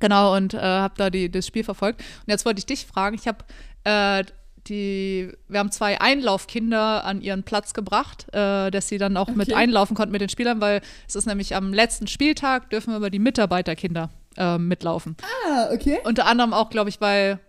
genau, 0.00 0.34
und 0.34 0.54
äh, 0.54 0.58
habe 0.58 0.94
da 0.96 1.08
die, 1.08 1.30
das 1.30 1.46
Spiel 1.46 1.62
verfolgt. 1.62 2.00
Und 2.00 2.30
jetzt 2.32 2.44
wollte 2.44 2.58
ich 2.58 2.66
dich 2.66 2.84
fragen, 2.84 3.14
ich 3.14 3.28
habe 3.28 3.44
äh, 3.84 4.24
die, 4.68 5.32
wir 5.48 5.58
haben 5.58 5.70
zwei 5.70 6.00
Einlaufkinder 6.00 7.04
an 7.04 7.20
ihren 7.20 7.42
Platz 7.42 7.74
gebracht, 7.74 8.26
äh, 8.32 8.70
dass 8.70 8.88
sie 8.88 8.98
dann 8.98 9.16
auch 9.16 9.28
okay. 9.28 9.36
mit 9.36 9.52
einlaufen 9.52 9.96
konnten 9.96 10.12
mit 10.12 10.20
den 10.20 10.28
Spielern, 10.28 10.60
weil 10.60 10.80
es 11.08 11.16
ist 11.16 11.26
nämlich 11.26 11.54
am 11.54 11.72
letzten 11.72 12.06
Spieltag 12.06 12.70
dürfen 12.70 12.92
wir 12.92 12.98
über 12.98 13.10
die 13.10 13.18
Mitarbeiterkinder 13.18 14.10
äh, 14.36 14.58
mitlaufen. 14.58 15.16
Ah, 15.46 15.72
okay. 15.72 15.98
Unter 16.04 16.26
anderem 16.26 16.52
auch, 16.52 16.70
glaube 16.70 16.90
ich, 16.90 17.00
weil 17.00 17.40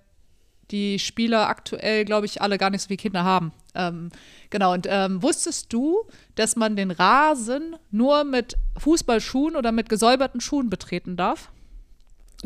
die 0.71 0.97
Spieler 0.97 1.47
aktuell, 1.49 2.03
glaube 2.03 2.25
ich, 2.25 2.41
alle 2.41 2.57
gar 2.57 2.69
nicht 2.69 2.81
so 2.81 2.87
viele 2.87 2.97
Kinder 2.97 3.23
haben. 3.23 3.53
Ähm, 3.75 4.09
genau, 4.49 4.73
und 4.73 4.87
ähm, 4.89 5.21
wusstest 5.21 5.71
du, 5.71 6.03
dass 6.35 6.55
man 6.55 6.75
den 6.75 6.91
Rasen 6.91 7.75
nur 7.91 8.23
mit 8.23 8.55
Fußballschuhen 8.77 9.55
oder 9.55 9.71
mit 9.71 9.89
gesäuberten 9.89 10.41
Schuhen 10.41 10.69
betreten 10.69 11.15
darf? 11.15 11.51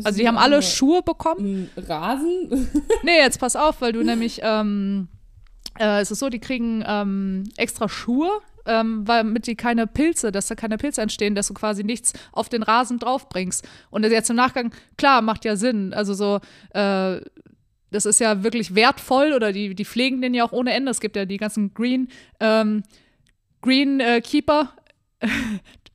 Also 0.04 0.18
die 0.18 0.28
haben 0.28 0.38
alle 0.38 0.62
Schuhe 0.62 1.02
bekommen. 1.02 1.70
Rasen? 1.76 2.68
nee, 3.02 3.18
jetzt 3.18 3.40
pass 3.40 3.56
auf, 3.56 3.80
weil 3.80 3.92
du 3.92 4.02
nämlich, 4.02 4.40
ähm, 4.42 5.08
äh, 5.78 6.00
es 6.00 6.10
ist 6.10 6.20
so, 6.20 6.28
die 6.28 6.38
kriegen 6.38 6.84
ähm, 6.86 7.44
extra 7.56 7.88
Schuhe, 7.88 8.30
ähm, 8.66 9.06
weil 9.06 9.24
damit 9.24 9.46
die 9.46 9.56
keine 9.56 9.86
Pilze, 9.86 10.30
dass 10.30 10.46
da 10.46 10.54
keine 10.54 10.76
Pilze 10.76 11.00
entstehen, 11.00 11.34
dass 11.34 11.48
du 11.48 11.54
quasi 11.54 11.84
nichts 11.84 12.12
auf 12.32 12.48
den 12.48 12.62
Rasen 12.62 12.98
draufbringst. 12.98 13.66
Und 13.90 14.04
jetzt 14.04 14.30
im 14.30 14.36
Nachgang, 14.36 14.72
klar, 14.96 15.22
macht 15.22 15.44
ja 15.44 15.56
Sinn. 15.56 15.92
Also 15.94 16.14
so, 16.14 16.40
äh, 16.70 17.20
das 17.90 18.06
ist 18.06 18.20
ja 18.20 18.42
wirklich 18.42 18.74
wertvoll 18.74 19.32
oder 19.32 19.52
die, 19.52 19.74
die 19.74 19.84
pflegen 19.84 20.20
den 20.20 20.34
ja 20.34 20.44
auch 20.44 20.52
ohne 20.52 20.72
Ende. 20.72 20.90
Es 20.90 21.00
gibt 21.00 21.16
ja 21.16 21.24
die 21.24 21.38
ganzen 21.38 21.72
Green, 21.74 22.08
ähm, 22.40 22.82
Green 23.62 24.00
äh, 24.00 24.20
Keeper, 24.20 24.72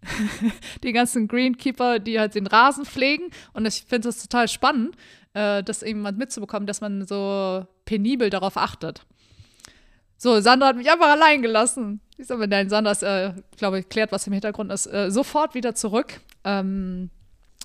die 0.84 0.94
ganzen 0.94 1.28
Greenkeeper, 1.28 2.00
die 2.00 2.20
halt 2.20 2.36
den 2.36 2.48
Rasen 2.48 2.86
pflegen. 2.86 3.30
Und 3.54 3.66
ich 3.66 3.86
finde 3.88 4.08
das 4.10 4.22
total 4.22 4.48
spannend, 4.48 4.96
äh, 5.34 5.64
das 5.64 5.84
irgendwann 5.84 6.18
mitzubekommen, 6.18 6.68
dass 6.68 6.82
man 6.82 7.06
so 7.06 7.66
penibel 7.86 8.30
darauf 8.30 8.58
achtet. 8.58 9.06
So, 10.18 10.40
Sandra 10.40 10.68
hat 10.68 10.78
mich 10.78 10.90
einfach 10.90 11.10
allein 11.10 11.42
gelassen. 11.42 12.00
Ich 12.18 12.28
sag, 12.28 12.40
wenn 12.40 12.50
dein 12.50 12.70
Sandra, 12.70 12.94
äh, 13.02 13.34
glaube 13.58 13.80
ich, 13.80 13.90
klärt, 13.90 14.12
was 14.12 14.26
im 14.28 14.34
Hintergrund 14.34 14.72
ist, 14.72 14.88
äh, 14.88 15.12
sofort 15.12 15.54
wieder 15.54 15.76
zurück. 15.76 16.22
Ähm, 16.46 17.10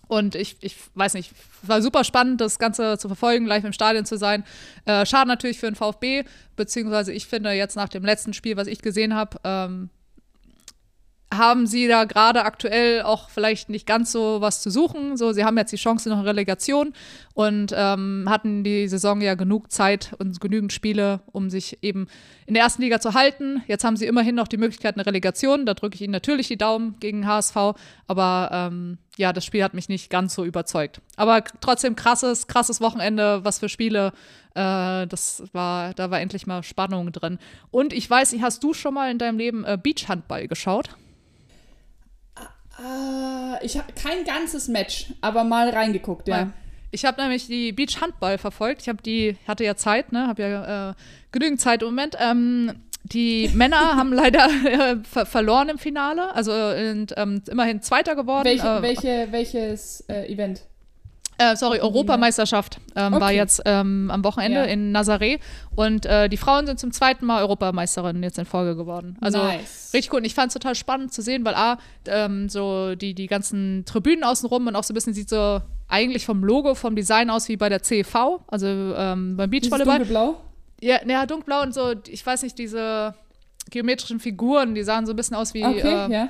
und 0.09 0.35
ich, 0.35 0.57
ich 0.63 0.77
weiß 0.95 1.15
nicht, 1.15 1.33
war 1.63 1.83
super 1.83 2.03
spannend, 2.03 2.41
das 2.41 2.59
Ganze 2.59 2.97
zu 2.99 3.09
verfolgen, 3.09 3.47
live 3.47 3.65
im 3.65 3.75
Stadion 3.75 4.07
zu 4.07 4.17
sein. 4.17 4.43
Äh, 4.87 5.05
schade 5.05 5.29
natürlich 5.29 5.61
für 5.61 5.67
den 5.67 5.77
VfB, 5.77 6.25
beziehungsweise 6.57 7.13
ich 7.13 7.27
finde 7.27 7.53
jetzt 7.53 7.77
nach 7.77 7.91
dem 7.91 8.05
letzten 8.05 8.33
Spiel, 8.33 8.57
was 8.57 8.67
ich 8.67 8.81
gesehen 8.81 9.15
habe, 9.15 9.39
ähm, 9.45 9.91
haben 11.33 11.67
sie 11.67 11.89
da 11.89 12.05
gerade 12.05 12.45
aktuell 12.45 13.03
auch 13.03 13.29
vielleicht 13.29 13.69
nicht 13.69 13.87
ganz 13.87 14.13
so 14.13 14.41
was 14.41 14.63
zu 14.63 14.71
suchen. 14.71 15.17
So, 15.17 15.33
sie 15.33 15.45
haben 15.45 15.59
jetzt 15.59 15.73
die 15.73 15.77
Chance 15.77 16.09
noch 16.09 16.21
in 16.21 16.25
Relegation 16.25 16.95
und 17.35 17.73
ähm, 17.77 18.27
hatten 18.29 18.65
die 18.65 18.89
Saison 18.89 19.21
ja 19.21 19.35
genug 19.35 19.71
Zeit 19.71 20.15
und 20.19 20.41
genügend 20.41 20.73
Spiele, 20.73 21.21
um 21.31 21.51
sich 21.51 21.79
eben 21.83 22.07
in 22.47 22.55
der 22.55 22.63
ersten 22.63 22.81
Liga 22.81 22.99
zu 22.99 23.13
halten. 23.13 23.63
Jetzt 23.67 23.85
haben 23.85 23.97
sie 23.97 24.07
immerhin 24.07 24.37
noch 24.37 24.49
die 24.49 24.57
Möglichkeit 24.57 24.97
eine 24.97 25.05
Relegation. 25.05 25.67
Da 25.67 25.75
drücke 25.75 25.97
ich 25.97 26.01
ihnen 26.01 26.13
natürlich 26.13 26.49
die 26.49 26.57
Daumen 26.57 26.97
gegen 26.99 27.27
HSV. 27.27 27.57
Aber 28.07 28.49
ähm, 28.51 28.97
ja, 29.19 29.35
das 29.35 29.45
Spiel 29.45 29.63
hat 29.63 29.75
mich 29.75 29.91
nicht 29.91 30.09
ganz 30.09 30.35
so 30.35 30.47
überzeugt. 30.47 31.03
Aber 31.17 31.45
trotzdem 31.61 31.95
krasses, 31.95 32.47
krasses 32.47 32.81
Wochenende, 32.81 33.45
was 33.45 33.59
für 33.59 33.69
Spiele. 33.69 34.13
Äh, 34.55 35.07
das 35.07 35.43
war, 35.53 35.93
da 35.93 36.11
war 36.11 36.21
endlich 36.21 36.47
mal 36.47 36.63
Spannung 36.63 37.13
drin. 37.13 37.39
Und 37.71 37.93
ich 37.93 38.09
weiß 38.09 38.35
hast 38.41 38.65
du 38.65 38.73
schon 38.73 38.95
mal 38.95 39.11
in 39.11 39.19
deinem 39.19 39.37
Leben 39.37 39.65
äh, 39.65 39.77
Beachhandball 39.81 40.49
geschaut? 40.49 40.97
Uh, 42.79 43.57
ich 43.63 43.77
habe 43.77 43.93
kein 43.93 44.25
ganzes 44.25 44.69
Match, 44.69 45.13
aber 45.21 45.43
mal 45.45 45.71
reingeguckt, 45.71 46.29
ja. 46.29 46.53
Ich 46.91 47.05
habe 47.05 47.21
nämlich 47.21 47.47
die 47.47 47.73
Beach 47.73 48.01
Handball 48.01 48.39
verfolgt. 48.39 48.83
Ich 48.83 48.89
habe 48.89 49.03
die 49.03 49.37
hatte 49.47 49.65
ja 49.65 49.77
Zeit, 49.77 50.13
ne, 50.13 50.27
habe 50.27 50.43
ja 50.43 50.91
äh, 50.91 50.95
genügend 51.33 51.61
Zeit 51.61 51.83
im 51.83 51.89
Moment. 51.89 52.17
Ähm, 52.19 52.73
die 53.03 53.49
Männer 53.55 53.97
haben 53.97 54.13
leider 54.13 54.47
äh, 54.47 54.97
ver 55.03 55.27
verloren 55.27 55.69
im 55.69 55.79
Finale, 55.79 56.35
also 56.35 56.53
und, 56.53 57.15
ähm, 57.17 57.43
immerhin 57.51 57.83
Zweiter 57.83 58.15
geworden. 58.15 58.45
Welche, 58.45 58.67
äh, 58.67 58.83
welche, 58.83 59.29
welches 59.31 60.01
äh, 60.09 60.33
Event? 60.33 60.63
Äh, 61.41 61.55
sorry, 61.57 61.79
Europameisterschaft 61.81 62.79
ähm, 62.97 63.13
war 63.13 63.23
Okay. 63.29 63.37
jetzt 63.37 63.63
ähm, 63.65 64.11
am 64.13 64.25
Wochenende 64.25 64.59
Ja. 64.59 64.65
in 64.65 64.93
Nazaré. 64.95 65.39
Und 65.77 66.05
äh, 66.05 66.29
die 66.29 66.37
Frauen 66.37 66.67
sind 66.67 66.81
zum 66.81 66.91
zweiten 66.91 67.25
Mal 67.27 67.43
Europameisterinnen 67.43 68.23
jetzt 68.25 68.39
in 68.39 68.45
Folge 68.45 68.75
geworden. 68.75 69.17
Also 69.21 69.39
Nice. 69.39 69.91
richtig 69.95 70.13
cool. 70.13 70.19
Und 70.19 70.25
ich 70.25 70.35
fand 70.35 70.49
es 70.49 70.55
total 70.55 70.75
spannend 70.75 71.13
zu 71.13 71.23
sehen, 71.23 71.45
weil 71.45 71.55
A, 71.55 71.79
ähm, 72.07 72.49
so 72.49 72.97
die, 72.97 73.15
die 73.15 73.29
ganzen 73.29 73.85
Tribünen 73.87 74.25
außenrum 74.25 74.67
und 74.67 74.75
auch 74.75 74.83
so 74.83 74.93
ein 74.93 74.97
bisschen 74.97 75.15
sieht 75.15 75.29
so 75.31 75.61
eigentlich 75.87 76.27
vom 76.27 76.43
Logo, 76.43 76.75
vom 76.75 76.97
Design 76.97 77.31
aus 77.31 77.49
wie 77.49 77.57
bei 77.57 77.69
der 77.69 77.83
CEV, 77.83 78.41
also 78.49 78.67
ähm, 78.67 79.37
beim 79.37 79.49
Beachvolleyball. 79.49 79.99
dunkelblau? 79.99 80.41
Ja, 80.81 80.97
ja, 81.07 81.25
dunkelblau 81.25 81.63
und 81.63 81.73
so, 81.73 81.95
ich 82.09 82.25
weiß 82.27 82.43
nicht, 82.43 82.59
diese 82.59 83.15
geometrischen 83.71 84.19
Figuren, 84.21 84.75
die 84.75 84.83
sahen 84.83 85.07
so 85.07 85.13
ein 85.13 85.17
bisschen 85.17 85.37
aus 85.37 85.55
wie, 85.55 85.65
Okay, 85.65 85.81
äh, 86.07 86.13
ja. 86.13 86.29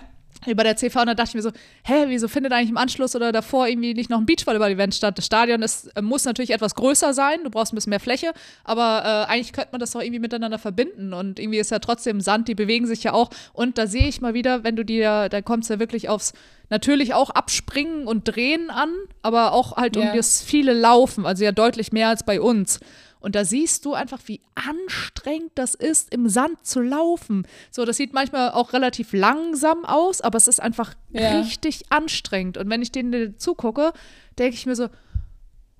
Bei 0.54 0.62
der 0.62 0.76
CV 0.76 1.00
und 1.00 1.06
da 1.08 1.14
dachte 1.14 1.30
ich 1.30 1.34
mir 1.34 1.42
so, 1.42 1.50
hä, 1.84 2.04
wieso 2.06 2.28
findet 2.28 2.52
eigentlich 2.52 2.70
im 2.70 2.76
Anschluss 2.76 3.16
oder 3.16 3.32
davor 3.32 3.66
irgendwie 3.66 3.92
nicht 3.92 4.08
noch 4.08 4.18
ein 4.18 4.24
Beachvolleyball-Event 4.26 4.94
statt? 4.94 5.18
Das 5.18 5.26
Stadion 5.26 5.62
ist, 5.62 5.88
äh, 5.96 6.00
muss 6.00 6.24
natürlich 6.24 6.50
etwas 6.50 6.74
größer 6.76 7.12
sein, 7.12 7.40
du 7.42 7.50
brauchst 7.50 7.72
ein 7.72 7.76
bisschen 7.76 7.90
mehr 7.90 8.00
Fläche, 8.00 8.32
aber 8.64 9.26
äh, 9.28 9.32
eigentlich 9.32 9.52
könnte 9.52 9.70
man 9.72 9.80
das 9.80 9.90
doch 9.90 10.00
irgendwie 10.00 10.20
miteinander 10.20 10.58
verbinden 10.58 11.12
und 11.12 11.38
irgendwie 11.40 11.58
ist 11.58 11.70
ja 11.70 11.80
trotzdem 11.80 12.20
Sand, 12.20 12.46
die 12.48 12.54
bewegen 12.54 12.86
sich 12.86 13.02
ja 13.02 13.12
auch 13.12 13.30
und 13.52 13.78
da 13.78 13.86
sehe 13.86 14.06
ich 14.08 14.20
mal 14.20 14.32
wieder, 14.32 14.62
wenn 14.64 14.76
du 14.76 14.84
dir, 14.84 15.28
da 15.28 15.42
kommt 15.42 15.64
es 15.64 15.68
ja 15.70 15.78
wirklich 15.80 16.08
aufs 16.08 16.32
natürlich 16.70 17.14
auch 17.14 17.30
abspringen 17.30 18.06
und 18.06 18.24
drehen 18.24 18.70
an, 18.70 18.90
aber 19.22 19.52
auch 19.52 19.76
halt 19.76 19.96
um 19.96 20.02
Ja. 20.04 20.14
das 20.14 20.42
viele 20.42 20.72
Laufen, 20.72 21.24
also 21.26 21.42
ja 21.42 21.50
deutlich 21.52 21.92
mehr 21.92 22.08
als 22.08 22.22
bei 22.24 22.40
uns. 22.40 22.78
Und 23.20 23.34
da 23.34 23.44
siehst 23.44 23.84
du 23.84 23.94
einfach, 23.94 24.20
wie 24.26 24.40
anstrengend 24.54 25.52
das 25.56 25.74
ist, 25.74 26.12
im 26.14 26.28
Sand 26.28 26.64
zu 26.66 26.80
laufen. 26.80 27.46
So, 27.70 27.84
das 27.84 27.96
sieht 27.96 28.12
manchmal 28.12 28.50
auch 28.52 28.72
relativ 28.72 29.12
langsam 29.12 29.84
aus, 29.84 30.20
aber 30.20 30.36
es 30.36 30.48
ist 30.48 30.60
einfach 30.60 30.94
Ja. 31.10 31.38
richtig 31.38 31.82
anstrengend. 31.90 32.56
Und 32.58 32.70
wenn 32.70 32.82
ich 32.82 32.92
denen 32.92 33.38
zugucke, 33.38 33.92
denke 34.38 34.54
ich 34.54 34.66
mir 34.66 34.76
so, 34.76 34.88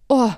oh, 0.09 0.31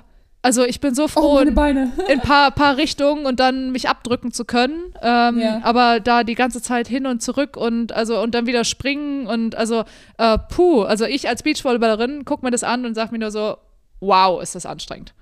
also 0.43 0.63
ich 0.65 0.79
bin 0.79 0.95
so 0.95 1.03
Oh, 1.03 1.07
froh, 1.07 1.45
meine 1.53 1.91
in 2.07 2.19
ein 2.19 2.21
paar, 2.21 2.49
paar 2.51 2.77
Richtungen 2.77 3.27
und 3.27 3.39
dann 3.39 3.71
mich 3.71 3.87
abdrücken 3.89 4.31
zu 4.31 4.43
können. 4.43 4.93
Ähm, 5.01 5.37
Ja. 5.39 5.59
Aber 5.63 5.99
da 5.99 6.23
die 6.23 6.33
ganze 6.35 6.61
Zeit 6.63 6.87
hin 6.87 7.05
und 7.05 7.21
zurück 7.21 7.57
und 7.57 7.91
also 7.91 8.19
und 8.21 8.33
dann 8.33 8.47
wieder 8.47 8.63
springen 8.63 9.27
und 9.27 9.53
also 9.55 9.83
äh, 10.17 10.39
puh, 10.49 10.81
also 10.81 11.05
ich 11.05 11.29
als 11.29 11.43
Beachvolleyballerin 11.43 12.25
gucke 12.25 12.43
mir 12.43 12.49
das 12.51 12.63
an 12.63 12.85
und 12.85 12.95
sage 12.95 13.11
mir 13.11 13.19
nur 13.19 13.29
so, 13.31 13.57
wow, 13.99 14.41
ist 14.41 14.55
das 14.55 14.65
anstrengend. 14.65 15.13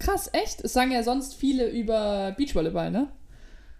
Krass, 0.00 0.28
echt? 0.32 0.60
Es 0.62 0.72
sagen 0.72 0.90
ja 0.90 1.02
sonst 1.04 1.34
viele 1.34 1.68
über 1.68 2.34
Beachvolleyball, 2.36 2.90
ne? 2.90 3.08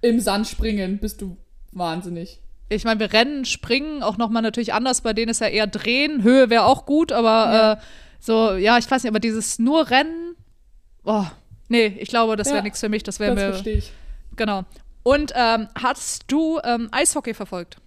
Im 0.03 0.21
Sand 0.21 0.47
springen 0.47 0.99
bist 0.99 1.21
du 1.21 1.37
wahnsinnig. 1.73 2.41
Ich 2.69 2.85
meine, 2.85 3.01
wir 3.01 3.13
rennen, 3.13 3.45
springen, 3.45 4.03
auch 4.05 4.17
nochmal 4.17 4.43
natürlich 4.43 4.73
anders. 4.73 5.01
Bei 5.01 5.13
denen 5.13 5.31
ist 5.31 5.41
ja 5.41 5.49
eher 5.49 5.67
drehen. 5.67 6.23
Höhe 6.23 6.49
wäre 6.51 6.65
auch 6.65 6.87
gut, 6.87 7.11
aber 7.11 7.29
Ja. 7.29 7.73
äh, 7.73 7.77
so, 8.21 8.53
ja, 8.55 8.79
ich 8.79 8.89
weiß 8.89 9.03
nicht, 9.03 9.11
aber 9.11 9.19
dieses 9.19 9.59
nur 9.59 9.91
Rennen, 9.91 10.37
oh, 11.05 11.25
nee, 11.69 11.87
ich 11.99 12.09
glaube, 12.11 12.37
das 12.37 12.47
wäre 12.49 12.59
Ja, 12.59 12.63
nichts 12.63 12.79
für 12.81 12.89
mich. 12.89 13.03
Das 13.03 13.19
wäre 13.19 13.35
Das 13.35 13.43
mir, 13.45 13.51
verstehe 13.53 13.79
ich. 13.79 13.91
genau. 14.37 14.63
Und 15.03 15.33
ähm, 15.35 15.69
hast 15.83 16.25
du 16.29 16.61
ähm, 16.63 16.89
Eishockey 16.93 17.33
verfolgt? 17.35 17.79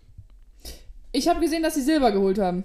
Ich 1.12 1.28
habe 1.28 1.40
gesehen, 1.40 1.62
dass 1.64 1.76
sie 1.76 1.82
Silber 1.84 2.12
geholt 2.12 2.40
haben. 2.40 2.64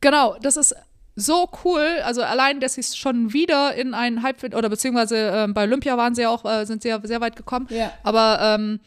Genau, 0.00 0.36
das 0.42 0.56
ist 0.56 0.74
so 1.16 1.48
cool. 1.64 2.00
Also 2.04 2.22
allein, 2.22 2.60
dass 2.60 2.74
sie 2.74 2.82
es 2.82 2.96
schon 2.96 3.32
wieder 3.32 3.74
in 3.74 3.94
ein 3.94 4.22
Halbfinale 4.22 4.58
oder 4.58 4.68
beziehungsweise 4.68 5.16
ähm, 5.16 5.54
bei 5.54 5.64
Olympia 5.64 5.96
waren 5.96 6.14
sie 6.14 6.22
ja 6.22 6.28
auch, 6.28 6.44
äh, 6.44 6.64
sind 6.66 6.82
sie 6.82 6.88
ja 6.88 7.00
sehr 7.02 7.20
weit 7.20 7.36
gekommen. 7.36 7.66
Ja. 7.70 7.90
Aber 8.02 8.38
ähm, 8.42 8.80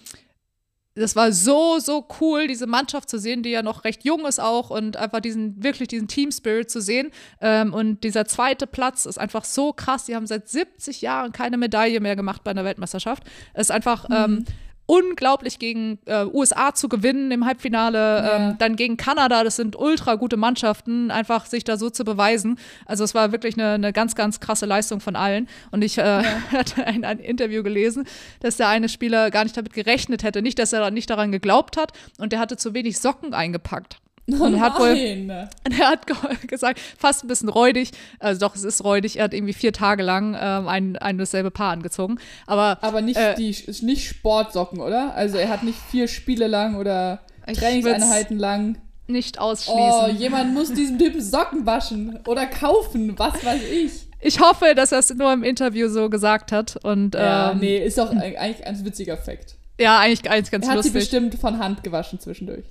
das 0.96 1.16
war 1.16 1.32
so, 1.32 1.80
so 1.80 2.08
cool, 2.20 2.48
diese 2.48 2.68
Mannschaft 2.68 3.10
zu 3.10 3.20
sehen, 3.20 3.42
die 3.42 3.50
ja 3.50 3.64
noch 3.64 3.84
recht 3.84 4.04
jung 4.04 4.26
ist 4.26 4.40
auch 4.40 4.70
und 4.70 4.98
einfach 4.98 5.22
diesen, 5.22 5.64
wirklich 5.64 5.88
diesen 5.88 6.08
Team 6.08 6.32
Spirit 6.32 6.70
zu 6.70 6.82
sehen. 6.82 7.12
Ähm, 7.42 7.74
und 7.74 8.04
dieser 8.04 8.26
zweite 8.26 8.68
Platz 8.68 9.06
ist 9.06 9.18
einfach 9.18 9.46
so 9.46 9.74
krass. 9.74 10.06
Die 10.06 10.16
haben 10.16 10.28
seit 10.28 10.50
70 10.50 11.02
Jahren 11.02 11.32
keine 11.32 11.58
Medaille 11.58 12.00
mehr 12.00 12.16
gemacht 12.16 12.44
bei 12.44 12.52
einer 12.52 12.66
Weltmeisterschaft. 12.66 13.24
Es 13.54 13.68
ist 13.68 13.72
einfach 13.72 14.06
ähm, 14.12 14.46
unglaublich 14.90 15.60
gegen 15.60 16.00
äh, 16.06 16.26
USA 16.26 16.74
zu 16.74 16.90
gewinnen 16.90 17.30
im 17.30 17.46
Halbfinale, 17.46 17.98
Ja. 18.00 18.36
ähm, 18.50 18.56
dann 18.58 18.76
gegen 18.76 18.98
Kanada, 18.98 19.44
das 19.44 19.56
sind 19.56 19.76
ultra 19.76 20.16
gute 20.16 20.36
Mannschaften, 20.36 21.12
einfach 21.12 21.46
sich 21.46 21.64
da 21.64 21.78
so 21.78 21.92
zu 21.92 22.04
beweisen. 22.04 22.58
Also 22.88 23.04
es 23.04 23.14
war 23.14 23.32
wirklich 23.32 23.54
eine, 23.56 23.74
eine 23.74 23.94
ganz, 23.94 24.16
ganz 24.16 24.40
krasse 24.40 24.66
Leistung 24.66 25.00
von 25.00 25.16
allen. 25.16 25.48
Und 25.70 25.84
ich 25.84 26.00
äh, 26.00 26.24
hatte 26.52 26.88
ein, 26.88 27.06
ein 27.06 27.20
Interview 27.20 27.62
gelesen, 27.62 28.06
dass 28.40 28.58
der 28.58 28.68
eine 28.68 28.90
Spieler 28.90 29.30
gar 29.30 29.44
nicht 29.44 29.56
damit 29.56 29.74
gerechnet 29.74 30.24
hätte, 30.24 30.42
nicht, 30.42 30.58
dass 30.58 30.74
er 30.74 30.90
nicht 30.90 31.10
daran 31.12 31.32
geglaubt 31.32 31.78
hat 31.78 31.92
und 32.18 32.32
der 32.32 32.40
hatte 32.40 32.58
zu 32.58 32.74
wenig 32.74 32.98
Socken 33.00 33.36
eingepackt. 33.36 33.98
Und 34.40 34.54
er 34.56 34.60
hat 34.62 34.80
wohl, 34.80 34.96
er 35.80 35.88
hat 35.90 36.08
ge 36.08 36.16
gesagt, 36.48 36.80
fast 36.98 37.24
ein 37.24 37.28
bisschen 37.28 37.50
räudig, 37.50 37.92
also 38.20 38.40
doch, 38.40 38.56
es 38.56 38.64
ist 38.64 38.84
räudig, 38.84 39.18
er 39.18 39.26
hat 39.26 39.34
irgendwie 39.34 39.54
vier 39.54 39.74
Tage 39.74 40.04
lang 40.04 40.36
ähm, 40.40 40.68
ein, 40.68 40.96
ein 40.98 41.18
dasselbe 41.18 41.52
Paar 41.52 41.72
angezogen. 41.72 42.18
Aber 42.48 42.78
Aber 42.82 43.02
nicht 43.02 43.18
Äh, 43.18 43.36
die 43.36 43.56
nicht 43.82 44.08
Sportsocken, 44.08 44.80
oder? 44.82 45.14
Also 45.16 45.38
er 45.38 45.50
hat 45.50 45.64
nicht 45.64 45.78
vier 45.90 46.08
Spiele 46.08 46.48
lang 46.48 46.76
oder 46.76 47.22
Trainingseinheiten 47.54 48.38
lang. 48.38 48.78
nicht 49.08 49.38
Oh, 49.40 49.44
ausschließen. 49.44 50.18
jemand 50.18 50.54
muss 50.54 50.72
diesem 50.74 50.98
Typen 51.00 51.22
Socken 51.22 51.66
waschen 51.66 52.20
oder 52.28 52.46
kaufen, 52.46 53.18
was 53.18 53.44
weiß 53.44 53.62
ich. 53.72 53.92
ich 54.22 54.40
hoffe, 54.40 54.74
dass 54.76 54.92
er 54.92 55.00
es 55.00 55.10
nur 55.16 55.32
im 55.34 55.44
Interview 55.44 55.88
so 55.90 56.10
gesagt 56.10 56.52
hat. 56.52 56.78
Und 56.84 57.16
Ja, 57.16 57.52
ähm, 57.52 57.60
nee, 57.60 57.78
ist 57.84 57.98
doch 57.98 58.12
eigentlich 58.12 58.66
ein 58.68 58.86
witziger 58.86 59.18
Fakt. 59.18 59.56
ja 59.80 59.98
eigentlich, 60.00 60.30
eigentlich 60.30 60.52
ganz 60.52 60.66
Er 60.68 60.74
hat 60.74 60.84
sie 60.84 60.90
lustig. 60.90 60.94
bestimmt 60.94 61.36
von 61.36 61.58
Hand 61.60 61.84
gewaschen 61.84 62.20
zwischendurch. 62.20 62.66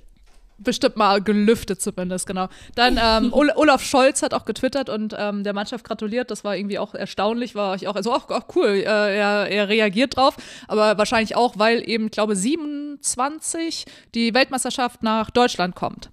Bestimmt 0.63 0.95
mal 0.97 1.21
gelüftet 1.21 1.81
zumindest, 1.81 2.27
genau. 2.27 2.47
Dann 2.75 2.99
ähm, 3.01 3.33
Ol 3.33 3.51
Olaf 3.55 3.83
Scholz 3.83 4.21
hat 4.21 4.33
auch 4.33 4.45
getwittert 4.45 4.89
und 4.89 5.15
ähm, 5.17 5.43
der 5.43 5.53
Mannschaft 5.53 5.83
gratuliert. 5.85 6.31
Das 6.31 6.43
war 6.43 6.55
irgendwie 6.55 6.79
auch 6.79 6.93
erstaunlich, 6.93 7.55
war 7.55 7.75
ich 7.75 7.87
auch, 7.87 7.95
also 7.95 8.13
auch, 8.13 8.29
auch 8.29 8.45
cool. 8.55 8.67
Äh, 8.67 8.83
er, 8.83 9.47
er 9.49 9.69
reagiert 9.69 10.17
drauf, 10.17 10.35
aber 10.67 10.97
wahrscheinlich 10.97 11.35
auch, 11.35 11.57
weil 11.57 11.87
eben, 11.87 12.05
ich 12.05 12.11
glaube, 12.11 12.35
27 12.35 13.85
die 14.15 14.33
Weltmeisterschaft 14.33 15.03
nach 15.03 15.29
Deutschland 15.29 15.75
kommt. 15.75 16.11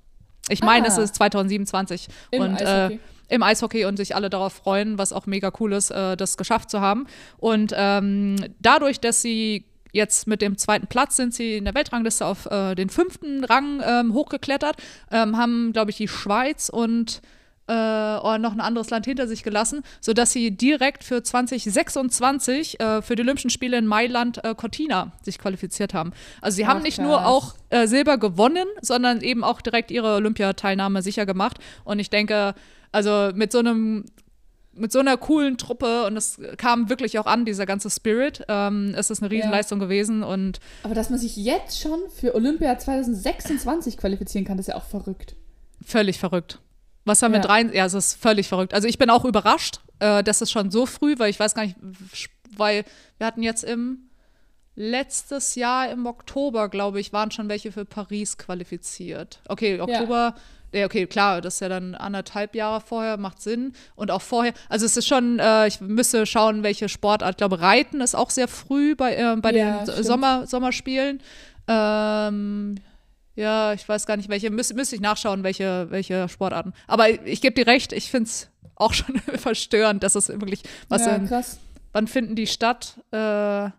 Ich 0.49 0.63
meine, 0.63 0.87
Ah. 0.87 0.89
es 0.89 0.99
ist 0.99 1.15
2027 1.17 2.09
Im 2.31 2.43
und 2.43 2.55
Eishockey. 2.63 2.95
Äh, 2.95 2.99
im 3.29 3.43
Eishockey 3.43 3.85
und 3.87 3.97
sich 3.97 4.15
alle 4.15 4.31
darauf 4.31 4.53
freuen, 4.53 4.99
was 4.99 5.13
auch 5.13 5.27
mega 5.27 5.51
cool 5.59 5.73
ist, 5.73 5.91
äh, 5.91 6.17
das 6.17 6.37
geschafft 6.37 6.71
zu 6.71 6.81
haben. 6.81 7.09
Und 7.39 7.73
ähm, 7.77 8.37
dadurch, 8.61 9.01
dass 9.01 9.21
sie 9.21 9.65
jetzt 9.93 10.27
mit 10.27 10.43
dem 10.43 10.59
zweiten 10.59 10.87
Platz 10.87 11.17
sind 11.17 11.35
sie 11.35 11.57
in 11.57 11.65
der 11.65 11.75
Weltrangliste 11.75 12.27
auf 12.27 12.47
äh, 12.47 12.75
den 12.75 12.91
fünften 12.91 13.45
Rang 13.45 13.83
ähm, 13.85 14.13
hochgeklettert, 14.13 14.77
ähm, 15.11 15.37
haben, 15.37 15.73
glaube 15.73 15.91
ich, 15.91 15.97
die 15.97 16.09
Schweiz 16.09 16.69
und 16.69 17.23
äh, 17.69 17.73
oh, 17.73 18.39
noch 18.39 18.53
ein 18.53 18.61
anderes 18.61 18.91
Land 18.91 19.07
hinter 19.07 19.27
sich 19.27 19.43
gelassen, 19.43 19.83
sodass 20.01 20.33
sie 20.33 20.53
direkt 20.53 21.03
für 21.03 21.23
2026 21.23 22.79
äh, 22.79 23.03
für 23.03 23.17
die 23.17 23.23
Olympischen 23.23 23.51
Spiele 23.51 23.77
in 23.77 23.87
Mailand 23.87 24.45
äh, 24.45 24.55
Cortina 24.55 25.13
sich 25.23 25.39
qualifiziert 25.39 25.93
haben. 25.93 26.13
Also 26.41 26.57
sie 26.57 26.67
haben 26.67 26.79
Ach, 26.79 26.85
nicht 26.85 26.99
nur 26.99 27.27
auch 27.27 27.55
äh, 27.71 27.87
Silber 27.87 28.19
gewonnen, 28.19 28.67
sondern 28.83 29.21
eben 29.21 29.43
auch 29.43 29.61
direkt 29.61 29.91
ihre 29.91 30.15
Olympiateilnahme 30.15 31.03
sicher 31.03 31.27
gemacht. 31.27 31.59
Und 31.85 31.99
ich 31.99 32.11
denke, 32.11 32.55
also 32.93 33.31
mit 33.35 33.51
so 33.51 33.59
einem 33.59 34.05
mit 34.77 34.93
so 34.93 34.99
einer 34.99 35.17
coolen 35.17 35.57
Truppe 35.59 36.05
und 36.07 36.17
es 36.17 36.39
kam 36.59 36.89
wirklich 36.89 37.19
auch 37.19 37.27
an, 37.27 37.45
dieser 37.45 37.67
ganze 37.67 37.91
Spirit. 37.91 38.45
Ähm, 38.49 38.95
es 38.97 39.11
ist 39.11 39.23
eine 39.23 39.31
Riesenleistung 39.31 39.79
gewesen 39.79 40.23
und 40.23 40.61
Aber 40.83 40.95
dass 40.95 41.11
man 41.11 41.19
sich 41.19 41.37
jetzt 41.37 41.81
schon 41.81 41.99
für 42.15 42.35
Olympia 42.35 42.79
2026 42.79 43.97
qualifizieren 43.97 44.45
kann, 44.45 44.57
das 44.57 44.69
ist 44.69 44.73
ja 44.75 44.79
auch 44.79 44.85
verrückt. 44.87 45.37
völlig 45.85 46.19
verrückt. 46.19 46.61
Was 47.05 47.23
haben 47.23 47.33
wir 47.33 47.41
Ja. 47.41 47.47
drei? 47.47 47.63
Ja, 47.63 47.87
es 47.87 47.95
ist 47.95 48.15
völlig 48.15 48.49
verrückt. 48.49 48.75
Also 48.75 48.89
ich 48.89 48.99
bin 48.99 49.11
auch 49.11 49.25
überrascht, 49.25 49.81
äh, 50.01 50.25
dass 50.25 50.41
es 50.41 50.51
schon 50.51 50.71
so 50.71 50.87
früh, 50.87 51.15
weil 51.19 51.31
ich 51.31 51.39
weiß 51.39 51.55
gar 51.55 51.65
nicht, 51.65 51.77
weil 52.57 52.85
wir 53.19 53.27
hatten 53.27 53.43
jetzt 53.43 53.63
im 53.63 54.06
letztes 54.77 55.55
Jahr 55.55 55.91
im 55.91 56.07
Oktober, 56.07 56.69
glaube 56.69 57.01
ich, 57.01 57.13
waren 57.13 57.31
schon 57.31 57.49
welche 57.49 57.73
für 57.73 57.85
Paris 57.85 58.39
qualifiziert. 58.39 59.41
Okay, 59.49 59.81
Oktober. 59.81 60.35
Ja. 60.73 60.85
okay, 60.85 61.07
klar, 61.07 61.41
das 61.41 61.55
ist 61.55 61.61
ja 61.61 61.69
dann 61.71 61.95
anderthalb 61.95 62.55
Jahre 62.55 62.83
vorher, 62.83 63.17
macht 63.17 63.41
Sinn. 63.41 63.73
Und 63.95 64.11
auch 64.11 64.21
vorher, 64.23 64.53
also 64.69 64.85
es 64.85 64.97
ist 64.97 65.09
schon, 65.09 65.39
äh, 65.39 65.67
ich 65.67 65.81
müsste 65.81 66.27
schauen, 66.27 66.63
welche 66.63 66.89
Sportart. 66.89 67.31
Ich 67.31 67.37
glaube, 67.39 67.61
Reiten 67.61 68.01
ist 68.03 68.15
auch 68.15 68.31
sehr 68.31 68.49
früh 68.49 68.95
bei, 68.95 69.17
äh, 69.17 69.37
bei 69.37 69.53
Ja, 69.53 69.79
den 69.79 69.91
stimmt. 69.91 70.07
Sommer, 70.07 70.47
Sommerspielen. 70.47 71.21
Ähm, 71.67 72.77
ja, 73.35 73.73
ich 73.73 73.89
weiß 73.89 74.07
gar 74.07 74.17
nicht, 74.17 74.29
welche, 74.29 74.51
müsste 74.51 74.75
müsste 74.75 74.97
ich 74.97 75.03
nachschauen, 75.03 75.43
welche, 75.43 75.91
welche 75.91 76.29
Sportarten. 76.29 76.75
Aber 76.87 77.09
ich, 77.09 77.21
ich 77.25 77.41
gebe 77.41 77.55
dir 77.55 77.67
recht, 77.67 77.93
ich 77.93 78.11
finde 78.11 78.29
es 78.29 78.49
auch 78.75 78.93
schon 78.95 79.19
verstörend, 79.21 80.03
dass 80.03 80.15
es 80.15 80.29
wirklich, 80.29 80.63
was 80.89 81.07
ja, 81.07 81.17
in, 81.17 81.31
wann 81.93 82.07
finden 82.09 82.35
die 82.35 82.47
statt? 82.47 83.01
Äh, 83.11 83.71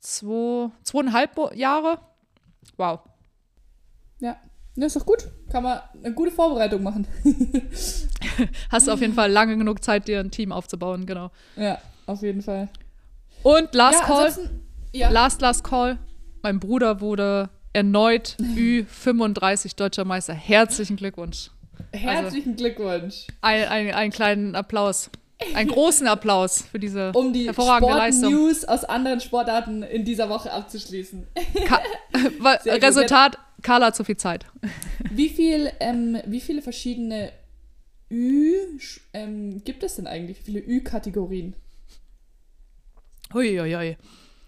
zwei, 0.00 0.70
zweieinhalb 0.82 1.54
Jahre? 1.54 1.98
Wow. 2.76 3.00
Ja. 4.18 4.36
ja, 4.76 4.86
ist 4.86 4.96
doch 4.96 5.06
gut. 5.06 5.28
Kann 5.50 5.62
man 5.62 5.80
eine 6.02 6.14
gute 6.14 6.30
Vorbereitung 6.30 6.82
machen. 6.82 7.06
Hast 8.70 8.86
du 8.86 8.92
auf 8.92 9.00
jeden 9.00 9.14
Fall 9.14 9.30
lange 9.30 9.56
genug 9.56 9.82
Zeit, 9.82 10.08
dir 10.08 10.20
ein 10.20 10.30
Team 10.30 10.52
aufzubauen, 10.52 11.06
genau. 11.06 11.30
ja, 11.56 11.78
auf 12.06 12.22
jeden 12.22 12.42
Fall. 12.42 12.68
Und 13.42 13.74
Last 13.74 14.00
ja, 14.00 14.06
Call, 14.06 14.50
Ja. 14.92 15.10
Last, 15.10 15.40
Last 15.40 15.64
Call. 15.64 15.98
Mein 16.42 16.60
Bruder 16.60 17.00
wurde 17.00 17.50
erneut 17.72 18.36
Ü35 18.40 19.76
deutscher 19.76 20.04
Meister. 20.04 20.34
Herzlichen 20.34 20.96
Glückwunsch. 20.96 21.50
Herzlichen 21.92 22.52
also, 22.52 22.64
Glückwunsch. 22.64 23.26
Ein, 23.40 23.68
ein, 23.68 23.94
einen 23.94 24.12
kleinen 24.12 24.54
Applaus. 24.54 25.10
Einen 25.54 25.68
großen 25.68 26.06
Applaus 26.06 26.62
für 26.62 26.78
diese 26.78 27.12
um 27.14 27.32
die 27.32 27.46
hervorragende 27.46 27.92
Sport 27.92 27.98
Leistung. 27.98 28.32
News 28.32 28.64
aus 28.64 28.84
anderen 28.84 29.20
Sportarten 29.20 29.82
in 29.82 30.04
dieser 30.04 30.28
Woche 30.28 30.52
abzuschließen. 30.52 31.26
Ka 31.66 31.80
Resultat, 32.66 33.38
Carla 33.62 33.86
hat 33.86 33.96
zu 33.96 34.04
viel 34.04 34.16
Zeit. 34.16 34.46
Wie, 35.10 35.28
viel, 35.28 35.70
ähm, 35.80 36.18
wie 36.26 36.40
viele 36.40 36.62
verschiedene 36.62 37.32
Ü 38.10 38.54
ähm, 39.12 39.62
gibt 39.64 39.82
es 39.82 39.96
denn 39.96 40.06
eigentlich? 40.06 40.38
Wie 40.40 40.52
viele 40.52 40.60
Ü-Kategorien? 40.60 41.54
Huiuiui. 43.34 43.96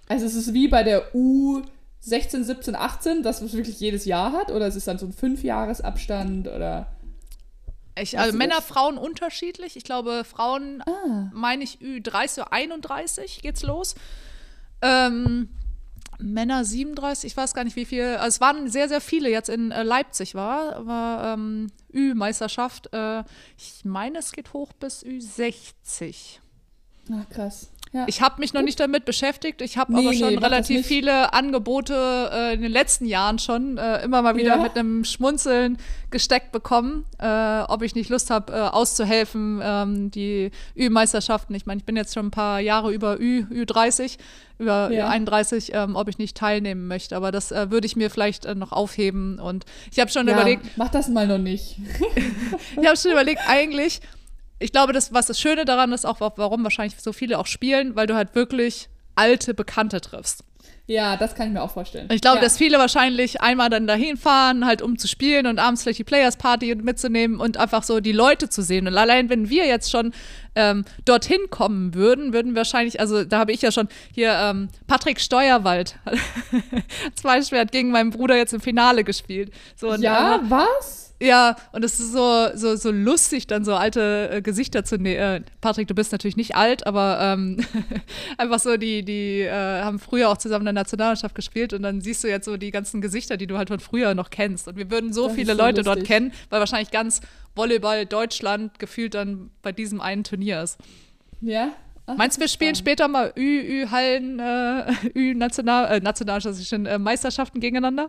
Also 0.08 0.24
es 0.24 0.34
ist 0.34 0.54
wie 0.54 0.68
bei 0.68 0.84
der 0.84 1.14
U 1.14 1.62
16, 2.00 2.44
17, 2.44 2.76
18, 2.76 3.22
das 3.22 3.42
was 3.42 3.52
wirklich 3.52 3.80
jedes 3.80 4.04
Jahr 4.04 4.32
hat? 4.32 4.50
Oder 4.50 4.68
ist 4.68 4.76
es 4.76 4.84
dann 4.84 4.98
so 4.98 5.06
ein 5.06 5.12
Fünfjahresabstand 5.12 6.48
oder? 6.48 6.86
Ich, 8.00 8.18
also 8.18 8.36
Männer, 8.36 8.62
Frauen 8.62 8.98
unterschiedlich. 8.98 9.76
Ich 9.76 9.84
glaube, 9.84 10.24
Frauen, 10.24 10.82
ah. 10.82 11.30
meine 11.32 11.64
ich, 11.64 11.78
Ü30 11.78 12.42
oder 12.42 12.52
31 12.52 13.42
geht's 13.42 13.62
los. 13.62 13.94
Ähm, 14.82 15.48
Männer 16.18 16.64
37, 16.64 17.32
ich 17.32 17.36
weiß 17.36 17.54
gar 17.54 17.64
nicht 17.64 17.76
wie 17.76 17.84
viel. 17.84 18.16
Also 18.16 18.36
es 18.36 18.40
waren 18.40 18.68
sehr, 18.68 18.88
sehr 18.88 19.00
viele 19.00 19.30
jetzt 19.30 19.48
in 19.48 19.70
äh, 19.70 19.82
Leipzig 19.82 20.34
war, 20.34 20.84
war 20.86 21.34
ähm, 21.34 21.68
Ü-Meisterschaft. 21.94 22.92
Äh, 22.92 23.22
ich 23.56 23.84
meine, 23.84 24.18
es 24.18 24.32
geht 24.32 24.52
hoch 24.52 24.72
bis 24.72 25.04
Ü60. 25.04 26.38
Ach, 27.12 27.28
krass. 27.30 27.70
Ja. 27.92 28.04
Ich 28.06 28.20
habe 28.20 28.40
mich 28.40 28.52
noch 28.52 28.62
nicht 28.62 28.78
damit 28.78 29.04
beschäftigt. 29.04 29.62
Ich 29.62 29.78
habe 29.78 29.92
nee, 29.92 30.00
aber 30.00 30.14
schon 30.14 30.34
nee, 30.34 30.38
relativ 30.38 30.86
viele 30.86 31.32
Angebote 31.32 32.30
äh, 32.32 32.54
in 32.54 32.62
den 32.62 32.70
letzten 32.70 33.06
Jahren 33.06 33.38
schon 33.38 33.78
äh, 33.78 34.02
immer 34.02 34.22
mal 34.22 34.36
wieder 34.36 34.56
ja. 34.56 34.62
mit 34.62 34.76
einem 34.76 35.04
Schmunzeln 35.04 35.78
gesteckt 36.10 36.52
bekommen, 36.52 37.04
äh, 37.18 37.60
ob 37.62 37.82
ich 37.82 37.94
nicht 37.94 38.10
Lust 38.10 38.30
habe, 38.30 38.52
äh, 38.52 38.56
auszuhelfen, 38.56 39.60
ähm, 39.62 40.10
die 40.10 40.50
Ü-Meisterschaften. 40.76 41.54
Ich 41.54 41.66
meine, 41.66 41.78
ich 41.78 41.84
bin 41.84 41.96
jetzt 41.96 42.14
schon 42.14 42.26
ein 42.26 42.30
paar 42.30 42.60
Jahre 42.60 42.92
über 42.92 43.18
Ü, 43.20 43.44
Ü30, 43.50 44.18
über 44.58 44.90
ja. 44.90 45.10
Ü31, 45.10 45.72
ähm, 45.72 45.96
ob 45.96 46.08
ich 46.08 46.18
nicht 46.18 46.36
teilnehmen 46.36 46.88
möchte. 46.88 47.16
Aber 47.16 47.32
das 47.32 47.52
äh, 47.52 47.70
würde 47.70 47.86
ich 47.86 47.96
mir 47.96 48.10
vielleicht 48.10 48.44
äh, 48.44 48.54
noch 48.54 48.72
aufheben. 48.72 49.38
Und 49.38 49.64
ich 49.90 49.98
habe 49.98 50.10
schon 50.10 50.28
überlegt. 50.28 50.76
Mach 50.76 50.88
das 50.88 51.08
mal 51.08 51.26
noch 51.26 51.38
nicht. 51.38 51.78
ich 52.80 52.86
habe 52.86 52.96
schon 52.96 53.12
überlegt, 53.12 53.40
eigentlich 53.46 54.00
ich 54.58 54.72
glaube, 54.72 54.92
das, 54.92 55.12
was 55.12 55.26
das 55.26 55.40
Schöne 55.40 55.64
daran 55.64 55.92
ist, 55.92 56.04
auch 56.04 56.20
warum 56.20 56.64
wahrscheinlich 56.64 57.00
so 57.00 57.12
viele 57.12 57.38
auch 57.38 57.46
spielen, 57.46 57.96
weil 57.96 58.06
du 58.06 58.14
halt 58.14 58.34
wirklich 58.34 58.88
alte 59.14 59.54
Bekannte 59.54 60.00
triffst. 60.00 60.44
Ja, 60.90 61.18
das 61.18 61.34
kann 61.34 61.48
ich 61.48 61.52
mir 61.52 61.62
auch 61.62 61.70
vorstellen. 61.70 62.08
Ich 62.10 62.22
glaube, 62.22 62.38
ja. 62.38 62.42
dass 62.42 62.56
viele 62.56 62.78
wahrscheinlich 62.78 63.42
einmal 63.42 63.68
dann 63.68 63.86
dahin 63.86 64.16
fahren, 64.16 64.64
halt 64.64 64.80
um 64.80 64.96
zu 64.96 65.06
spielen 65.06 65.46
und 65.46 65.58
abends 65.58 65.82
vielleicht 65.82 65.98
die 65.98 66.04
Players 66.04 66.36
Party 66.36 66.74
mitzunehmen 66.76 67.40
und 67.40 67.58
einfach 67.58 67.82
so 67.82 68.00
die 68.00 68.12
Leute 68.12 68.48
zu 68.48 68.62
sehen. 68.62 68.88
Und 68.88 68.96
allein 68.96 69.28
wenn 69.28 69.50
wir 69.50 69.66
jetzt 69.66 69.90
schon 69.90 70.14
ähm, 70.54 70.86
dorthin 71.04 71.50
kommen 71.50 71.92
würden, 71.92 72.32
würden 72.32 72.52
wir 72.52 72.60
wahrscheinlich, 72.60 73.00
also 73.00 73.24
da 73.24 73.38
habe 73.38 73.52
ich 73.52 73.60
ja 73.60 73.70
schon 73.70 73.88
hier 74.14 74.32
ähm, 74.32 74.70
Patrick 74.86 75.20
Steuerwald 75.20 75.96
zum 77.14 77.22
Beispiel 77.22 77.58
hat 77.58 77.70
gegen 77.70 77.90
meinen 77.90 78.08
Bruder 78.08 78.36
jetzt 78.38 78.54
im 78.54 78.62
Finale 78.62 79.04
gespielt. 79.04 79.52
So, 79.76 79.94
ja, 79.94 80.36
und, 80.36 80.50
was? 80.50 81.07
Ja, 81.20 81.56
und 81.72 81.84
es 81.84 81.98
ist 81.98 82.12
so, 82.12 82.48
so, 82.54 82.76
so 82.76 82.92
lustig, 82.92 83.48
dann 83.48 83.64
so 83.64 83.74
alte 83.74 84.30
äh, 84.32 84.42
Gesichter 84.42 84.84
zu 84.84 84.98
nehmen. 84.98 85.18
Äh, 85.18 85.40
Patrick, 85.60 85.88
du 85.88 85.94
bist 85.94 86.12
natürlich 86.12 86.36
nicht 86.36 86.54
alt, 86.54 86.86
aber 86.86 87.18
ähm, 87.20 87.58
einfach 88.38 88.60
so, 88.60 88.76
die, 88.76 89.04
die 89.04 89.40
äh, 89.40 89.82
haben 89.82 89.98
früher 89.98 90.28
auch 90.28 90.36
zusammen 90.36 90.62
in 90.62 90.74
der 90.74 90.82
Nationalmannschaft 90.82 91.34
gespielt 91.34 91.72
und 91.72 91.82
dann 91.82 92.00
siehst 92.00 92.22
du 92.22 92.28
jetzt 92.28 92.44
so 92.44 92.56
die 92.56 92.70
ganzen 92.70 93.00
Gesichter, 93.00 93.36
die 93.36 93.48
du 93.48 93.58
halt 93.58 93.68
von 93.68 93.80
früher 93.80 94.14
noch 94.14 94.30
kennst. 94.30 94.68
Und 94.68 94.76
wir 94.76 94.92
würden 94.92 95.12
so 95.12 95.26
das 95.26 95.34
viele 95.34 95.54
so 95.54 95.58
Leute 95.58 95.80
lustig. 95.80 95.94
dort 95.94 96.06
kennen, 96.06 96.32
weil 96.50 96.60
wahrscheinlich 96.60 96.92
ganz 96.92 97.20
Volleyball 97.56 98.06
Deutschland 98.06 98.78
gefühlt 98.78 99.14
dann 99.14 99.50
bei 99.62 99.72
diesem 99.72 100.00
einen 100.00 100.22
Turnier 100.22 100.62
ist. 100.62 100.78
Ja. 101.40 101.72
Ach, 102.06 102.16
Meinst 102.16 102.36
du, 102.36 102.40
wir 102.42 102.48
spielen 102.48 102.76
später 102.76 103.08
mal 103.08 103.32
Ü-Hallen, 103.36 104.38
Ü, 104.38 104.92
Ü 105.14 105.34
National, 105.34 105.96
äh, 105.96 106.00
Nationalmannschaften, 106.00 106.86
äh, 106.86 106.98
Meisterschaften 106.98 107.58
gegeneinander? 107.58 108.08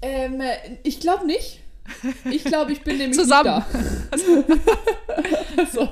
Ähm, 0.00 0.40
ich 0.84 1.00
glaube 1.00 1.26
nicht. 1.26 1.60
Ich 2.30 2.44
glaube, 2.44 2.72
ich 2.72 2.82
bin 2.82 2.98
nämlich 2.98 3.18
Zusammen. 3.18 3.64
so. 5.72 5.88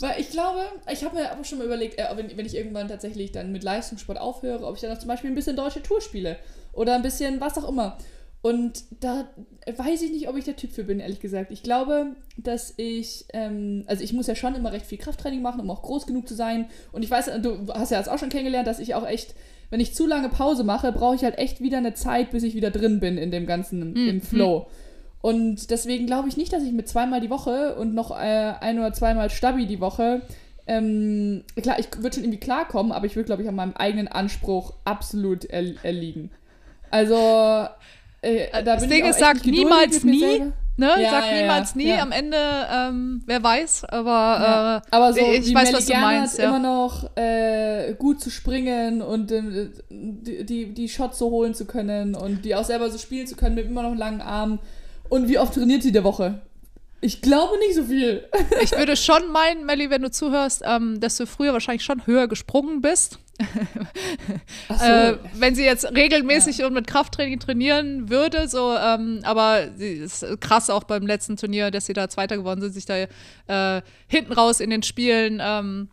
Weil 0.00 0.20
ich 0.20 0.30
glaube, 0.30 0.60
ich 0.90 1.04
habe 1.04 1.16
mir 1.16 1.30
aber 1.30 1.44
schon 1.44 1.58
mal 1.58 1.66
überlegt, 1.66 1.98
äh, 1.98 2.04
wenn, 2.16 2.36
wenn 2.36 2.46
ich 2.46 2.56
irgendwann 2.56 2.88
tatsächlich 2.88 3.32
dann 3.32 3.52
mit 3.52 3.62
Leistungssport 3.62 4.18
aufhöre, 4.18 4.66
ob 4.66 4.74
ich 4.74 4.80
dann 4.80 4.90
noch 4.90 4.98
zum 4.98 5.08
Beispiel 5.08 5.30
ein 5.30 5.34
bisschen 5.36 5.56
deutsche 5.56 5.82
Tour 5.82 6.00
spiele. 6.00 6.38
Oder 6.72 6.94
ein 6.94 7.02
bisschen 7.02 7.40
was 7.40 7.56
auch 7.58 7.68
immer. 7.68 7.98
Und 8.42 8.82
da 8.98 9.28
weiß 9.76 10.02
ich 10.02 10.10
nicht, 10.10 10.28
ob 10.28 10.36
ich 10.36 10.44
der 10.44 10.56
Typ 10.56 10.72
für 10.72 10.82
bin, 10.82 10.98
ehrlich 10.98 11.20
gesagt. 11.20 11.52
Ich 11.52 11.62
glaube, 11.62 12.16
dass 12.36 12.74
ich, 12.76 13.24
ähm, 13.32 13.84
also 13.86 14.02
ich 14.02 14.12
muss 14.12 14.26
ja 14.26 14.34
schon 14.34 14.56
immer 14.56 14.72
recht 14.72 14.84
viel 14.84 14.98
Krafttraining 14.98 15.40
machen, 15.40 15.60
um 15.60 15.70
auch 15.70 15.82
groß 15.82 16.08
genug 16.08 16.26
zu 16.26 16.34
sein. 16.34 16.68
Und 16.90 17.04
ich 17.04 17.10
weiß, 17.10 17.30
du 17.40 17.72
hast 17.72 17.92
ja 17.92 17.98
jetzt 17.98 18.08
auch 18.08 18.18
schon 18.18 18.30
kennengelernt, 18.30 18.66
dass 18.66 18.80
ich 18.80 18.96
auch 18.96 19.06
echt, 19.06 19.36
wenn 19.70 19.78
ich 19.78 19.94
zu 19.94 20.08
lange 20.08 20.28
Pause 20.28 20.64
mache, 20.64 20.90
brauche 20.90 21.14
ich 21.14 21.22
halt 21.22 21.38
echt 21.38 21.60
wieder 21.60 21.78
eine 21.78 21.94
Zeit, 21.94 22.32
bis 22.32 22.42
ich 22.42 22.56
wieder 22.56 22.72
drin 22.72 22.98
bin 22.98 23.16
in 23.16 23.30
dem 23.30 23.46
ganzen, 23.46 23.92
mhm. 23.92 24.08
im 24.08 24.20
Flow. 24.20 24.66
Und 25.22 25.70
deswegen 25.70 26.06
glaube 26.06 26.28
ich 26.28 26.36
nicht, 26.36 26.52
dass 26.52 26.62
ich 26.62 26.72
mit 26.72 26.88
zweimal 26.88 27.20
die 27.20 27.30
Woche 27.30 27.76
und 27.76 27.94
noch 27.94 28.10
äh, 28.10 28.54
ein 28.60 28.78
oder 28.78 28.92
zweimal 28.92 29.30
Stabi 29.30 29.66
die 29.66 29.80
Woche, 29.80 30.22
ähm, 30.66 31.44
klar, 31.60 31.78
ich 31.78 31.88
würde 31.98 32.14
schon 32.14 32.24
irgendwie 32.24 32.40
klarkommen, 32.40 32.92
aber 32.92 33.06
ich 33.06 33.16
würde, 33.16 33.26
glaube 33.26 33.42
ich, 33.42 33.48
an 33.48 33.54
meinem 33.54 33.74
eigenen 33.74 34.08
Anspruch 34.08 34.74
absolut 34.84 35.44
er 35.44 35.64
erliegen. 35.84 36.30
Also, 36.90 37.66
äh, 38.20 38.46
da 38.52 38.62
das 38.62 38.86
Ding 38.86 39.04
ist, 39.04 39.18
sagt 39.18 39.44
niemals 39.46 40.04
nie. 40.04 40.52
Ne? 40.76 40.88
Ja, 41.02 41.10
Sag 41.10 41.26
ja, 41.26 41.42
niemals 41.42 41.74
ja, 41.74 41.76
nie. 41.76 41.92
Am 41.92 42.12
Ende, 42.12 42.38
ähm, 42.72 43.22
wer 43.26 43.42
weiß, 43.42 43.84
aber, 43.84 44.82
äh, 44.90 44.94
aber 44.94 45.12
so, 45.12 45.20
ich 45.20 45.54
weiß, 45.54 45.72
was 45.72 45.86
du 45.86 45.94
meinst. 45.94 46.38
immer 46.38 46.58
noch 46.58 47.14
äh, 47.16 47.94
gut 47.98 48.20
zu 48.20 48.30
springen 48.30 49.02
und 49.02 49.30
äh, 49.30 49.68
die, 49.90 50.46
die, 50.46 50.72
die 50.72 50.88
Shots 50.88 51.18
so 51.18 51.30
holen 51.30 51.54
zu 51.54 51.66
können 51.66 52.14
und 52.14 52.44
die 52.44 52.54
auch 52.54 52.64
selber 52.64 52.90
so 52.90 52.96
spielen 52.96 53.26
zu 53.26 53.36
können 53.36 53.54
mit 53.54 53.66
immer 53.66 53.82
noch 53.82 53.94
langen 53.94 54.22
Armen. 54.22 54.60
Und 55.12 55.28
wie 55.28 55.38
oft 55.38 55.52
trainiert 55.52 55.82
sie 55.82 55.92
der 55.92 56.04
Woche? 56.04 56.40
Ich 57.02 57.20
glaube 57.20 57.58
nicht 57.58 57.74
so 57.74 57.84
viel. 57.84 58.26
ich 58.62 58.72
würde 58.72 58.96
schon 58.96 59.30
meinen, 59.30 59.66
Melly, 59.66 59.90
wenn 59.90 60.00
du 60.00 60.10
zuhörst, 60.10 60.62
ähm, 60.64 61.00
dass 61.00 61.18
du 61.18 61.26
früher 61.26 61.52
wahrscheinlich 61.52 61.84
schon 61.84 62.06
höher 62.06 62.28
gesprungen 62.28 62.80
bist. 62.80 63.18
So. 64.68 64.84
äh, 64.86 65.18
wenn 65.34 65.54
sie 65.54 65.64
jetzt 65.64 65.84
regelmäßig 65.94 66.58
ja. 66.58 66.66
und 66.66 66.72
mit 66.72 66.86
Krafttraining 66.86 67.40
trainieren 67.40 68.08
würde, 68.08 68.48
so, 68.48 68.74
ähm, 68.74 69.20
aber 69.24 69.68
sie 69.76 69.92
ist 69.94 70.24
krass 70.40 70.70
auch 70.70 70.84
beim 70.84 71.06
letzten 71.06 71.36
Turnier, 71.36 71.70
dass 71.70 71.84
sie 71.84 71.92
da 71.92 72.08
Zweiter 72.08 72.38
geworden 72.38 72.62
sind, 72.62 72.72
sich 72.72 72.86
da 72.86 72.96
äh, 72.96 73.82
hinten 74.06 74.32
raus 74.32 74.60
in 74.60 74.70
den 74.70 74.82
Spielen 74.82 75.42
ähm, 75.44 75.90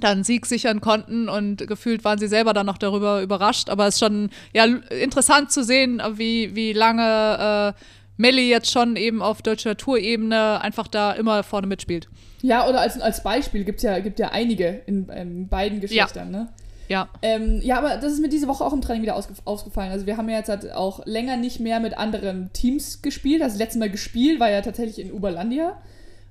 dann 0.00 0.22
Sieg 0.24 0.46
sichern 0.46 0.80
konnten 0.80 1.28
und 1.28 1.66
gefühlt 1.66 2.04
waren 2.04 2.18
sie 2.18 2.28
selber 2.28 2.52
dann 2.52 2.66
noch 2.66 2.78
darüber 2.78 3.22
überrascht. 3.22 3.70
Aber 3.70 3.86
es 3.86 3.94
ist 3.94 4.00
schon 4.00 4.30
ja, 4.52 4.64
interessant 4.64 5.50
zu 5.50 5.64
sehen, 5.64 6.02
wie, 6.14 6.54
wie 6.54 6.72
lange 6.72 7.74
äh, 7.76 7.80
Melli 8.20 8.50
jetzt 8.50 8.70
schon 8.70 8.96
eben 8.96 9.22
auf 9.22 9.40
deutscher 9.40 9.76
Tourebene 9.78 10.60
einfach 10.60 10.88
da 10.88 11.12
immer 11.12 11.42
vorne 11.42 11.66
mitspielt. 11.66 12.08
Ja, 12.42 12.68
oder 12.68 12.80
als, 12.80 13.00
als 13.00 13.22
Beispiel 13.22 13.64
gibt 13.64 13.78
es 13.78 13.82
ja, 13.82 13.98
gibt 14.00 14.18
ja 14.18 14.28
einige 14.28 14.82
in, 14.86 15.08
in 15.08 15.48
beiden 15.48 15.80
Geschlechtern, 15.80 16.32
ja. 16.32 16.40
ne? 16.40 16.48
Ja. 16.88 17.08
Ähm, 17.22 17.60
ja, 17.62 17.78
aber 17.78 17.96
das 17.96 18.12
ist 18.12 18.20
mir 18.20 18.28
diese 18.28 18.48
Woche 18.48 18.64
auch 18.64 18.72
im 18.72 18.80
Training 18.80 19.02
wieder 19.02 19.14
ausgef 19.14 19.40
ausgefallen. 19.44 19.92
Also 19.92 20.06
wir 20.06 20.16
haben 20.16 20.28
ja 20.28 20.38
jetzt 20.38 20.48
halt 20.48 20.72
auch 20.72 21.06
länger 21.06 21.36
nicht 21.36 21.60
mehr 21.60 21.78
mit 21.80 21.96
anderen 21.96 22.52
Teams 22.52 23.00
gespielt. 23.00 23.42
Also 23.42 23.54
das 23.54 23.60
letzte 23.60 23.78
Mal 23.78 23.90
gespielt 23.90 24.40
war 24.40 24.50
ja 24.50 24.60
tatsächlich 24.60 24.98
in 24.98 25.12
Uberlandia. 25.12 25.80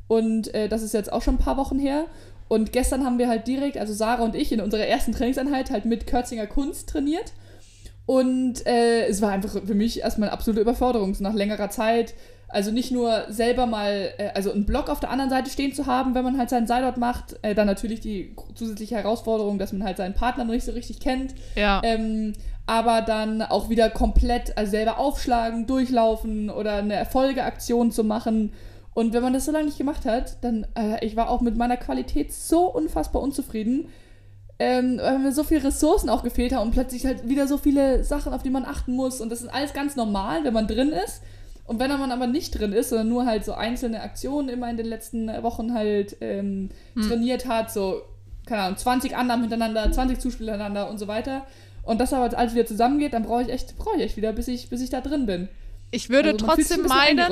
Und 0.08 0.54
äh, 0.54 0.68
das 0.68 0.84
ist 0.84 0.94
jetzt 0.94 1.14
auch 1.14 1.22
schon 1.22 1.36
ein 1.36 1.40
paar 1.40 1.56
Wochen 1.58 1.80
her. 1.80 2.06
Und 2.50 2.74
gestern 2.74 3.06
haben 3.06 3.18
wir 3.18 3.30
halt 3.30 3.48
direkt, 3.48 3.78
also 3.78 3.94
Sarah 3.94 4.24
und 4.24 4.36
ich, 4.36 4.52
in 4.52 4.60
unserer 4.60 4.86
ersten 4.86 5.14
Trainingseinheit 5.14 5.72
halt 5.72 5.86
mit 5.86 6.08
Kürzinger 6.08 6.46
Kunst 6.46 6.90
trainiert. 6.90 7.32
Und 8.10 8.66
äh, 8.66 9.06
es 9.06 9.22
war 9.22 9.30
einfach 9.30 9.52
für 9.64 9.76
mich 9.76 10.00
erstmal 10.00 10.30
eine 10.30 10.34
absolute 10.34 10.62
Überforderung, 10.62 11.14
so 11.14 11.24
nach 11.24 11.36
längerer 11.36 11.70
Zeit. 11.70 12.16
Also 12.48 12.72
nicht 12.72 12.90
nur 12.90 13.26
selber 13.30 13.68
mal, 13.68 14.10
äh, 14.18 14.30
also 14.34 14.52
einen 14.52 14.66
Block 14.66 14.90
auf 14.90 15.00
der 15.00 15.12
anderen 15.12 15.30
Seite 15.30 15.52
stehen 15.52 15.74
zu 15.74 15.86
haben, 15.86 16.16
wenn 16.16 16.24
man 16.24 16.36
halt 16.40 16.50
seinen 16.50 16.66
Seilort 16.66 16.98
macht. 16.98 17.38
Äh, 17.44 17.54
dann 17.54 17.68
natürlich 17.68 18.00
die 18.00 18.36
zusätzliche 18.56 18.96
Herausforderung, 18.96 19.60
dass 19.60 19.74
man 19.74 19.84
halt 19.84 19.98
seinen 19.98 20.16
Partner 20.16 20.44
noch 20.44 20.54
nicht 20.54 20.66
so 20.66 20.72
richtig 20.72 21.00
kennt. 21.00 21.36
Ja. 21.54 21.82
Ähm, 21.84 22.34
aber 22.66 23.04
dann 23.04 23.44
auch 23.44 23.70
wieder 23.70 23.92
komplett, 23.92 24.58
also 24.58 24.72
selber 24.72 24.98
aufschlagen, 24.98 25.68
durchlaufen 25.68 26.50
oder 26.50 26.78
eine 26.78 26.96
Erfolgeaktion 26.96 27.92
zu 27.92 28.04
machen. 28.04 28.54
Und 28.96 29.14
wenn 29.14 29.22
man 29.22 29.34
das 29.34 29.46
so 29.46 29.52
lange 29.52 29.66
nicht 29.66 29.78
gemacht 29.78 30.06
hat, 30.06 30.44
dann, 30.44 30.66
äh, 30.76 31.06
ich 31.06 31.16
war 31.16 31.30
auch 31.30 31.42
mit 31.42 31.58
meiner 31.58 31.78
Qualität 31.78 32.34
so 32.34 32.74
unfassbar 32.74 33.22
unzufrieden 33.22 33.90
ähm, 34.60 35.00
weil 35.02 35.20
mir 35.20 35.32
so 35.32 35.44
viele 35.44 35.64
Ressourcen 35.64 36.10
auch 36.10 36.22
gefehlt 36.22 36.54
haben 36.54 36.68
und 36.68 36.72
plötzlich 36.72 37.06
halt 37.06 37.28
wieder 37.28 37.48
so 37.48 37.58
viele 37.58 38.04
Sachen, 38.04 38.34
auf 38.34 38.44
die 38.44 38.50
man 38.50 38.66
achten 38.66 38.94
muss. 38.94 39.22
Und 39.22 39.30
das 39.30 39.42
ist 39.42 39.48
alles 39.48 39.74
ganz 39.74 39.96
normal, 39.96 40.44
wenn 40.44 40.54
man 40.54 40.68
drin 40.68 40.92
ist. 40.92 41.22
Und 41.66 41.80
wenn 41.80 41.90
man 41.92 42.12
aber 42.12 42.28
nicht 42.28 42.60
drin 42.60 42.74
ist, 42.74 42.90
sondern 42.90 43.10
nur 43.10 43.26
halt 43.26 43.46
so 43.46 43.54
einzelne 43.54 44.02
Aktionen 44.02 44.50
immer 44.50 44.70
in 44.70 44.76
den 44.76 44.88
letzten 44.88 45.28
Wochen 45.44 45.74
halt 45.74 46.18
ähm, 46.20 46.70
hm. 46.96 47.08
trainiert 47.08 47.48
hat, 47.48 47.72
so, 47.72 48.02
keine 48.48 48.64
Ahnung, 48.64 48.78
20 48.78 49.16
Annahmen 49.16 49.48
hintereinander, 49.48 49.90
20 49.92 50.20
Zuspiele 50.20 50.52
hintereinander 50.52 50.90
und 50.90 50.98
so 50.98 51.08
weiter. 51.08 51.46
Und 51.84 52.02
das 52.02 52.12
aber 52.12 52.38
alles 52.38 52.54
wieder 52.54 52.66
zusammengeht, 52.66 53.14
dann 53.14 53.24
brauche 53.24 53.44
ich 53.44 53.50
echt, 53.50 53.78
brauche 53.78 53.98
ich 53.98 54.04
echt 54.04 54.18
wieder, 54.18 54.34
bis 54.34 54.48
ich, 54.48 54.70
bis 54.70 54.82
ich 54.82 54.90
da 54.90 55.00
drin 55.00 55.26
bin. 55.26 55.48
Ich 55.92 56.10
würde 56.10 56.32
Also 56.32 56.46
trotzdem 56.46 56.86
meinen. 56.86 57.32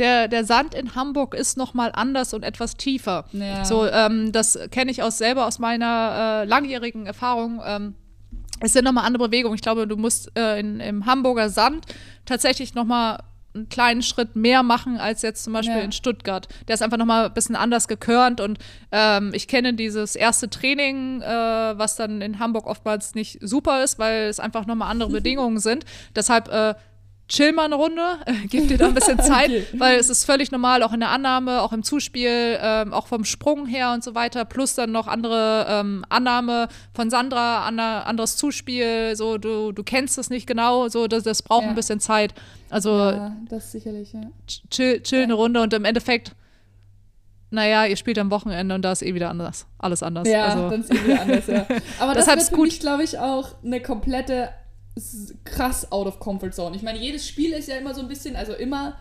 Der, 0.00 0.26
der 0.26 0.44
Sand 0.44 0.74
in 0.74 0.94
Hamburg 0.96 1.34
ist 1.34 1.56
noch 1.56 1.74
mal 1.74 1.90
anders 1.94 2.34
und 2.34 2.42
etwas 2.42 2.76
tiefer. 2.76 3.26
Ja. 3.32 3.64
So, 3.64 3.86
ähm, 3.86 4.32
das 4.32 4.58
kenne 4.72 4.90
ich 4.90 5.02
aus 5.02 5.18
selber 5.18 5.46
aus 5.46 5.58
meiner 5.60 6.42
äh, 6.42 6.44
langjährigen 6.46 7.06
Erfahrung. 7.06 7.60
Ähm, 7.64 7.94
es 8.60 8.72
sind 8.72 8.84
nochmal 8.84 9.04
andere 9.06 9.28
Bewegungen. 9.28 9.54
Ich 9.54 9.62
glaube, 9.62 9.86
du 9.86 9.96
musst 9.96 10.36
äh, 10.36 10.58
in, 10.58 10.80
im 10.80 11.06
Hamburger 11.06 11.48
Sand 11.48 11.86
tatsächlich 12.26 12.74
nochmal 12.74 13.20
einen 13.52 13.68
kleinen 13.68 14.00
Schritt 14.02 14.36
mehr 14.36 14.62
machen 14.62 14.98
als 14.98 15.22
jetzt 15.22 15.42
zum 15.42 15.52
Beispiel 15.54 15.78
Ja. 15.78 15.82
in 15.82 15.90
Stuttgart. 15.92 16.46
Der 16.68 16.74
ist 16.74 16.82
einfach 16.82 16.98
nochmal 16.98 17.26
ein 17.26 17.34
bisschen 17.34 17.56
anders 17.56 17.88
gekörnt 17.88 18.40
und 18.40 18.58
ähm, 18.92 19.32
ich 19.34 19.48
kenne 19.48 19.74
dieses 19.74 20.14
erste 20.14 20.48
Training, 20.48 21.20
äh, 21.20 21.26
was 21.76 21.96
dann 21.96 22.20
in 22.22 22.38
Hamburg 22.38 22.66
oftmals 22.66 23.16
nicht 23.16 23.38
super 23.42 23.82
ist, 23.82 23.98
weil 23.98 24.28
es 24.28 24.38
einfach 24.38 24.66
nochmal 24.66 24.88
andere 24.90 25.10
Bedingungen 25.20 25.58
sind. 25.58 25.84
Deshalb 26.14 26.48
äh, 26.48 26.74
chill 27.30 27.52
mal 27.52 27.64
eine 27.64 27.76
Runde, 27.76 28.02
äh, 28.26 28.32
gib 28.50 28.68
dir 28.68 28.76
da 28.76 28.88
ein 28.88 28.94
bisschen 28.94 29.18
Zeit, 29.22 29.46
Okay. 29.50 29.66
weil 29.78 29.98
es 29.98 30.10
ist 30.10 30.24
völlig 30.26 30.50
normal, 30.50 30.82
auch 30.82 30.92
in 30.92 31.00
der 31.00 31.08
Annahme, 31.10 31.62
auch 31.62 31.72
im 31.72 31.82
Zuspiel, 31.82 32.58
ähm, 32.60 32.92
auch 32.92 33.06
vom 33.06 33.24
Sprung 33.24 33.64
her 33.66 33.92
und 33.94 34.04
so 34.04 34.14
weiter, 34.14 34.44
plus 34.44 34.74
dann 34.74 34.90
noch 34.92 35.06
andere 35.06 35.64
ähm, 35.68 36.04
Annahme 36.10 36.68
von 36.92 37.08
Sandra, 37.08 37.64
anna, 37.66 38.02
anderes 38.02 38.36
Zuspiel, 38.36 39.16
so 39.16 39.38
du, 39.38 39.72
du 39.72 39.82
kennst 39.82 40.18
es 40.18 40.28
nicht 40.28 40.46
genau, 40.46 40.88
so 40.88 41.06
das, 41.06 41.22
das 41.22 41.42
braucht 41.42 41.62
Ja. 41.62 41.68
ein 41.70 41.74
bisschen 41.74 42.00
Zeit. 42.00 42.34
Also 42.68 42.90
Ja, 42.98 43.32
das 43.48 43.72
sicherlich, 43.72 44.12
ja. 44.12 44.20
chill, 44.68 45.00
chill 45.02 45.22
eine 45.22 45.34
Runde 45.34 45.62
und 45.62 45.72
im 45.72 45.84
Endeffekt, 45.86 46.34
naja, 47.52 47.84
ihr 47.84 47.96
spielt 47.96 48.18
am 48.18 48.30
Wochenende 48.30 48.74
und 48.74 48.82
da 48.82 48.92
ist 48.92 49.02
eh 49.02 49.12
wieder 49.14 49.28
anders, 49.30 49.66
alles 49.78 50.02
anders. 50.04 50.28
Ja, 50.28 50.44
also, 50.46 50.70
dann 50.70 50.80
ist 50.82 50.92
irgendwie 50.92 51.14
anders, 51.18 51.46
ja. 51.48 51.66
Aber 51.98 52.14
das 52.14 52.28
ist 52.28 52.50
für 52.50 52.54
gut. 52.56 52.66
mich, 52.66 52.80
glaube 52.80 53.02
ich, 53.02 53.18
auch 53.18 53.56
eine 53.64 53.80
komplette 53.80 54.50
krass 55.44 55.90
out 55.92 56.06
of 56.06 56.18
comfort 56.20 56.52
zone. 56.52 56.76
Ich 56.76 56.82
meine, 56.82 56.98
jedes 56.98 57.26
Spiel 57.26 57.52
ist 57.52 57.68
ja 57.68 57.76
immer 57.76 57.94
so 57.94 58.00
ein 58.00 58.08
bisschen, 58.08 58.36
also 58.36 58.52
immer 58.52 58.96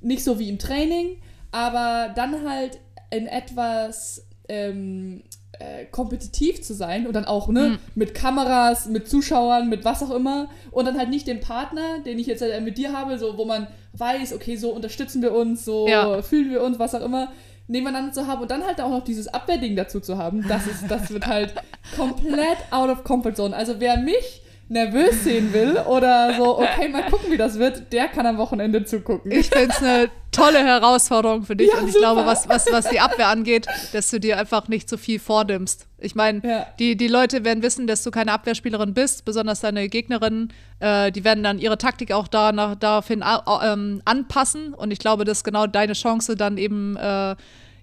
nicht 0.00 0.22
so 0.24 0.38
wie 0.38 0.48
im 0.48 0.58
Training, 0.58 1.16
aber 1.50 2.12
dann 2.14 2.48
halt 2.48 2.78
in 3.10 3.26
etwas 3.26 4.26
ähm, 4.48 5.22
äh, 5.58 5.86
kompetitiv 5.86 6.62
zu 6.62 6.74
sein 6.74 7.06
und 7.06 7.14
dann 7.14 7.24
auch 7.24 7.48
ne, 7.48 7.70
Mhm. 7.70 7.78
mit 7.94 8.14
Kameras, 8.14 8.86
mit 8.86 9.08
Zuschauern, 9.08 9.68
mit 9.68 9.84
was 9.84 10.02
auch 10.02 10.10
immer 10.10 10.48
und 10.70 10.84
dann 10.84 10.98
halt 10.98 11.08
nicht 11.10 11.26
den 11.26 11.40
Partner, 11.40 12.00
den 12.04 12.18
ich 12.18 12.26
jetzt 12.26 12.42
äh, 12.42 12.60
mit 12.60 12.78
dir 12.78 12.92
habe, 12.92 13.18
so 13.18 13.36
wo 13.38 13.44
man 13.44 13.66
weiß, 13.94 14.34
okay, 14.34 14.56
so 14.56 14.70
unterstützen 14.70 15.22
wir 15.22 15.32
uns, 15.34 15.64
so 15.64 15.88
Ja. 15.88 16.22
fühlen 16.22 16.50
wir 16.50 16.62
uns, 16.62 16.78
was 16.78 16.94
auch 16.94 17.02
immer, 17.04 17.32
nebeneinander 17.66 18.12
zu 18.12 18.26
haben 18.26 18.40
und 18.42 18.50
dann 18.50 18.64
halt 18.64 18.80
auch 18.80 18.90
noch 18.90 19.04
dieses 19.04 19.28
Abwehrding 19.28 19.76
dazu 19.76 20.00
zu 20.00 20.16
haben, 20.16 20.46
das 20.48 20.66
ist, 20.66 20.84
das 20.88 21.10
wird 21.10 21.26
halt 21.26 21.54
komplett 21.96 22.58
out 22.70 22.88
of 22.90 23.04
comfort 23.04 23.34
zone. 23.34 23.54
Also 23.56 23.74
wer 23.78 23.96
mich 23.98 24.42
nervös 24.68 25.24
sehen 25.24 25.52
will 25.52 25.78
oder 25.86 26.34
so, 26.36 26.58
okay, 26.58 26.88
mal 26.88 27.02
gucken, 27.10 27.32
wie 27.32 27.36
das 27.38 27.58
wird, 27.58 27.92
der 27.92 28.08
kann 28.08 28.26
am 28.26 28.36
Wochenende 28.38 28.84
zugucken. 28.84 29.30
Ich 29.32 29.48
finde 29.48 29.68
es 29.70 29.82
eine 29.82 30.10
tolle 30.30 30.58
Herausforderung 30.64 31.42
für 31.44 31.56
dich 31.56 31.70
Ja, 31.72 31.78
und 31.78 31.86
ich 31.88 31.94
super. 31.94 32.04
glaube, 32.14 32.26
was, 32.26 32.48
was, 32.48 32.66
was 32.70 32.88
die 32.90 33.00
Abwehr 33.00 33.28
angeht, 33.28 33.66
dass 33.92 34.10
du 34.10 34.20
dir 34.20 34.38
einfach 34.38 34.68
nicht 34.68 34.88
zu 34.88 34.98
viel 34.98 35.18
vornimmst. 35.18 35.86
Ich 35.98 36.14
meine, 36.14 36.40
Ja. 36.44 36.66
die, 36.78 36.96
die 36.96 37.08
Leute 37.08 37.44
werden 37.44 37.62
wissen, 37.62 37.86
dass 37.86 38.02
du 38.02 38.10
keine 38.10 38.32
Abwehrspielerin 38.32 38.92
bist, 38.94 39.24
besonders 39.24 39.60
deine 39.60 39.88
Gegnerinnen. 39.88 40.52
Äh, 40.80 41.12
die 41.12 41.24
werden 41.24 41.42
dann 41.42 41.58
ihre 41.58 41.78
Taktik 41.78 42.12
auch 42.12 42.28
danach, 42.28 42.74
daraufhin 42.76 43.24
ähm, 43.64 44.02
anpassen 44.04 44.74
und 44.74 44.90
ich 44.90 44.98
glaube, 44.98 45.24
das 45.24 45.38
ist 45.38 45.44
genau 45.44 45.66
deine 45.66 45.94
Chance, 45.94 46.36
dann 46.36 46.58
eben 46.58 46.96
äh, 46.96 47.34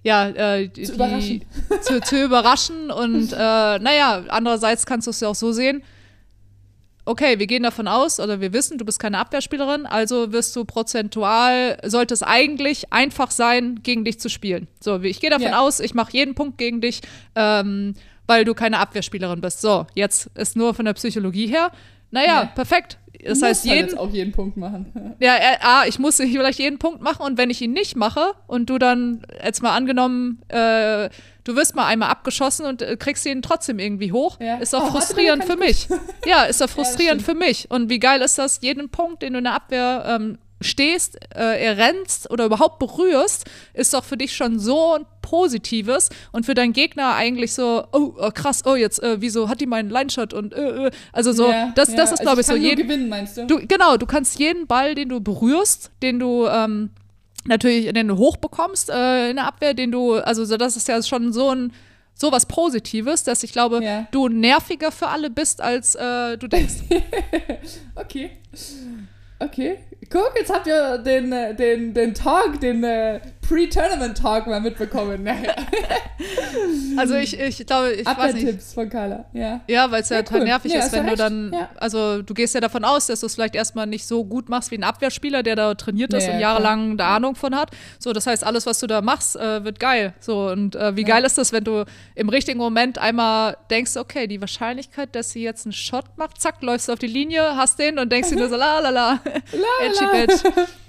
ja, 0.04 0.28
äh, 0.28 0.68
die, 0.68 0.82
überraschen. 0.84 1.44
zu, 1.82 2.00
zu 2.00 2.22
überraschen 2.24 2.92
und 2.92 3.32
äh, 3.32 3.36
naja, 3.36 4.22
andererseits 4.28 4.86
kannst 4.86 5.08
du 5.08 5.10
es 5.10 5.18
ja 5.18 5.28
auch 5.28 5.34
so 5.34 5.50
sehen, 5.50 5.82
okay, 7.06 7.38
wir 7.38 7.46
gehen 7.46 7.62
davon 7.62 7.88
aus 7.88 8.20
oder 8.20 8.40
wir 8.40 8.52
wissen, 8.52 8.78
du 8.78 8.84
bist 8.84 8.98
keine 9.00 9.18
Abwehrspielerin, 9.18 9.86
also 9.86 10.32
wirst 10.32 10.54
du 10.56 10.64
prozentual, 10.64 11.78
sollte 11.84 12.14
es 12.14 12.22
eigentlich 12.22 12.92
einfach 12.92 13.30
sein, 13.30 13.80
gegen 13.82 14.04
dich 14.04 14.20
zu 14.20 14.28
spielen. 14.28 14.66
So, 14.80 15.00
ich 15.00 15.20
gehe 15.20 15.30
davon 15.30 15.48
Ja. 15.48 15.60
aus, 15.60 15.80
ich 15.80 15.94
mache 15.94 16.12
jeden 16.12 16.34
Punkt 16.34 16.58
gegen 16.58 16.80
dich, 16.80 17.00
ähm, 17.34 17.94
weil 18.26 18.44
du 18.44 18.54
keine 18.54 18.78
Abwehrspielerin 18.80 19.40
bist. 19.40 19.60
So, 19.60 19.86
jetzt 19.94 20.30
ist 20.34 20.56
nur 20.56 20.74
von 20.74 20.84
der 20.84 20.94
Psychologie 20.94 21.46
her, 21.46 21.70
naja, 22.10 22.42
Ja. 22.42 22.44
perfekt. 22.46 22.98
Das 23.24 23.42
heißt, 23.42 23.64
halt 23.66 23.74
jeden, 23.76 23.88
jetzt 23.88 23.98
auch 23.98 24.10
jeden 24.10 24.32
Punkt 24.32 24.56
machen. 24.56 25.14
ja, 25.20 25.36
äh, 25.36 25.56
ah, 25.60 25.84
ich 25.86 25.98
muss 25.98 26.16
vielleicht 26.16 26.58
jeden 26.58 26.78
Punkt 26.78 27.00
machen 27.02 27.22
und 27.24 27.38
wenn 27.38 27.50
ich 27.50 27.60
ihn 27.62 27.72
nicht 27.72 27.96
mache 27.96 28.32
und 28.46 28.68
du 28.70 28.78
dann 28.78 29.22
jetzt 29.44 29.62
mal 29.62 29.74
angenommen, 29.74 30.40
äh, 30.48 31.08
du 31.44 31.54
wirst 31.56 31.74
mal 31.76 31.86
einmal 31.86 32.10
abgeschossen 32.10 32.66
und 32.66 32.82
äh, 32.82 32.96
kriegst 32.96 33.24
ihn 33.26 33.42
trotzdem 33.42 33.78
irgendwie 33.78 34.12
hoch, 34.12 34.38
Ja. 34.40 34.56
ist 34.56 34.72
doch 34.72 34.82
Oh, 34.88 34.90
frustrierend 34.92 35.44
für 35.44 35.56
mich. 35.56 35.88
Ja, 36.26 36.44
ist 36.44 36.60
doch 36.60 36.68
frustrierend 36.70 37.22
stimmt. 37.22 37.38
für 37.40 37.44
mich. 37.46 37.70
Und 37.70 37.88
wie 37.90 37.98
geil 37.98 38.20
ist 38.22 38.38
das, 38.38 38.60
jeden 38.62 38.88
Punkt, 38.88 39.22
den 39.22 39.32
du 39.34 39.38
in 39.38 39.44
der 39.44 39.54
Abwehr 39.54 40.04
ähm, 40.06 40.38
stehst, 40.60 41.18
äh, 41.34 41.62
errennst 41.64 42.30
oder 42.30 42.46
überhaupt 42.46 42.78
berührst, 42.78 43.44
ist 43.74 43.92
doch 43.92 44.04
für 44.04 44.16
dich 44.16 44.34
schon 44.34 44.58
so 44.58 44.94
ein 44.94 45.04
Positives 45.22 46.08
und 46.32 46.46
für 46.46 46.54
deinen 46.54 46.72
Gegner 46.72 47.14
eigentlich 47.14 47.52
so, 47.52 47.84
oh, 47.92 48.14
oh 48.18 48.30
krass, 48.30 48.62
oh 48.64 48.74
jetzt, 48.74 49.02
äh, 49.02 49.20
wieso 49.20 49.48
hat 49.48 49.60
die 49.60 49.66
meinen 49.66 49.90
Line-Shot 49.90 50.32
und 50.32 50.54
äh, 50.54 50.86
äh, 50.86 50.90
also 51.12 51.32
so, 51.32 51.50
Ja, 51.50 51.72
das, 51.74 51.90
ja. 51.90 51.96
das 51.96 52.12
ist 52.12 52.20
Also 52.20 52.22
glaube 52.22 52.40
ich 52.40 52.46
so 52.46 52.52
kann 52.54 52.62
nur 52.62 52.70
jeden, 52.70 52.86
gewinnen, 52.88 53.08
meinst 53.08 53.36
du? 53.36 53.46
Du, 53.46 53.66
genau, 53.66 53.96
du 53.96 54.06
kannst 54.06 54.38
jeden 54.38 54.66
Ball, 54.66 54.94
den 54.94 55.08
du 55.10 55.20
berührst, 55.20 55.90
den 56.02 56.18
du 56.18 56.46
ähm, 56.46 56.90
natürlich, 57.44 57.92
den 57.92 58.08
du 58.08 58.16
hochbekommst 58.16 58.88
äh, 58.90 59.30
in 59.30 59.36
der 59.36 59.46
Abwehr, 59.46 59.74
den 59.74 59.90
du, 59.92 60.14
also 60.14 60.44
so, 60.44 60.56
das 60.56 60.76
ist 60.76 60.88
ja 60.88 61.02
schon 61.02 61.32
so 61.32 61.50
ein 61.54 61.72
so 62.18 62.32
was 62.32 62.46
Positives, 62.46 63.24
dass 63.24 63.42
ich 63.42 63.52
glaube, 63.52 63.84
Ja. 63.84 64.08
du 64.10 64.28
nerviger 64.28 64.90
für 64.90 65.08
alle 65.08 65.28
bist, 65.28 65.60
als 65.60 65.94
äh, 65.96 66.38
du 66.38 66.48
denkst. 66.48 66.76
Okay. 67.94 68.30
Okay. 69.38 69.78
Guck, 70.10 70.32
jetzt 70.36 70.52
habt 70.52 70.66
ihr 70.66 70.98
den, 70.98 71.32
äh, 71.32 71.54
den, 71.54 71.92
den 71.92 72.14
Talk, 72.14 72.60
den 72.60 72.84
äh, 72.84 73.20
Pre-Tournament-Talk 73.48 74.46
mal 74.46 74.60
mitbekommen. 74.60 75.22
Naja. 75.26 75.54
Also 76.96 77.14
ich, 77.14 77.38
ich 77.38 77.66
glaube, 77.66 77.92
ich 77.92 78.06
weiß 78.06 78.34
nicht. 78.34 78.42
Abwehrtipps 78.46 78.72
von 78.72 78.88
Carla, 78.88 79.26
ja. 79.32 79.60
Ja, 79.68 79.90
weil 79.90 80.02
es 80.02 80.08
ja, 80.08 80.16
Ja, 80.16 80.22
total 80.22 80.40
cool. 80.40 80.46
nervig 80.46 80.72
Ja, 80.72 80.80
ist, 80.80 80.92
wenn 80.92 81.04
du 81.04 81.08
recht. 81.10 81.20
dann, 81.20 81.52
Ja. 81.52 81.68
also 81.76 82.22
du 82.22 82.32
gehst 82.34 82.54
ja 82.54 82.60
davon 82.60 82.84
aus, 82.84 83.06
dass 83.06 83.20
du 83.20 83.26
es 83.26 83.34
vielleicht 83.34 83.54
erstmal 83.54 83.86
nicht 83.86 84.06
so 84.06 84.24
gut 84.24 84.48
machst 84.48 84.70
wie 84.70 84.76
ein 84.78 84.84
Abwehrspieler, 84.84 85.42
der 85.42 85.56
da 85.56 85.74
trainiert 85.74 86.14
ist 86.14 86.26
und 86.26 86.34
ja, 86.34 86.40
jahrelang 86.40 86.96
da 86.96 87.16
Ahnung 87.16 87.34
von 87.34 87.54
hat. 87.54 87.70
So, 87.98 88.12
das 88.12 88.26
heißt, 88.26 88.44
alles, 88.44 88.64
was 88.66 88.78
du 88.80 88.86
da 88.86 89.02
machst, 89.02 89.36
äh, 89.36 89.64
wird 89.64 89.78
geil. 89.78 90.14
So, 90.20 90.48
und 90.48 90.74
äh, 90.76 90.96
wie 90.96 91.04
geil 91.04 91.24
ist 91.24 91.36
das, 91.38 91.52
wenn 91.52 91.64
du 91.64 91.84
im 92.14 92.28
richtigen 92.28 92.58
Moment 92.58 92.98
einmal 92.98 93.56
denkst, 93.70 93.96
okay, 93.96 94.26
die 94.26 94.40
Wahrscheinlichkeit, 94.40 95.14
dass 95.14 95.30
sie 95.30 95.42
jetzt 95.42 95.66
einen 95.66 95.72
Shot 95.72 96.16
macht, 96.16 96.40
zack, 96.40 96.62
läufst 96.62 96.88
du 96.88 96.92
auf 96.92 96.98
die 96.98 97.06
Linie, 97.06 97.56
hast 97.56 97.78
den 97.78 97.98
und 97.98 98.10
denkst 98.10 98.30
dir 98.30 98.36
nur 98.36 98.48
so, 98.48 98.56
la 98.56 98.80
la 98.80 98.90
la, 98.90 99.20
edgy 99.82 100.06
bitch. 100.12 100.42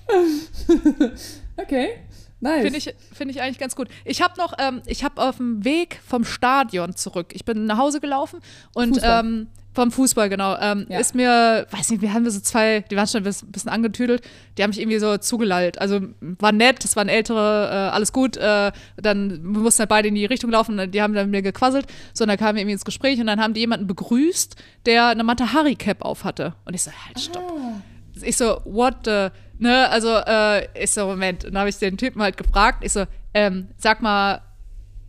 Okay. 1.60 1.96
Nice. 2.40 2.62
Finde 2.62 2.78
ich, 2.78 2.94
find 3.14 3.32
ich 3.32 3.42
eigentlich 3.42 3.58
ganz 3.60 3.76
gut. 3.76 3.88
Ich 4.06 4.22
habe 4.22 4.34
noch, 4.38 4.54
ähm, 4.60 4.82
ich 4.86 5.04
habe 5.04 5.22
auf 5.22 5.38
dem 5.38 5.64
Weg 5.66 6.00
vom 6.06 6.24
Stadion 6.24 6.96
zurück, 6.96 7.28
ich 7.34 7.46
bin 7.46 7.66
nach 7.66 7.78
Hause 7.78 8.00
gelaufen 8.00 8.40
und 8.74 8.96
Fußball. 8.96 9.26
ähm, 9.26 9.48
vom 9.74 9.92
Fußball, 9.92 10.28
genau, 10.30 10.58
ähm, 10.60 10.88
Ja. 10.90 10.98
ist 11.00 11.14
mir, 11.14 11.68
weiß 11.70 11.92
nicht, 11.92 12.02
wir 12.02 12.12
haben 12.14 12.28
so 12.30 12.40
zwei, 12.40 12.82
die 12.90 12.96
waren 12.96 13.06
schon 13.06 13.24
ein 13.24 13.34
bisschen 13.52 13.70
angetüdelt, 13.70 14.22
die 14.58 14.64
haben 14.64 14.72
mich 14.72 14.80
irgendwie 14.80 14.98
so 14.98 15.18
zugelallt. 15.18 15.80
Also 15.80 16.00
war 16.20 16.52
nett, 16.52 16.84
das 16.84 16.96
waren 16.96 17.10
ältere, 17.10 17.70
äh, 17.72 17.94
alles 17.94 18.12
gut. 18.12 18.38
Äh, 18.38 18.72
dann 18.98 19.30
wir 19.44 19.62
mussten 19.62 19.80
halt 19.82 19.90
beide 19.90 20.08
in 20.08 20.16
die 20.16 20.26
Richtung 20.26 20.50
laufen, 20.50 20.80
und 20.80 20.92
die 20.96 21.02
haben 21.02 21.14
dann 21.14 21.30
mit 21.30 21.44
mir 21.44 21.52
gequasselt. 21.52 21.86
So, 22.14 22.24
und 22.24 22.30
dann 22.30 22.38
kamen 22.38 22.56
wir 22.56 22.62
irgendwie 22.62 22.74
ins 22.74 22.86
Gespräch 22.86 23.20
und 23.20 23.28
dann 23.28 23.40
haben 23.40 23.54
die 23.54 23.60
jemanden 23.60 23.86
begrüßt, 23.86 24.56
der 24.88 25.08
eine 25.08 25.24
Matahari-Cap 25.24 26.02
auf 26.04 26.24
hatte. 26.24 26.56
Und 26.66 26.74
ich 26.74 26.82
so, 26.82 26.92
halt, 26.92 27.20
stopp. 27.20 27.44
Ah. 27.56 27.82
Ich 28.24 28.38
so, 28.38 28.62
what 28.66 28.96
the, 29.06 29.30
ne, 29.60 29.90
also, 29.90 30.16
äh, 30.16 30.68
ich 30.82 30.92
so, 30.92 31.08
Moment, 31.08 31.44
dann 31.44 31.58
habe 31.58 31.70
ich 31.70 31.78
den 31.78 31.98
Typen 31.98 32.22
halt 32.22 32.38
gefragt, 32.38 32.84
ich 32.84 32.94
so, 32.94 33.06
ähm, 33.34 33.70
sag 33.78 34.02
mal, 34.02 34.42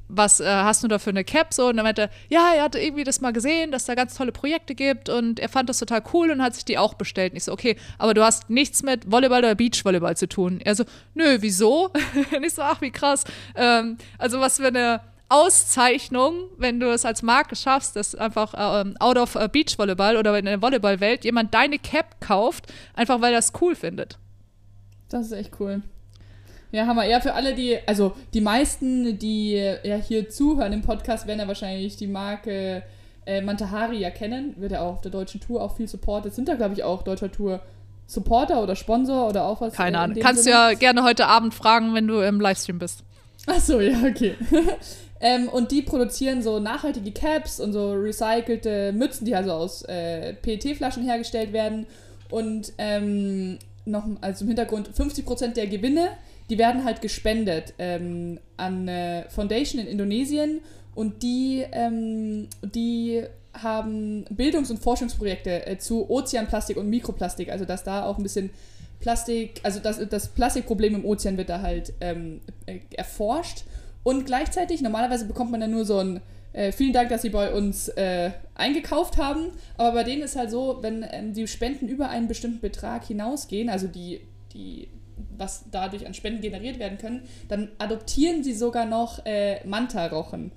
was 0.09 0.41
äh, 0.41 0.47
hast 0.47 0.83
du 0.83 0.89
da 0.89 0.99
für 0.99 1.11
eine 1.11 1.23
Cap 1.23 1.53
so? 1.53 1.69
Und 1.69 1.77
dann 1.77 1.85
meinte 1.85 2.03
er, 2.03 2.11
ja, 2.29 2.53
er 2.57 2.63
hatte 2.63 2.79
irgendwie 2.79 3.05
das 3.05 3.21
mal 3.21 3.33
gesehen, 3.33 3.71
dass 3.71 3.85
da 3.85 3.95
ganz 3.95 4.15
tolle 4.15 4.33
Projekte 4.33 4.75
gibt 4.75 5.09
und 5.09 5.39
er 5.39 5.49
fand 5.49 5.69
das 5.69 5.79
total 5.79 6.03
cool 6.13 6.31
und 6.31 6.43
hat 6.43 6.55
sich 6.55 6.65
die 6.65 6.79
auch 6.79 6.95
bestellt. 6.95 7.33
Und 7.33 7.37
ich 7.37 7.45
so, 7.45 7.53
okay, 7.53 7.77
aber 7.99 8.15
du 8.15 8.25
hast 8.25 8.49
nichts 8.51 8.83
mit 8.83 9.11
Volleyball 9.11 9.41
oder 9.41 9.55
Beachvolleyball 9.55 10.17
zu 10.17 10.29
tun. 10.29 10.61
Er 10.65 10.75
so, 10.75 10.85
nö, 11.15 11.39
wieso? 11.41 11.93
und 12.37 12.45
ich 12.45 12.55
so, 12.55 12.63
ach, 12.63 12.81
wie 12.81 12.91
krass. 12.91 13.25
Ähm, 13.55 13.99
also 14.19 14.41
was 14.41 14.57
für 14.57 14.69
eine 14.69 15.01
Auszeichnung, 15.29 16.45
wenn 16.57 16.81
du 16.81 16.91
es 16.91 17.05
als 17.05 17.23
Marke 17.23 17.55
schaffst, 17.55 17.97
dass 17.97 18.15
einfach 18.15 18.55
ähm, 18.57 18.97
out 18.99 19.19
of 19.19 19.35
äh, 19.35 19.49
Beachvolleyball 19.51 20.17
oder 20.17 20.39
in 20.39 20.47
der 20.47 20.63
Volleyballwelt 20.63 21.25
jemand 21.25 21.53
deine 21.53 21.79
Cap 21.79 22.21
kauft, 22.21 22.73
einfach 22.95 23.21
weil 23.21 23.33
er 23.33 23.41
es 23.41 23.53
cool 23.61 23.75
findet. 23.75 24.19
Das 25.11 25.27
ist 25.27 25.33
echt 25.33 25.53
cool. 25.61 25.83
Ja, 26.71 26.87
Hammer. 26.87 27.05
Ja, 27.07 27.21
für 27.21 27.35
alle, 27.35 27.55
die, 27.55 27.79
also 27.87 28.15
die 28.35 28.41
meisten, 28.41 29.19
die 29.19 29.53
ja 29.53 29.97
hier 29.97 30.29
zuhören 30.29 30.73
im 30.73 30.83
Podcast, 30.83 31.27
werden 31.27 31.41
ja 31.41 31.49
wahrscheinlich 31.49 31.97
die 31.97 32.07
Marke 32.07 32.83
äh, 33.25 33.41
Mantahari 33.41 33.99
ja 33.99 34.11
kennen. 34.11 34.55
Wird 34.57 34.73
ja 34.73 34.81
auch 34.81 34.95
auf 34.95 35.01
der 35.01 35.11
deutschen 35.11 35.41
Tour 35.41 35.63
auch 35.63 35.77
viel 35.77 35.89
supportet. 35.89 36.35
Sind 36.35 36.49
da, 36.49 36.55
glaube 36.55 36.75
ich, 36.75 36.85
auch 36.85 37.03
deutscher 37.03 37.33
Tour 37.33 37.61
Supporter 38.07 38.63
oder 38.63 38.75
Sponsor 38.75 39.29
oder 39.29 39.45
auch 39.45 39.61
was? 39.61 39.75
Keine 39.75 39.99
äh, 39.99 40.01
Ahnung. 40.01 40.19
Kannst 40.21 40.47
du 40.47 40.51
ja 40.51 40.73
gerne 40.75 41.05
heute 41.05 41.27
Abend 41.27 41.55
fragen, 41.55 41.95
wenn 41.95 42.07
du 42.07 42.21
im 42.21 42.41
Livestream 42.41 42.79
bist. 42.79 43.05
Ach 43.47 43.61
so, 43.61 43.81
ja, 43.81 43.99
okay. 44.07 44.35
Ähm, 45.21 45.49
und 45.49 45.73
die 45.73 45.83
produzieren 45.83 46.43
so 46.43 46.61
nachhaltige 46.61 47.13
Caps 47.13 47.61
und 47.61 47.73
so 47.73 47.93
recycelte 47.93 48.93
Mützen, 48.93 49.25
die 49.25 49.35
also 49.35 49.53
aus 49.53 49.83
äh, 49.83 50.35
PET-Flaschen 50.35 51.03
hergestellt 51.03 51.53
werden. 51.53 51.87
Und 52.31 52.73
ähm, 52.79 53.59
noch 53.85 54.05
also 54.21 54.45
im 54.45 54.49
Hintergrund 54.49 54.91
50% 54.91 55.55
der 55.55 55.67
Gewinne, 55.67 56.11
die 56.51 56.59
werden 56.59 56.85
halt 56.85 57.03
gespendet 57.03 57.75
ähm, 57.79 58.39
an 58.57 58.89
eine 58.89 59.27
Foundation 59.31 59.81
in 59.81 59.89
Indonesien. 59.89 60.61
Und 60.95 61.23
die, 61.23 61.65
ähm, 61.73 62.49
die 62.63 63.25
haben 63.55 64.25
Bildungs- 64.31 64.71
und 64.71 64.79
Forschungsprojekte 64.79 65.67
äh, 65.67 65.79
zu 65.79 66.09
Ozeanplastik 66.11 66.77
und 66.77 66.89
Mikroplastik, 66.89 67.51
also 67.51 67.65
dass 67.65 67.83
da 67.83 68.05
auch 68.05 68.19
ein 68.19 68.23
bisschen 68.23 68.51
Plastik, 69.01 69.61
also 69.63 69.79
das, 69.79 70.01
das 70.09 70.29
Plastikproblem 70.29 70.97
im 70.97 71.05
Ozean 71.05 71.37
wird 71.37 71.51
da 71.51 71.61
halt 71.61 71.93
ähm, 72.01 72.41
äh, 72.67 72.81
erforscht 72.97 73.65
und 74.09 74.25
gleichzeitig, 74.25 74.81
normalerweise 74.81 75.27
bekommt 75.27 75.51
man 75.51 75.61
ja 75.61 75.67
nur 75.67 75.85
so 75.85 75.99
ein 75.99 76.23
äh, 76.55 76.73
vielen 76.73 76.95
Dank, 76.95 77.11
dass 77.11 77.21
Sie 77.21 77.29
bei 77.29 77.53
uns 77.53 77.89
äh, 77.89 78.31
eingekauft 78.55 79.19
haben. 79.19 79.51
Aber 79.77 79.93
bei 79.93 80.03
denen 80.03 80.23
ist 80.23 80.35
halt 80.35 80.51
so, 80.51 80.79
wenn 80.81 81.05
ähm, 81.11 81.35
die 81.35 81.47
Spenden 81.47 81.89
über 81.89 82.09
einen 82.09 82.27
bestimmten 82.27 82.61
Betrag 82.61 83.05
hinausgehen, 83.05 83.69
also 83.69 83.87
die, 83.87 84.23
die, 84.55 84.89
was 85.37 85.67
dadurch 85.71 86.07
an 86.07 86.15
Spenden 86.15 86.41
generiert 86.41 86.79
werden 86.79 86.97
können, 86.97 87.21
dann 87.49 87.69
adoptieren 87.77 88.43
sie 88.43 88.55
sogar 88.55 88.87
noch 88.87 89.27
äh, 89.27 89.63
Manta-Rochen. 89.67 90.53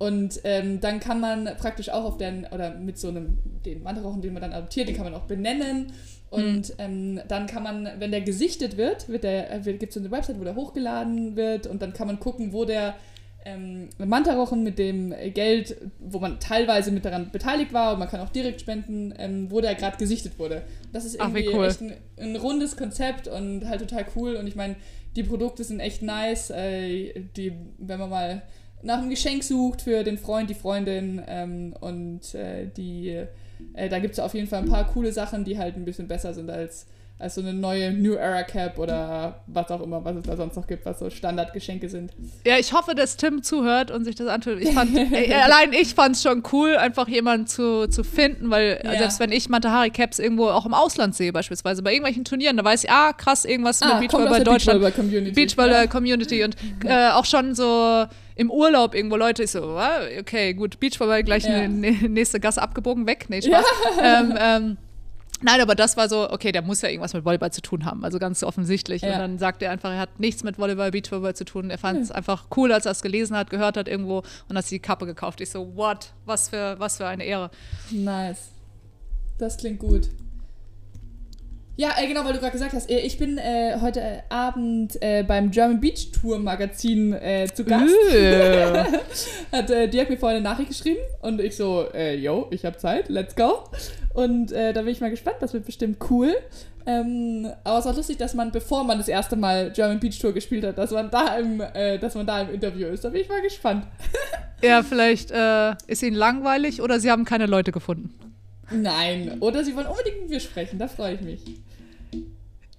Und 0.00 0.40
ähm, 0.44 0.80
dann 0.80 0.98
kann 0.98 1.20
man 1.20 1.44
praktisch 1.58 1.90
auch 1.90 2.04
auf 2.04 2.16
den, 2.16 2.46
oder 2.46 2.74
mit 2.74 2.98
so 2.98 3.08
einem, 3.08 3.36
den 3.66 3.82
Manta-Rochen, 3.82 4.22
den 4.22 4.32
man 4.32 4.40
dann 4.40 4.54
adoptiert, 4.54 4.88
den 4.88 4.96
kann 4.96 5.04
man 5.04 5.12
auch 5.12 5.26
benennen. 5.26 5.92
Und 6.30 6.70
mhm. 6.70 6.74
ähm, 6.78 7.20
dann 7.28 7.46
kann 7.46 7.62
man, 7.62 7.86
wenn 7.98 8.10
der 8.10 8.22
gesichtet 8.22 8.78
wird, 8.78 9.10
wird 9.10 9.24
der, 9.24 9.52
äh, 9.52 9.72
gibt 9.74 9.90
es 9.94 9.98
eine 9.98 10.10
Website, 10.10 10.40
wo 10.40 10.44
der 10.44 10.54
hochgeladen 10.54 11.36
wird 11.36 11.66
und 11.66 11.82
dann 11.82 11.92
kann 11.92 12.06
man 12.06 12.18
gucken, 12.18 12.54
wo 12.54 12.64
der 12.64 12.94
ähm, 13.44 13.90
Mantarochen 13.98 14.62
mit 14.62 14.78
dem 14.78 15.14
Geld, 15.34 15.76
wo 15.98 16.18
man 16.18 16.40
teilweise 16.40 16.92
mit 16.92 17.04
daran 17.04 17.30
beteiligt 17.30 17.74
war 17.74 17.92
und 17.92 17.98
man 17.98 18.08
kann 18.08 18.20
auch 18.20 18.30
direkt 18.30 18.62
spenden, 18.62 19.12
ähm, 19.18 19.50
wo 19.50 19.60
der 19.60 19.74
gerade 19.74 19.98
gesichtet 19.98 20.38
wurde. 20.38 20.62
Das 20.94 21.04
ist 21.04 21.16
irgendwie 21.16 21.46
Ach, 21.50 21.54
cool. 21.54 21.66
echt 21.66 21.82
ein, 21.82 21.92
ein, 22.18 22.36
rundes 22.36 22.74
Konzept 22.74 23.28
und 23.28 23.68
halt 23.68 23.80
total 23.80 24.06
cool. 24.16 24.36
Und 24.36 24.46
ich 24.46 24.56
meine, 24.56 24.76
die 25.14 25.24
Produkte 25.24 25.62
sind 25.62 25.80
echt 25.80 26.00
nice. 26.00 26.48
Äh, 26.48 27.24
die, 27.36 27.52
wenn 27.76 27.98
man 27.98 28.08
mal 28.08 28.42
nach 28.82 28.98
einem 28.98 29.10
Geschenk 29.10 29.44
sucht 29.44 29.82
für 29.82 30.04
den 30.04 30.18
Freund, 30.18 30.50
die 30.50 30.54
Freundin 30.54 31.22
ähm, 31.26 31.74
und 31.80 32.34
äh, 32.34 32.66
die, 32.76 33.24
äh, 33.74 33.88
da 33.88 33.98
gibt 33.98 34.14
es 34.14 34.20
auf 34.20 34.34
jeden 34.34 34.46
Fall 34.46 34.60
ein 34.62 34.68
paar 34.68 34.86
coole 34.86 35.12
Sachen, 35.12 35.44
die 35.44 35.58
halt 35.58 35.76
ein 35.76 35.84
bisschen 35.84 36.08
besser 36.08 36.34
sind 36.34 36.50
als 36.50 36.86
als 37.20 37.34
so 37.34 37.42
eine 37.42 37.52
neue 37.52 37.92
New 37.92 38.14
Era 38.14 38.42
Cap 38.44 38.78
oder 38.78 39.42
was 39.46 39.70
auch 39.70 39.82
immer, 39.82 40.02
was 40.04 40.16
es 40.16 40.22
da 40.22 40.36
sonst 40.36 40.56
noch 40.56 40.66
gibt, 40.66 40.86
was 40.86 40.98
so 40.98 41.10
Standardgeschenke 41.10 41.90
sind. 41.90 42.12
Ja, 42.46 42.58
ich 42.58 42.72
hoffe, 42.72 42.94
dass 42.94 43.18
Tim 43.18 43.42
zuhört 43.42 43.90
und 43.90 44.04
sich 44.04 44.14
das 44.14 44.26
antut. 44.26 44.58
Ich 44.58 44.72
fand, 44.72 44.96
ey, 44.96 45.32
allein 45.34 45.74
ich 45.74 45.94
fand 45.94 46.16
es 46.16 46.22
schon 46.22 46.42
cool, 46.50 46.76
einfach 46.76 47.08
jemanden 47.08 47.46
zu, 47.46 47.88
zu 47.88 48.04
finden, 48.04 48.50
weil 48.50 48.80
ja. 48.82 48.96
selbst 48.96 49.20
wenn 49.20 49.32
ich 49.32 49.50
Matahari 49.50 49.90
Caps 49.90 50.18
irgendwo 50.18 50.48
auch 50.48 50.64
im 50.64 50.72
Ausland 50.72 51.14
sehe, 51.14 51.30
beispielsweise 51.30 51.82
bei 51.82 51.92
irgendwelchen 51.92 52.24
Turnieren, 52.24 52.56
da 52.56 52.64
weiß 52.64 52.84
ich, 52.84 52.90
ah, 52.90 53.12
krass, 53.12 53.44
irgendwas 53.44 53.82
ah, 53.82 53.88
mit 53.88 54.10
Beachvolleyball 54.10 54.42
Deutschland. 54.42 54.80
Beachvolleyball 54.80 54.92
Community. 54.92 55.32
Beachvolleyball 55.32 55.88
Community 55.88 56.44
und 56.44 56.56
äh, 56.84 57.10
auch 57.10 57.26
schon 57.26 57.54
so 57.54 58.06
im 58.34 58.50
Urlaub 58.50 58.94
irgendwo 58.94 59.16
Leute, 59.16 59.42
ich 59.42 59.50
so, 59.50 59.78
okay, 60.18 60.54
gut, 60.54 60.80
Beachvolleyball 60.80 61.22
gleich 61.22 61.44
ja. 61.44 61.68
nächste 61.68 62.40
Gasse 62.40 62.62
abgebogen 62.62 63.06
weg. 63.06 63.26
Nee, 63.28 63.42
Spaß. 63.42 63.64
Ja. 63.98 64.20
Ähm, 64.20 64.34
ähm, 64.38 64.76
Nein, 65.42 65.60
aber 65.60 65.74
das 65.74 65.96
war 65.96 66.08
so, 66.08 66.30
okay, 66.30 66.52
der 66.52 66.62
muss 66.62 66.82
ja 66.82 66.88
irgendwas 66.88 67.14
mit 67.14 67.24
Volleyball 67.24 67.52
zu 67.52 67.62
tun 67.62 67.84
haben, 67.84 68.04
also 68.04 68.18
ganz 68.18 68.42
offensichtlich. 68.42 69.02
Ja. 69.02 69.14
Und 69.14 69.18
dann 69.18 69.38
sagt 69.38 69.62
er 69.62 69.70
einfach, 69.70 69.90
er 69.90 69.98
hat 69.98 70.20
nichts 70.20 70.44
mit 70.44 70.58
Volleyball, 70.58 70.90
Beachvolleyball 70.90 71.34
zu 71.34 71.44
tun. 71.44 71.70
Er 71.70 71.78
fand 71.78 72.00
es 72.00 72.10
hm. 72.10 72.16
einfach 72.16 72.46
cool, 72.56 72.72
als 72.72 72.86
er 72.86 72.92
es 72.92 73.02
gelesen 73.02 73.36
hat, 73.36 73.50
gehört 73.50 73.76
hat 73.76 73.88
irgendwo 73.88 74.22
und 74.48 74.56
hat 74.56 74.64
sich 74.64 74.76
die 74.76 74.82
Kappe 74.82 75.06
gekauft. 75.06 75.40
Ich 75.40 75.50
so, 75.50 75.76
what? 75.76 76.12
Was 76.26 76.50
für, 76.50 76.78
was 76.78 76.98
für 76.98 77.06
eine 77.06 77.24
Ehre. 77.24 77.50
Nice. 77.90 78.50
Das 79.38 79.56
klingt 79.56 79.78
gut. 79.78 80.10
Ja, 81.80 81.94
äh, 81.96 82.06
genau, 82.06 82.26
weil 82.26 82.34
du 82.34 82.40
gerade 82.40 82.52
gesagt 82.52 82.74
hast, 82.74 82.90
äh, 82.90 82.98
ich 82.98 83.16
bin 83.16 83.38
äh, 83.38 83.78
heute 83.80 84.22
Abend 84.28 85.00
äh, 85.00 85.22
beim 85.22 85.50
German 85.50 85.80
Beach 85.80 86.10
Tour 86.12 86.38
Magazin 86.38 87.14
äh, 87.14 87.48
zu 87.54 87.64
Gast. 87.64 87.94
Hat 89.50 89.70
äh, 89.70 89.88
Dirk 89.88 90.10
mir 90.10 90.18
vorhin 90.18 90.36
eine 90.36 90.44
Nachricht 90.44 90.68
geschrieben 90.68 91.00
und 91.22 91.40
ich 91.40 91.56
so, 91.56 91.86
yo, 92.18 92.48
ich 92.50 92.66
habe 92.66 92.76
Zeit, 92.76 93.08
let's 93.08 93.34
go. 93.34 93.64
Und 94.12 94.50
da 94.50 94.72
bin 94.72 94.88
ich 94.88 95.00
mal 95.00 95.08
gespannt, 95.08 95.36
das 95.40 95.54
wird 95.54 95.64
bestimmt 95.64 95.96
cool. 96.10 96.34
Ähm, 96.84 97.50
aber 97.64 97.78
es 97.78 97.86
war 97.86 97.94
lustig, 97.94 98.18
dass 98.18 98.34
man, 98.34 98.52
bevor 98.52 98.84
man 98.84 98.98
das 98.98 99.08
erste 99.08 99.36
Mal 99.36 99.70
German 99.70 100.00
Beach 100.00 100.18
Tour 100.18 100.34
gespielt 100.34 100.64
hat, 100.64 100.76
dass 100.76 100.90
man 100.90 101.10
da 101.10 101.38
im, 101.38 101.62
dass 102.00 102.14
man 102.14 102.26
da 102.26 102.42
im 102.42 102.52
Interview 102.52 102.88
ist. 102.88 103.04
Da 103.04 103.08
bin 103.08 103.22
ich 103.22 103.28
mal 103.28 103.40
gespannt. 103.40 103.86
ja, 104.62 104.82
vielleicht 104.82 105.30
ist 105.86 106.02
ihnen 106.02 106.16
langweilig 106.16 106.82
oder 106.82 107.00
sie 107.00 107.10
haben 107.10 107.24
keine 107.24 107.46
Leute 107.46 107.72
gefunden. 107.72 108.12
Nein, 108.70 109.38
oder 109.40 109.64
sie 109.64 109.74
wollen 109.74 109.86
unbedingt 109.86 110.20
mit 110.20 110.30
mir 110.30 110.40
sprechen, 110.40 110.78
da 110.78 110.86
freue 110.86 111.14
ich 111.14 111.20
mich. 111.22 111.40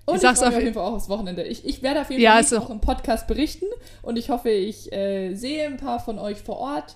Und 0.05 0.15
ich, 0.17 0.23
ich 0.23 0.29
mich 0.29 0.41
auf 0.41 0.59
jeden 0.59 0.73
Fall 0.73 0.83
auch 0.83 0.93
aufs 0.93 1.09
Wochenende. 1.09 1.43
Ich, 1.43 1.65
ich 1.65 1.83
werde 1.83 2.01
auf 2.01 2.09
jeden 2.09 2.23
Fall 2.23 2.43
ja, 2.43 2.59
auch 2.59 2.69
im 2.69 2.81
Podcast 2.81 3.27
berichten 3.27 3.65
und 4.01 4.17
ich 4.17 4.29
hoffe, 4.29 4.49
ich 4.49 4.91
äh, 4.91 5.33
sehe 5.35 5.65
ein 5.67 5.77
paar 5.77 5.99
von 5.99 6.19
euch 6.19 6.41
vor 6.41 6.57
Ort. 6.57 6.95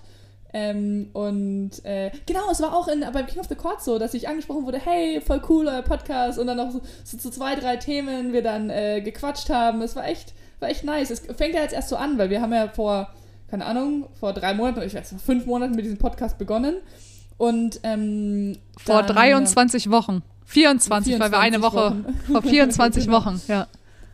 Ähm, 0.52 1.10
und 1.12 1.84
äh, 1.84 2.10
genau, 2.24 2.50
es 2.50 2.62
war 2.62 2.74
auch 2.74 2.88
in, 2.88 3.00
beim 3.12 3.26
King 3.26 3.40
of 3.40 3.46
the 3.48 3.54
Court 3.54 3.82
so, 3.82 3.98
dass 3.98 4.14
ich 4.14 4.28
angesprochen 4.28 4.64
wurde, 4.64 4.78
hey, 4.78 5.20
voll 5.20 5.42
cool, 5.48 5.66
euer 5.66 5.82
Podcast. 5.82 6.38
Und 6.38 6.46
dann 6.46 6.56
noch 6.56 6.70
so, 6.70 6.80
so 7.04 7.18
zu 7.18 7.30
zwei, 7.30 7.56
drei 7.56 7.76
Themen 7.76 8.32
wir 8.32 8.42
dann 8.42 8.70
äh, 8.70 9.00
gequatscht 9.02 9.50
haben. 9.50 9.82
Es 9.82 9.96
war 9.96 10.06
echt, 10.06 10.32
war 10.60 10.70
echt 10.70 10.84
nice. 10.84 11.10
Es 11.10 11.20
fängt 11.36 11.54
ja 11.54 11.60
jetzt 11.60 11.74
erst 11.74 11.90
so 11.90 11.96
an, 11.96 12.16
weil 12.16 12.30
wir 12.30 12.40
haben 12.40 12.52
ja 12.52 12.68
vor, 12.68 13.10
keine 13.48 13.66
Ahnung, 13.66 14.06
vor 14.18 14.32
drei 14.32 14.54
Monaten, 14.54 14.82
ich 14.82 14.94
weiß, 14.94 15.10
vor 15.10 15.18
fünf 15.18 15.46
Monaten 15.46 15.74
mit 15.74 15.84
diesem 15.84 15.98
Podcast 15.98 16.38
begonnen. 16.38 16.76
Und 17.36 17.80
ähm, 17.82 18.56
vor 18.78 19.02
dann, 19.02 19.14
23 19.14 19.90
Wochen. 19.90 20.22
24, 20.46 21.14
24 21.14 21.20
weil 21.20 21.30
wir 21.30 21.38
eine 21.38 21.62
Woche, 21.62 22.04
Wochen. 22.04 22.20
vor 22.32 22.42
24 22.42 23.04
genau. 23.04 23.18
Wochen, 23.18 23.40
ja. 23.48 23.66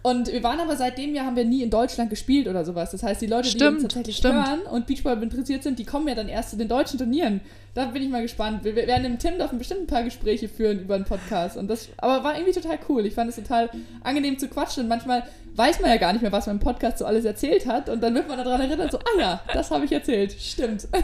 Und 0.03 0.33
wir 0.33 0.43
waren 0.43 0.59
aber 0.59 0.77
seitdem 0.77 1.15
ja, 1.15 1.25
haben 1.25 1.37
wir 1.37 1.45
nie 1.45 1.63
in 1.63 1.71
Deutschland 1.71 2.11
gespielt 2.11 2.49
oder 2.49 2.65
sowas. 2.65 2.91
Das 2.91 3.05
heißt, 3.05 3.23
die 3.23 3.29
Leute, 3.29 3.49
stimmt, 3.49 3.63
die 3.63 3.67
uns 3.75 3.83
tatsächlich 3.83 4.17
stimmt. 4.17 4.35
hören 4.35 4.61
und 4.63 4.87
Beachball 4.89 5.23
interessiert 5.23 5.63
sind, 5.63 5.79
die 5.79 5.85
kommen 5.85 6.09
ja 6.09 6.17
dann 6.17 6.29
erst 6.29 6.51
zu 6.51 6.57
den 6.57 6.67
deutschen 6.69 6.99
Turnieren. 6.99 7.41
Da 7.75 7.87
bin 7.87 8.03
ich 8.03 8.11
mal 8.11 8.21
gespannt. 8.21 8.65
Wir, 8.65 8.77
werden 8.77 9.07
im 9.07 9.19
Tim 9.19 9.31
Timdorf 9.31 9.51
bestimmt 9.53 9.83
ein 9.83 9.87
paar 9.87 10.03
Gespräche 10.03 10.47
führen 10.47 10.81
über 10.81 10.95
einen 10.95 11.07
Podcast. 11.07 11.57
Und 11.57 11.69
das, 11.69 11.89
aber 11.97 12.23
war 12.23 12.35
irgendwie 12.35 12.53
total 12.53 12.79
cool. 12.91 13.07
Ich 13.07 13.15
fand 13.15 13.31
es 13.31 13.37
total 13.37 13.71
angenehm 14.03 14.39
zu 14.39 14.49
quatschen. 14.49 14.83
Und 14.83 14.89
manchmal 14.91 15.23
weiß 15.55 15.81
man 15.81 15.89
ja 15.89 15.97
gar 15.97 16.13
nicht 16.13 16.21
mehr, 16.21 16.33
was 16.33 16.47
man 16.47 16.57
im 16.57 16.61
Podcast 16.61 16.99
so 16.99 17.07
alles 17.07 17.25
erzählt 17.25 17.67
hat. 17.67 17.89
Und 17.89 18.03
dann 18.03 18.15
wird 18.15 18.29
man 18.29 18.37
daran 18.37 18.61
erinnert, 18.61 18.93
so, 18.93 18.99
ah 18.99 19.19
ja, 19.19 19.41
das 19.55 19.71
habe 19.71 19.87
ich 19.87 19.93
erzählt. 19.93 20.33
Stimmt. 20.39 20.87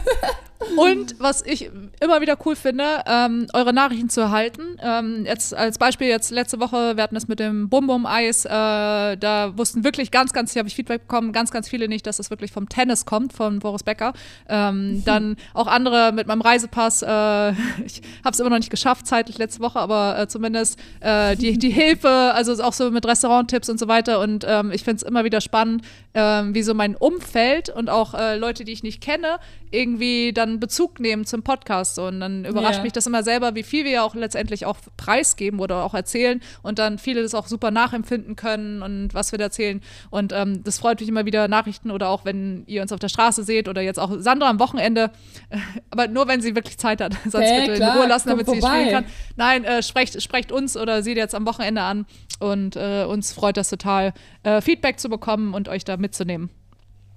Und 0.75 1.15
was 1.19 1.41
ich 1.45 1.71
immer 2.01 2.19
wieder 2.19 2.37
cool 2.45 2.55
finde, 2.55 2.83
ähm, 3.07 3.47
eure 3.53 3.71
Nachrichten 3.71 4.09
zu 4.09 4.19
erhalten. 4.19 4.77
Ähm, 4.81 5.25
jetzt 5.25 5.53
als 5.53 5.77
Beispiel 5.77 6.07
jetzt 6.07 6.31
letzte 6.31 6.59
Woche, 6.59 6.97
wir 6.97 7.03
hatten 7.03 7.15
das 7.15 7.29
mit 7.29 7.39
dem 7.39 7.69
Bum 7.69 7.87
Bum 7.87 8.05
Eis, 8.05 8.43
äh, 8.43 8.49
da 8.49 9.53
wussten 9.57 9.85
wirklich 9.85 10.11
ganz, 10.11 10.33
ganz, 10.33 10.51
hier 10.51 10.59
habe 10.59 10.67
ich 10.67 10.75
Feedback 10.75 11.07
bekommen, 11.07 11.31
ganz, 11.31 11.51
ganz 11.51 11.69
viele 11.69 11.87
nicht, 11.87 12.05
dass 12.05 12.17
das 12.17 12.29
wirklich 12.29 12.51
vom 12.51 12.67
Tennis 12.67 13.05
kommt, 13.05 13.31
von 13.31 13.59
Boris 13.59 13.83
Becker. 13.83 14.11
Ähm, 14.49 15.01
dann 15.05 15.37
auch 15.53 15.67
andere 15.67 16.11
mit 16.11 16.27
meinem 16.27 16.41
Reisepass, 16.59 17.01
äh, 17.01 17.51
ich 17.85 18.01
habe 18.23 18.31
es 18.31 18.39
immer 18.39 18.49
noch 18.49 18.57
nicht 18.57 18.69
geschafft, 18.69 19.07
zeitlich 19.07 19.37
letzte 19.37 19.61
Woche, 19.61 19.79
aber 19.79 20.19
äh, 20.19 20.27
zumindest 20.27 20.79
äh, 20.99 21.35
die, 21.35 21.57
die 21.57 21.69
Hilfe, 21.69 22.09
also 22.09 22.61
auch 22.63 22.73
so 22.73 22.91
mit 22.91 23.05
Restauranttipps 23.05 23.69
und 23.69 23.79
so 23.79 23.87
weiter. 23.87 24.19
Und 24.19 24.45
ähm, 24.47 24.71
ich 24.71 24.83
finde 24.83 24.97
es 24.97 25.03
immer 25.03 25.23
wieder 25.23 25.41
spannend, 25.41 25.83
ähm, 26.13 26.53
wie 26.53 26.63
so 26.63 26.73
mein 26.73 26.95
Umfeld 26.95 27.69
und 27.69 27.89
auch 27.89 28.13
äh, 28.13 28.35
Leute, 28.37 28.65
die 28.65 28.71
ich 28.71 28.83
nicht 28.83 29.01
kenne, 29.01 29.39
irgendwie 29.71 30.33
dann 30.33 30.59
Bezug 30.59 30.99
nehmen 30.99 31.25
zum 31.25 31.43
Podcast. 31.43 31.99
Und 31.99 32.19
dann 32.19 32.45
überrascht 32.45 32.75
yeah. 32.75 32.83
mich 32.83 32.93
das 32.93 33.07
immer 33.07 33.23
selber, 33.23 33.55
wie 33.55 33.63
viel 33.63 33.85
wir 33.85 33.91
ja 33.91 34.03
auch 34.03 34.15
letztendlich 34.15 34.65
auch 34.65 34.77
preisgeben 34.97 35.59
oder 35.59 35.83
auch 35.83 35.93
erzählen 35.93 36.41
und 36.63 36.79
dann 36.79 36.97
viele 36.97 37.21
das 37.21 37.33
auch 37.33 37.47
super 37.47 37.71
nachempfinden 37.71 38.35
können 38.35 38.81
und 38.81 39.13
was 39.13 39.31
wir 39.31 39.39
da 39.39 39.45
erzählen. 39.45 39.81
Und 40.09 40.33
ähm, 40.33 40.63
das 40.63 40.79
freut 40.79 40.99
mich 40.99 41.09
immer 41.09 41.25
wieder 41.25 41.47
Nachrichten 41.47 41.91
oder 41.91 42.09
auch 42.09 42.25
wenn 42.25 42.63
ihr 42.67 42.81
uns 42.81 42.91
auf 42.91 42.99
der 42.99 43.09
Straße 43.09 43.43
seht 43.43 43.67
oder 43.67 43.81
jetzt 43.81 43.99
auch 43.99 44.11
Sandra 44.19 44.49
am 44.49 44.59
Wochenende, 44.59 45.11
aber 45.89 46.07
nur 46.07 46.27
wenn 46.27 46.41
sie 46.41 46.48
wirklich 46.55 46.77
Zeit 46.77 47.01
hat, 47.01 47.13
sonst 47.23 47.45
hey, 47.45 47.61
bitte 47.61 47.77
klar, 47.77 47.95
in 47.95 48.01
Ruhe 48.01 48.07
lassen, 48.07 48.29
damit 48.29 48.47
sie 48.49 48.57
spielen 48.57 48.89
kann. 48.89 49.05
Nein, 49.35 49.63
äh, 49.63 49.83
sprecht, 49.83 50.21
sprecht 50.21 50.51
uns 50.51 50.77
oder 50.77 51.03
sie 51.03 51.13
jetzt 51.13 51.35
am 51.35 51.45
Wochenende 51.45 51.81
an 51.81 52.05
und 52.39 52.75
äh, 52.75 53.03
uns 53.03 53.33
freut 53.33 53.57
das 53.57 53.69
total, 53.69 54.13
äh, 54.43 54.61
Feedback 54.61 54.99
zu 54.99 55.09
bekommen 55.09 55.53
und 55.53 55.69
euch 55.69 55.83
da 55.83 55.97
mitzunehmen. 55.97 56.49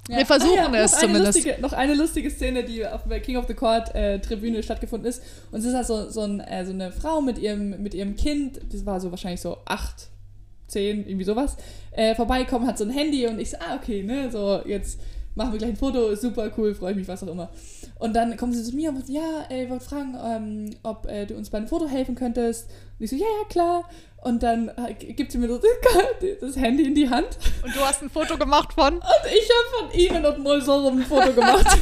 Ja. 0.09 0.19
Wir 0.19 0.27
versuchen 0.27 0.59
ah, 0.59 0.77
ja, 0.77 0.85
es 0.85 0.99
zumindest. 0.99 1.37
Lustige, 1.37 1.61
noch 1.61 1.73
eine 1.73 1.95
lustige 1.95 2.29
Szene, 2.31 2.65
die 2.65 2.85
auf 2.85 3.05
der 3.09 3.21
King 3.21 3.37
of 3.37 3.47
the 3.47 3.55
Court 3.55 3.95
äh, 3.95 4.19
Tribüne 4.19 4.63
stattgefunden 4.63 5.09
ist. 5.09 5.23
Und 5.53 5.61
es 5.61 5.67
ist 5.67 5.75
halt 5.75 5.87
so, 5.87 6.11
so, 6.11 6.23
ein, 6.23 6.41
äh, 6.41 6.65
so, 6.67 6.73
eine 6.73 6.91
Frau 6.91 7.21
mit 7.21 7.39
ihrem, 7.39 7.81
mit 7.83 7.95
ihrem 7.95 8.17
Kind, 8.17 8.61
das 8.73 8.85
war 8.85 9.01
so 9.01 9.13
wahrscheinlich 9.13 9.41
so 9.41 9.59
acht, 9.65 10.09
zehn, 10.67 11.07
irgendwie 11.07 11.25
sowas, 11.25 11.57
äh, 11.93 12.17
vorbeikommen, 12.17 12.67
hat 12.67 12.79
so 12.79 12.85
ein 12.85 12.91
Handy 12.91 13.29
und 13.29 13.39
ich 13.39 13.51
so, 13.51 13.59
ah, 13.61 13.77
okay, 13.77 14.03
ne, 14.03 14.29
so 14.33 14.63
jetzt 14.67 14.99
machen 15.35 15.53
wir 15.53 15.59
gleich 15.59 15.71
ein 15.71 15.77
Foto, 15.77 16.15
super 16.15 16.51
cool, 16.57 16.75
freue 16.75 16.93
ich 16.93 16.99
mich, 16.99 17.09
was 17.09 17.23
auch 17.23 17.29
immer. 17.29 17.51
Und 17.99 18.15
dann 18.15 18.37
kommen 18.37 18.53
sie 18.53 18.63
zu 18.63 18.75
mir 18.75 18.91
und 18.91 18.99
sagen, 18.99 19.13
ja, 19.13 19.45
ey, 19.49 19.71
wollte 19.71 19.85
fragen, 19.85 20.17
ähm, 20.23 20.71
ob 20.83 21.07
äh, 21.07 21.27
du 21.27 21.37
uns 21.37 21.51
bei 21.51 21.59
einem 21.59 21.69
Foto 21.69 21.87
helfen 21.87 22.15
könntest. 22.15 22.69
Und 22.99 23.05
ich 23.05 23.11
so, 23.11 23.17
ja, 23.17 23.27
ja, 23.27 23.49
klar. 23.49 23.85
Und 24.23 24.43
dann 24.45 24.69
äh, 24.69 24.95
gibt 24.95 25.33
sie 25.33 25.39
mir 25.39 25.49
so 25.49 25.61
das 26.41 26.57
Handy 26.57 26.85
in 26.85 26.95
die 26.95 27.11
Hand. 27.11 27.37
Und 27.63 27.75
du 27.75 27.81
hast 27.81 28.03
ein 28.03 28.11
Foto 28.11 28.39
gemacht 28.39 28.73
von? 28.73 28.95
Und 28.95 29.03
ich 29.27 29.51
habe 29.51 29.91
von 29.91 29.99
ihnen 29.99 30.25
und 30.25 30.39
Molsorum 30.39 30.99
ein 30.99 31.07
Foto 31.07 31.33
gemacht. 31.33 31.67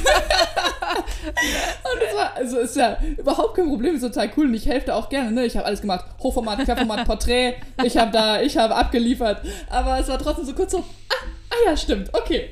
und 0.94 2.02
es 2.08 2.16
war, 2.16 2.34
also 2.34 2.60
ist 2.60 2.76
ja 2.76 2.96
überhaupt 3.18 3.56
kein 3.56 3.68
Problem, 3.68 3.94
ist 3.94 4.02
total 4.02 4.30
cool 4.36 4.46
und 4.46 4.54
ich 4.54 4.66
helfe 4.66 4.86
da 4.86 4.96
auch 4.96 5.08
gerne, 5.08 5.32
ne? 5.32 5.44
Ich 5.44 5.56
habe 5.56 5.66
alles 5.66 5.80
gemacht, 5.80 6.04
Hochformat, 6.22 6.64
Querformat, 6.64 7.04
Porträt, 7.04 7.56
ich 7.84 7.96
habe 7.96 8.10
da, 8.10 8.40
ich 8.40 8.56
habe 8.56 8.74
abgeliefert. 8.74 9.42
Aber 9.68 9.98
es 9.98 10.08
war 10.08 10.18
trotzdem 10.18 10.46
so 10.46 10.54
kurz 10.54 10.72
so, 10.72 10.78
ah, 10.78 11.14
ah 11.50 11.56
ja, 11.66 11.76
stimmt, 11.76 12.12
okay. 12.14 12.50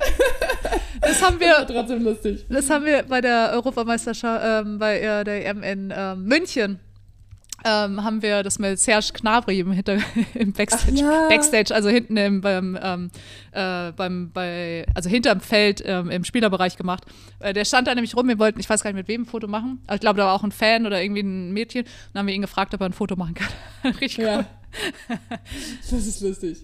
Das 1.01 1.23
haben 1.23 1.41
wir. 1.41 1.61
Das 1.61 1.67
trotzdem 1.67 2.05
lustig. 2.05 2.45
Das 2.49 2.69
haben 2.69 2.85
wir 2.85 3.05
bei 3.05 3.21
der 3.21 3.51
Europameisterschaft, 3.53 4.45
ähm, 4.45 4.79
bei 4.79 5.01
äh, 5.01 5.25
der 5.25 5.47
EM 5.47 5.63
in 5.63 5.95
ähm, 5.97 6.25
München 6.25 6.81
ähm, 7.65 8.05
haben 8.05 8.23
wir 8.23 8.43
das 8.43 8.59
mit 8.59 8.79
Serge 8.79 9.13
Knabri 9.13 9.61
im, 9.61 9.73
Hinter 9.73 9.99
im 10.35 10.53
Backstage, 10.53 11.01
ja. 11.01 11.29
Backstage, 11.29 11.75
also 11.75 11.89
hinten 11.89 12.17
im, 12.17 12.41
beim, 12.41 12.79
ähm, 12.81 13.11
äh, 13.53 13.93
beim, 13.93 14.31
bei, 14.31 14.87
also 14.95 15.11
hinterm 15.11 15.41
Feld 15.41 15.83
ähm, 15.85 16.11
im 16.11 16.25
Spielerbereich 16.25 16.77
gemacht. 16.77 17.05
Äh, 17.41 17.53
der 17.53 17.65
stand 17.65 17.89
da 17.89 17.95
nämlich 17.95 18.17
rum, 18.17 18.29
wir 18.29 18.39
wollten, 18.39 18.61
ich 18.61 18.71
weiß 18.71 18.83
gar 18.83 18.91
nicht 18.91 18.99
mit 18.99 19.09
wem 19.09 19.23
ein 19.23 19.27
Foto 19.27 19.49
machen, 19.49 19.83
aber 19.87 19.97
ich 19.97 20.01
glaube, 20.01 20.19
da 20.19 20.27
war 20.27 20.35
auch 20.35 20.45
ein 20.45 20.53
Fan 20.53 20.87
oder 20.87 21.03
irgendwie 21.03 21.23
ein 21.23 21.53
Mädchen. 21.53 21.85
Dann 22.13 22.21
haben 22.21 22.27
wir 22.29 22.35
ihn 22.35 22.43
gefragt, 22.43 22.75
ob 22.75 22.81
er 22.81 22.87
ein 22.87 22.93
Foto 22.93 23.17
machen 23.17 23.35
kann. 23.35 23.49
Richtig 24.01 24.25
cool. 24.25 24.47
Das 25.91 26.07
ist 26.07 26.21
lustig. 26.21 26.59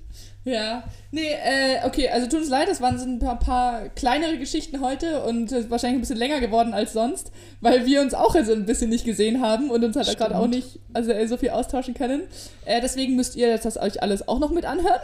Ja, 0.46 0.84
nee, 1.10 1.30
äh, 1.30 1.86
okay, 1.86 2.10
also 2.10 2.26
tut 2.26 2.40
uns 2.40 2.50
leid, 2.50 2.68
das 2.68 2.82
waren 2.82 2.98
so 2.98 3.06
ein 3.06 3.18
paar, 3.18 3.38
paar 3.38 3.88
kleinere 3.88 4.36
Geschichten 4.36 4.80
heute 4.82 5.22
und 5.22 5.50
äh, 5.52 5.70
wahrscheinlich 5.70 5.98
ein 5.98 6.00
bisschen 6.02 6.18
länger 6.18 6.40
geworden 6.40 6.74
als 6.74 6.92
sonst, 6.92 7.32
weil 7.62 7.86
wir 7.86 8.02
uns 8.02 8.12
auch 8.12 8.34
also 8.34 8.52
ein 8.52 8.66
bisschen 8.66 8.90
nicht 8.90 9.06
gesehen 9.06 9.40
haben 9.40 9.70
und 9.70 9.82
uns 9.82 9.96
halt 9.96 10.18
gerade 10.18 10.36
auch 10.36 10.46
nicht 10.46 10.80
also, 10.92 11.12
äh, 11.12 11.26
so 11.26 11.38
viel 11.38 11.48
austauschen 11.48 11.94
können. 11.94 12.22
Äh, 12.66 12.82
deswegen 12.82 13.16
müsst 13.16 13.36
ihr 13.36 13.56
das 13.56 13.78
euch 13.78 14.02
alles 14.02 14.28
auch 14.28 14.38
noch 14.38 14.50
mit 14.50 14.66
anhören. 14.66 15.00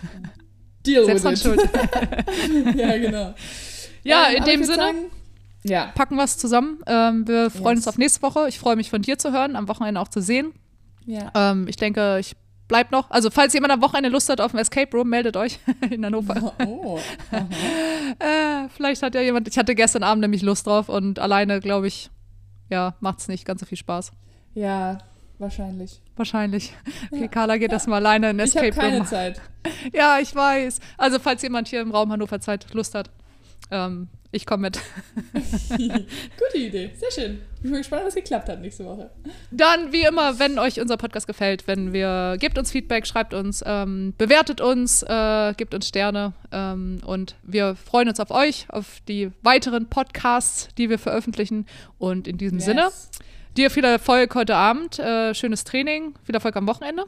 Deal 0.84 1.04
Selbst 1.04 1.24
with 1.24 1.32
it. 1.32 1.38
Schuld. 1.42 1.60
ja, 2.76 2.98
genau. 2.98 3.34
Ja, 4.02 4.30
ähm, 4.30 4.36
in 4.38 4.44
dem 4.44 4.64
Sinne. 4.64 4.76
Sagen, 4.76 4.98
ja. 5.62 5.92
Packen 5.94 6.16
wir 6.16 6.24
es 6.24 6.38
zusammen. 6.38 6.80
Ähm, 6.86 7.26
wir 7.26 7.50
freuen 7.50 7.76
yes. 7.76 7.86
uns 7.86 7.88
auf 7.88 7.98
nächste 7.98 8.22
Woche. 8.22 8.48
Ich 8.48 8.58
freue 8.58 8.76
mich 8.76 8.90
von 8.90 9.02
dir 9.02 9.18
zu 9.18 9.32
hören, 9.32 9.54
am 9.54 9.68
Wochenende 9.68 10.00
auch 10.00 10.08
zu 10.08 10.20
sehen. 10.20 10.52
Ja. 11.06 11.30
Ähm, 11.34 11.66
ich 11.68 11.76
denke, 11.76 12.18
ich 12.18 12.36
bleibt 12.68 12.90
noch. 12.90 13.10
Also, 13.10 13.30
falls 13.30 13.54
jemand 13.54 13.72
am 13.72 13.82
Wochenende 13.82 14.08
Lust 14.08 14.28
hat 14.28 14.40
auf 14.40 14.52
ein 14.52 14.58
Escape 14.58 14.94
Room, 14.96 15.08
meldet 15.08 15.36
euch 15.36 15.58
in 15.90 16.04
Hannover. 16.04 16.54
Oh, 16.66 16.98
äh, 18.18 18.68
vielleicht 18.68 19.02
hat 19.02 19.14
ja 19.14 19.20
jemand, 19.20 19.48
ich 19.48 19.58
hatte 19.58 19.74
gestern 19.74 20.02
Abend 20.02 20.22
nämlich 20.22 20.42
Lust 20.42 20.66
drauf 20.66 20.88
und 20.88 21.18
alleine, 21.18 21.60
glaube 21.60 21.86
ich, 21.86 22.10
ja, 22.68 22.94
macht 23.00 23.20
es 23.20 23.28
nicht 23.28 23.44
ganz 23.44 23.60
so 23.60 23.66
viel 23.66 23.78
Spaß. 23.78 24.12
Ja, 24.54 24.98
wahrscheinlich. 25.38 26.00
Wahrscheinlich. 26.16 26.72
Okay, 27.10 27.22
ja. 27.22 27.28
Carla 27.28 27.56
geht 27.56 27.70
ja. 27.70 27.76
das 27.76 27.86
mal 27.86 27.96
alleine 27.96 28.30
in 28.30 28.38
Escape 28.40 28.66
Room. 28.66 28.72
Ich 28.72 28.78
habe 28.78 28.90
keine 28.90 29.04
Zeit. 29.04 29.40
Ja, 29.92 30.20
ich 30.20 30.32
weiß. 30.34 30.78
Also, 30.96 31.18
falls 31.18 31.42
jemand 31.42 31.66
hier 31.66 31.80
im 31.80 31.90
Raum 31.90 32.12
Hannover 32.12 32.40
Zeit 32.40 32.72
Lust 32.72 32.94
hat, 32.94 33.10
ähm, 33.72 34.08
ich 34.32 34.46
komme 34.46 34.62
mit. 34.62 34.80
Gute 35.70 36.58
Idee, 36.58 36.90
sehr 36.96 37.10
schön. 37.10 37.42
Ich 37.56 37.62
bin 37.62 37.74
gespannt, 37.74 38.02
was 38.04 38.14
geklappt 38.14 38.48
hat 38.48 38.60
nächste 38.60 38.84
Woche. 38.84 39.10
Dann, 39.50 39.92
wie 39.92 40.02
immer, 40.02 40.38
wenn 40.38 40.58
euch 40.58 40.80
unser 40.80 40.96
Podcast 40.96 41.26
gefällt, 41.26 41.66
wenn 41.66 41.92
wir, 41.92 42.36
gebt 42.38 42.58
uns 42.58 42.70
Feedback, 42.70 43.06
schreibt 43.06 43.34
uns, 43.34 43.62
ähm, 43.66 44.14
bewertet 44.18 44.60
uns, 44.60 45.02
äh, 45.02 45.54
gebt 45.56 45.74
uns 45.74 45.88
Sterne 45.88 46.32
ähm, 46.52 47.00
und 47.04 47.36
wir 47.42 47.76
freuen 47.76 48.08
uns 48.08 48.20
auf 48.20 48.30
euch, 48.30 48.66
auf 48.68 49.00
die 49.08 49.30
weiteren 49.42 49.86
Podcasts, 49.88 50.68
die 50.76 50.90
wir 50.90 50.98
veröffentlichen. 50.98 51.66
Und 51.98 52.28
in 52.28 52.38
diesem 52.38 52.58
yes. 52.58 52.66
Sinne, 52.66 52.90
dir 53.56 53.70
viel 53.70 53.84
Erfolg 53.84 54.34
heute 54.34 54.54
Abend, 54.54 54.98
äh, 54.98 55.34
schönes 55.34 55.64
Training, 55.64 56.14
viel 56.24 56.34
Erfolg 56.34 56.56
am 56.56 56.66
Wochenende. 56.66 57.04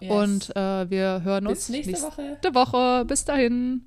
Yes. 0.00 0.12
Und 0.12 0.56
äh, 0.56 0.90
wir 0.90 1.22
hören 1.24 1.44
Bis 1.44 1.68
uns 1.68 1.68
nächste, 1.70 1.92
nächste 1.92 2.52
Woche. 2.52 2.72
Woche. 2.72 3.04
Bis 3.06 3.24
dahin. 3.24 3.82